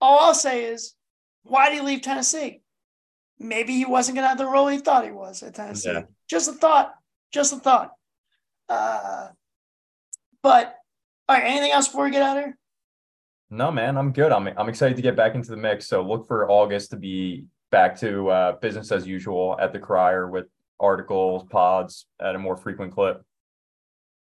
All 0.00 0.20
I'll 0.20 0.34
say 0.34 0.64
is, 0.64 0.94
why 1.42 1.68
did 1.68 1.76
he 1.76 1.80
leave 1.82 2.02
Tennessee? 2.02 2.62
Maybe 3.38 3.74
he 3.74 3.84
wasn't 3.84 4.16
going 4.16 4.24
to 4.24 4.28
have 4.28 4.38
the 4.38 4.46
role 4.46 4.68
he 4.68 4.78
thought 4.78 5.04
he 5.04 5.10
was 5.10 5.42
at 5.42 5.54
Tennessee. 5.54 5.92
Yeah. 5.92 6.02
Just 6.30 6.48
a 6.48 6.52
thought. 6.52 6.94
Just 7.32 7.52
a 7.52 7.56
thought. 7.56 7.90
Uh, 8.68 9.28
but 10.42 10.74
all 11.28 11.36
right. 11.36 11.44
Anything 11.44 11.72
else 11.72 11.88
before 11.88 12.04
we 12.04 12.10
get 12.10 12.22
out 12.22 12.38
of 12.38 12.44
here? 12.44 12.58
No, 13.50 13.70
man, 13.70 13.96
I'm 13.96 14.12
good. 14.12 14.32
I'm 14.32 14.48
I'm 14.56 14.68
excited 14.68 14.96
to 14.96 15.02
get 15.02 15.16
back 15.16 15.34
into 15.34 15.50
the 15.50 15.56
mix. 15.56 15.86
So 15.86 16.02
look 16.02 16.26
for 16.26 16.50
August 16.50 16.90
to 16.90 16.96
be 16.96 17.44
back 17.70 17.98
to 18.00 18.28
uh, 18.28 18.52
business 18.60 18.90
as 18.92 19.06
usual 19.06 19.56
at 19.60 19.72
the 19.72 19.78
Crier 19.78 20.28
with 20.30 20.46
articles, 20.80 21.44
pods 21.44 22.06
at 22.20 22.34
a 22.34 22.38
more 22.38 22.56
frequent 22.56 22.92
clip. 22.92 23.22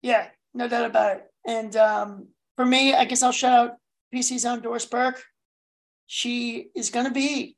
Yeah, 0.01 0.27
no 0.53 0.67
doubt 0.67 0.85
about 0.85 1.17
it. 1.17 1.23
And 1.45 1.75
um, 1.75 2.27
for 2.55 2.65
me, 2.65 2.93
I 2.93 3.05
guess 3.05 3.23
I'll 3.23 3.31
shout 3.31 3.53
out 3.53 3.75
PC's 4.13 4.45
own 4.45 4.61
Doris 4.61 4.85
Burke. 4.85 5.23
She 6.07 6.69
is 6.75 6.89
going 6.89 7.05
to 7.05 7.11
be 7.11 7.55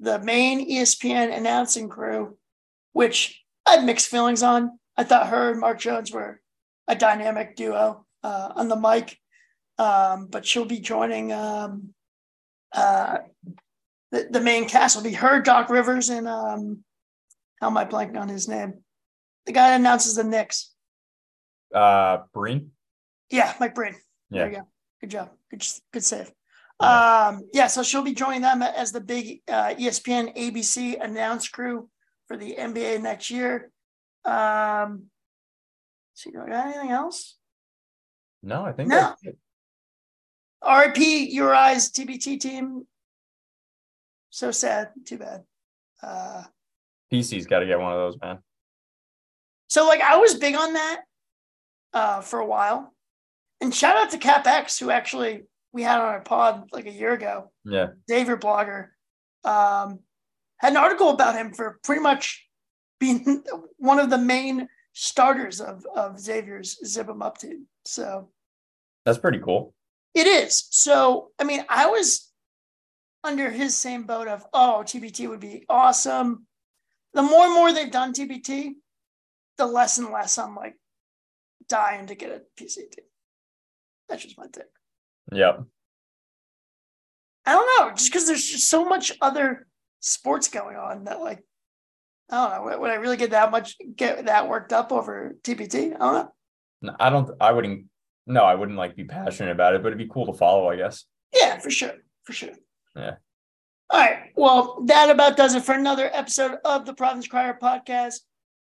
the 0.00 0.18
main 0.18 0.68
ESPN 0.68 1.36
announcing 1.36 1.88
crew, 1.88 2.36
which 2.92 3.42
I 3.66 3.76
had 3.76 3.84
mixed 3.84 4.08
feelings 4.08 4.42
on. 4.42 4.78
I 4.96 5.04
thought 5.04 5.28
her 5.28 5.50
and 5.50 5.60
Mark 5.60 5.78
Jones 5.78 6.12
were 6.12 6.40
a 6.88 6.94
dynamic 6.94 7.56
duo 7.56 8.04
uh, 8.22 8.52
on 8.54 8.68
the 8.68 8.76
mic, 8.76 9.18
um, 9.78 10.26
but 10.26 10.46
she'll 10.46 10.64
be 10.64 10.80
joining 10.80 11.32
um, 11.32 11.94
uh, 12.72 13.18
the, 14.10 14.28
the 14.30 14.40
main 14.40 14.68
cast. 14.68 14.96
Will 14.96 15.02
be 15.04 15.12
her, 15.14 15.40
Doc 15.40 15.70
Rivers, 15.70 16.08
and 16.08 16.28
um, 16.28 16.84
how 17.60 17.68
am 17.68 17.76
I 17.76 17.84
blanking 17.84 18.20
on 18.20 18.28
his 18.28 18.48
name? 18.48 18.74
The 19.46 19.52
guy 19.52 19.70
that 19.70 19.80
announces 19.80 20.14
the 20.16 20.24
Knicks. 20.24 20.72
Uh, 21.74 22.18
Breen. 22.32 22.70
Yeah, 23.30 23.52
Mike 23.58 23.74
Breen. 23.74 23.96
There 24.30 24.42
Yeah, 24.46 24.50
you 24.50 24.56
go. 24.62 24.68
Good 25.00 25.10
job. 25.10 25.30
Good, 25.50 25.66
good 25.92 26.04
save. 26.04 26.32
Yeah. 26.80 27.26
Um, 27.28 27.42
yeah, 27.52 27.66
so 27.68 27.82
she'll 27.82 28.02
be 28.02 28.14
joining 28.14 28.42
them 28.42 28.62
as 28.62 28.92
the 28.92 29.00
big 29.00 29.40
uh, 29.48 29.74
ESPN 29.74 30.36
ABC 30.36 31.02
announce 31.02 31.48
crew 31.48 31.88
for 32.26 32.36
the 32.36 32.56
NBA 32.58 33.02
next 33.02 33.30
year. 33.30 33.70
Um, 34.24 35.04
see, 36.14 36.30
do 36.30 36.40
I 36.40 36.48
got 36.48 36.66
anything 36.66 36.90
else? 36.90 37.36
no, 38.42 38.64
I 38.64 38.72
think 38.72 38.88
No. 38.88 39.14
That's 40.64 40.96
it. 40.96 40.98
RIP 41.00 41.32
your 41.32 41.54
eyes 41.54 41.90
TBT 41.90 42.40
team. 42.40 42.86
So 44.30 44.50
sad. 44.50 44.90
Too 45.04 45.18
bad. 45.18 45.44
Uh, 46.02 46.42
PC's 47.12 47.46
got 47.46 47.60
to 47.60 47.66
get 47.66 47.78
one 47.78 47.92
of 47.92 47.98
those, 47.98 48.18
man. 48.20 48.38
So 49.68 49.86
like 49.86 50.00
I 50.00 50.16
was 50.16 50.34
big 50.34 50.54
on 50.54 50.72
that 50.74 51.00
uh, 51.92 52.20
for 52.20 52.40
a 52.40 52.46
while, 52.46 52.92
and 53.60 53.74
shout 53.74 53.96
out 53.96 54.10
to 54.10 54.18
CapX 54.18 54.78
who 54.78 54.90
actually 54.90 55.42
we 55.72 55.82
had 55.82 56.00
on 56.00 56.06
our 56.06 56.20
pod 56.20 56.68
like 56.72 56.86
a 56.86 56.92
year 56.92 57.12
ago. 57.12 57.50
Yeah, 57.64 57.88
Xavier 58.08 58.36
blogger 58.36 58.88
um, 59.44 60.00
had 60.58 60.72
an 60.72 60.76
article 60.76 61.10
about 61.10 61.34
him 61.34 61.52
for 61.52 61.78
pretty 61.82 62.02
much 62.02 62.46
being 63.00 63.42
one 63.78 63.98
of 63.98 64.10
the 64.10 64.18
main 64.18 64.68
starters 64.92 65.60
of 65.60 65.84
of 65.94 66.20
Xavier's 66.20 66.78
Zip 66.86 67.08
'em 67.08 67.22
Up 67.22 67.38
team. 67.38 67.66
So 67.84 68.30
that's 69.04 69.18
pretty 69.18 69.38
cool. 69.38 69.74
It 70.14 70.26
is. 70.26 70.66
So 70.70 71.30
I 71.38 71.44
mean, 71.44 71.64
I 71.68 71.86
was 71.86 72.30
under 73.22 73.50
his 73.50 73.74
same 73.74 74.04
boat 74.04 74.28
of 74.28 74.44
oh 74.52 74.82
TBT 74.84 75.28
would 75.28 75.40
be 75.40 75.64
awesome. 75.68 76.46
The 77.14 77.22
more 77.22 77.44
and 77.46 77.54
more 77.54 77.72
they've 77.72 77.90
done 77.90 78.12
TBT, 78.12 78.72
the 79.58 79.66
less 79.66 79.98
and 79.98 80.10
less 80.10 80.36
I'm 80.38 80.54
like 80.56 80.76
dying 81.68 82.06
to 82.06 82.14
get 82.14 82.30
a 82.30 82.42
PCT. 82.62 82.96
That's 84.08 84.22
just 84.22 84.36
my 84.38 84.46
thing. 84.46 84.64
Yep. 85.32 85.62
I 87.46 87.52
don't 87.52 87.68
know, 87.88 87.94
just 87.94 88.10
because 88.10 88.26
there's 88.26 88.44
just 88.44 88.68
so 88.68 88.84
much 88.84 89.12
other 89.20 89.66
sports 90.00 90.48
going 90.48 90.76
on 90.76 91.04
that 91.04 91.20
like 91.20 91.42
I 92.30 92.36
don't 92.48 92.56
know. 92.56 92.64
Would- 92.70 92.80
Would 92.80 92.90
I 92.90 92.94
really 92.94 93.16
get 93.16 93.30
that 93.30 93.50
much 93.50 93.76
get 93.96 94.26
that 94.26 94.48
worked 94.48 94.72
up 94.72 94.92
over 94.92 95.34
TBT? 95.42 95.94
I 95.94 95.98
don't 95.98 96.14
know. 96.14 96.32
No, 96.82 96.96
I 96.98 97.10
don't. 97.10 97.30
I 97.40 97.52
wouldn't. 97.52 97.86
No, 98.26 98.42
I 98.44 98.54
wouldn't 98.54 98.78
like 98.78 98.96
be 98.96 99.04
passionate 99.04 99.52
about 99.52 99.74
it, 99.74 99.82
but 99.82 99.88
it'd 99.88 99.98
be 99.98 100.08
cool 100.08 100.26
to 100.26 100.32
follow. 100.32 100.68
I 100.68 100.76
guess. 100.76 101.04
Yeah, 101.32 101.58
for 101.58 101.70
sure. 101.70 101.94
For 102.24 102.32
sure. 102.32 102.50
Yeah. 102.96 103.16
All 103.90 104.00
right. 104.00 104.30
Well, 104.34 104.82
that 104.86 105.10
about 105.10 105.36
does 105.36 105.54
it 105.54 105.64
for 105.64 105.74
another 105.74 106.10
episode 106.12 106.58
of 106.64 106.86
the 106.86 106.94
Providence 106.94 107.28
Crier 107.28 107.58
podcast. 107.60 108.20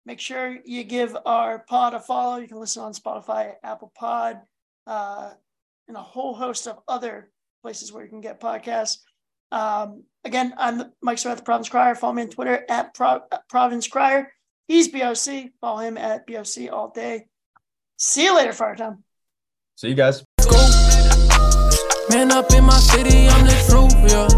Make 0.06 0.20
sure 0.20 0.58
you 0.64 0.84
give 0.84 1.16
our 1.24 1.60
pod 1.60 1.94
a 1.94 2.00
follow. 2.00 2.38
You 2.38 2.48
can 2.48 2.58
listen 2.58 2.82
on 2.82 2.92
Spotify, 2.92 3.54
Apple 3.62 3.92
Pod, 3.96 4.40
uh, 4.86 5.30
and 5.88 5.96
a 5.96 6.02
whole 6.02 6.34
host 6.34 6.66
of 6.66 6.80
other 6.88 7.30
places 7.62 7.92
where 7.92 8.02
you 8.02 8.10
can 8.10 8.20
get 8.20 8.40
podcasts. 8.40 8.98
Um, 9.50 10.02
again, 10.24 10.52
I'm 10.58 10.92
Mike 11.00 11.18
Smith, 11.18 11.38
the 11.38 11.42
Providence 11.44 11.68
Crier. 11.68 11.94
Follow 11.94 12.12
me 12.14 12.22
on 12.22 12.28
Twitter 12.28 12.64
at 12.68 12.92
Pro- 12.92 13.22
at 13.30 13.48
Providence 13.48 13.86
Crier. 13.86 14.32
He's 14.66 14.88
BOC. 14.88 15.52
Follow 15.60 15.78
him 15.78 15.96
at 15.96 16.26
BOC 16.26 16.70
all 16.72 16.90
day. 16.90 17.26
See 17.96 18.24
you 18.24 18.34
later, 18.34 18.52
Fire 18.52 18.74
Time. 18.74 19.03
See 19.76 19.88
you 19.88 19.94
guys. 19.96 20.24
Man 22.08 22.30
up 22.30 22.52
in 22.52 22.62
my 22.62 22.78
city, 22.78 23.26
I'm 23.26 23.44
the 23.44 23.56
truth, 23.68 23.92
yeah. 24.06 24.28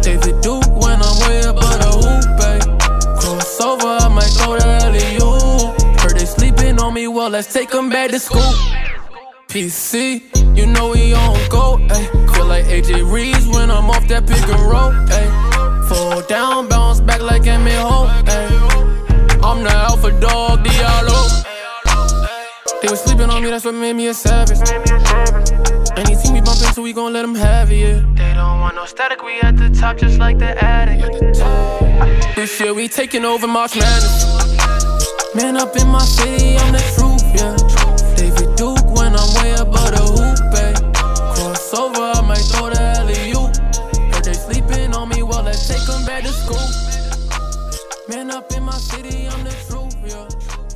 David 0.00 0.40
Duke 0.40 0.64
when 0.82 0.98
I'm 1.02 1.28
way 1.28 1.40
above 1.42 1.78
the 1.82 1.90
hoop, 2.00 2.24
babe. 2.40 2.62
Crossover, 3.20 4.00
I 4.00 4.08
might 4.08 4.32
LEU. 4.94 5.98
Heard 5.98 6.18
they 6.18 6.24
sleeping 6.24 6.80
on 6.80 6.94
me, 6.94 7.06
well, 7.06 7.28
let's 7.28 7.52
take 7.52 7.68
them 7.68 7.90
back 7.90 8.12
to 8.12 8.18
school. 8.18 8.40
PC, 9.48 10.22
you 10.56 10.66
know 10.66 10.92
we 10.92 11.12
on 11.12 11.36
go. 11.50 11.76
Feel 12.32 12.46
like 12.46 12.64
AJ 12.64 13.12
Reeves 13.12 13.46
when 13.46 13.70
I'm 13.70 13.90
off 13.90 14.08
that 14.08 14.26
pick 14.26 14.42
and 14.48 14.62
roll. 14.72 14.92
Fall 15.86 16.22
down, 16.28 16.66
bounce 16.66 17.02
back 17.02 17.20
like. 17.20 17.46
I'm 17.46 17.64
the 19.64 19.70
alpha 19.70 20.18
dog. 20.18 20.38
They 22.80 22.88
was 22.88 23.00
sleeping 23.00 23.28
on 23.30 23.42
me, 23.42 23.50
that's 23.50 23.64
what 23.64 23.74
made 23.74 23.94
me 23.94 24.06
a 24.06 24.14
savage. 24.14 24.58
See 26.18 26.32
me 26.32 26.40
bumping, 26.40 26.72
so 26.74 26.82
we 26.82 26.92
gon' 26.92 27.12
let 27.12 27.24
him 27.24 27.34
have 27.36 27.70
it, 27.70 27.76
yeah. 27.76 28.02
They 28.14 28.34
don't 28.34 28.60
want 28.60 28.74
no 28.74 28.84
static, 28.86 29.22
we 29.22 29.40
at 29.40 29.56
the 29.56 29.70
top 29.70 29.98
just 29.98 30.18
like 30.18 30.38
the 30.38 30.50
attic. 30.62 31.00
This 32.34 32.58
year 32.60 32.74
we 32.74 32.88
taking 32.88 33.24
over 33.24 33.46
March 33.46 33.76
Madness. 33.76 35.34
Man 35.34 35.56
up 35.56 35.76
in 35.76 35.86
my 35.86 36.00
city, 36.00 36.56
I'm 36.56 36.72
the 36.72 36.82
truth, 36.96 37.22
yeah. 37.38 37.54
David 38.16 38.56
Duke 38.56 38.84
when 38.96 39.14
I'm 39.14 39.30
way 39.38 39.52
above 39.52 39.92
the 39.94 40.02
hoop, 40.02 40.38
eh. 40.54 40.72
ayy. 40.72 40.76
Crossover, 41.34 42.16
I 42.16 42.20
might 42.26 42.44
throw 42.50 42.70
the 42.70 42.80
alley-oop. 42.98 43.54
Heard 44.12 44.24
they 44.24 44.34
sleeping 44.34 44.94
on 44.94 45.08
me, 45.08 45.22
well, 45.22 45.44
let's 45.44 45.68
take 45.68 45.86
them 45.86 46.04
back 46.04 46.24
to 46.24 46.32
school. 46.32 46.68
Man 48.08 48.30
up 48.32 48.50
in 48.52 48.64
my 48.64 48.72
city, 48.72 49.28
I'm 49.28 49.44
the 49.44 49.50
truth. 49.50 49.57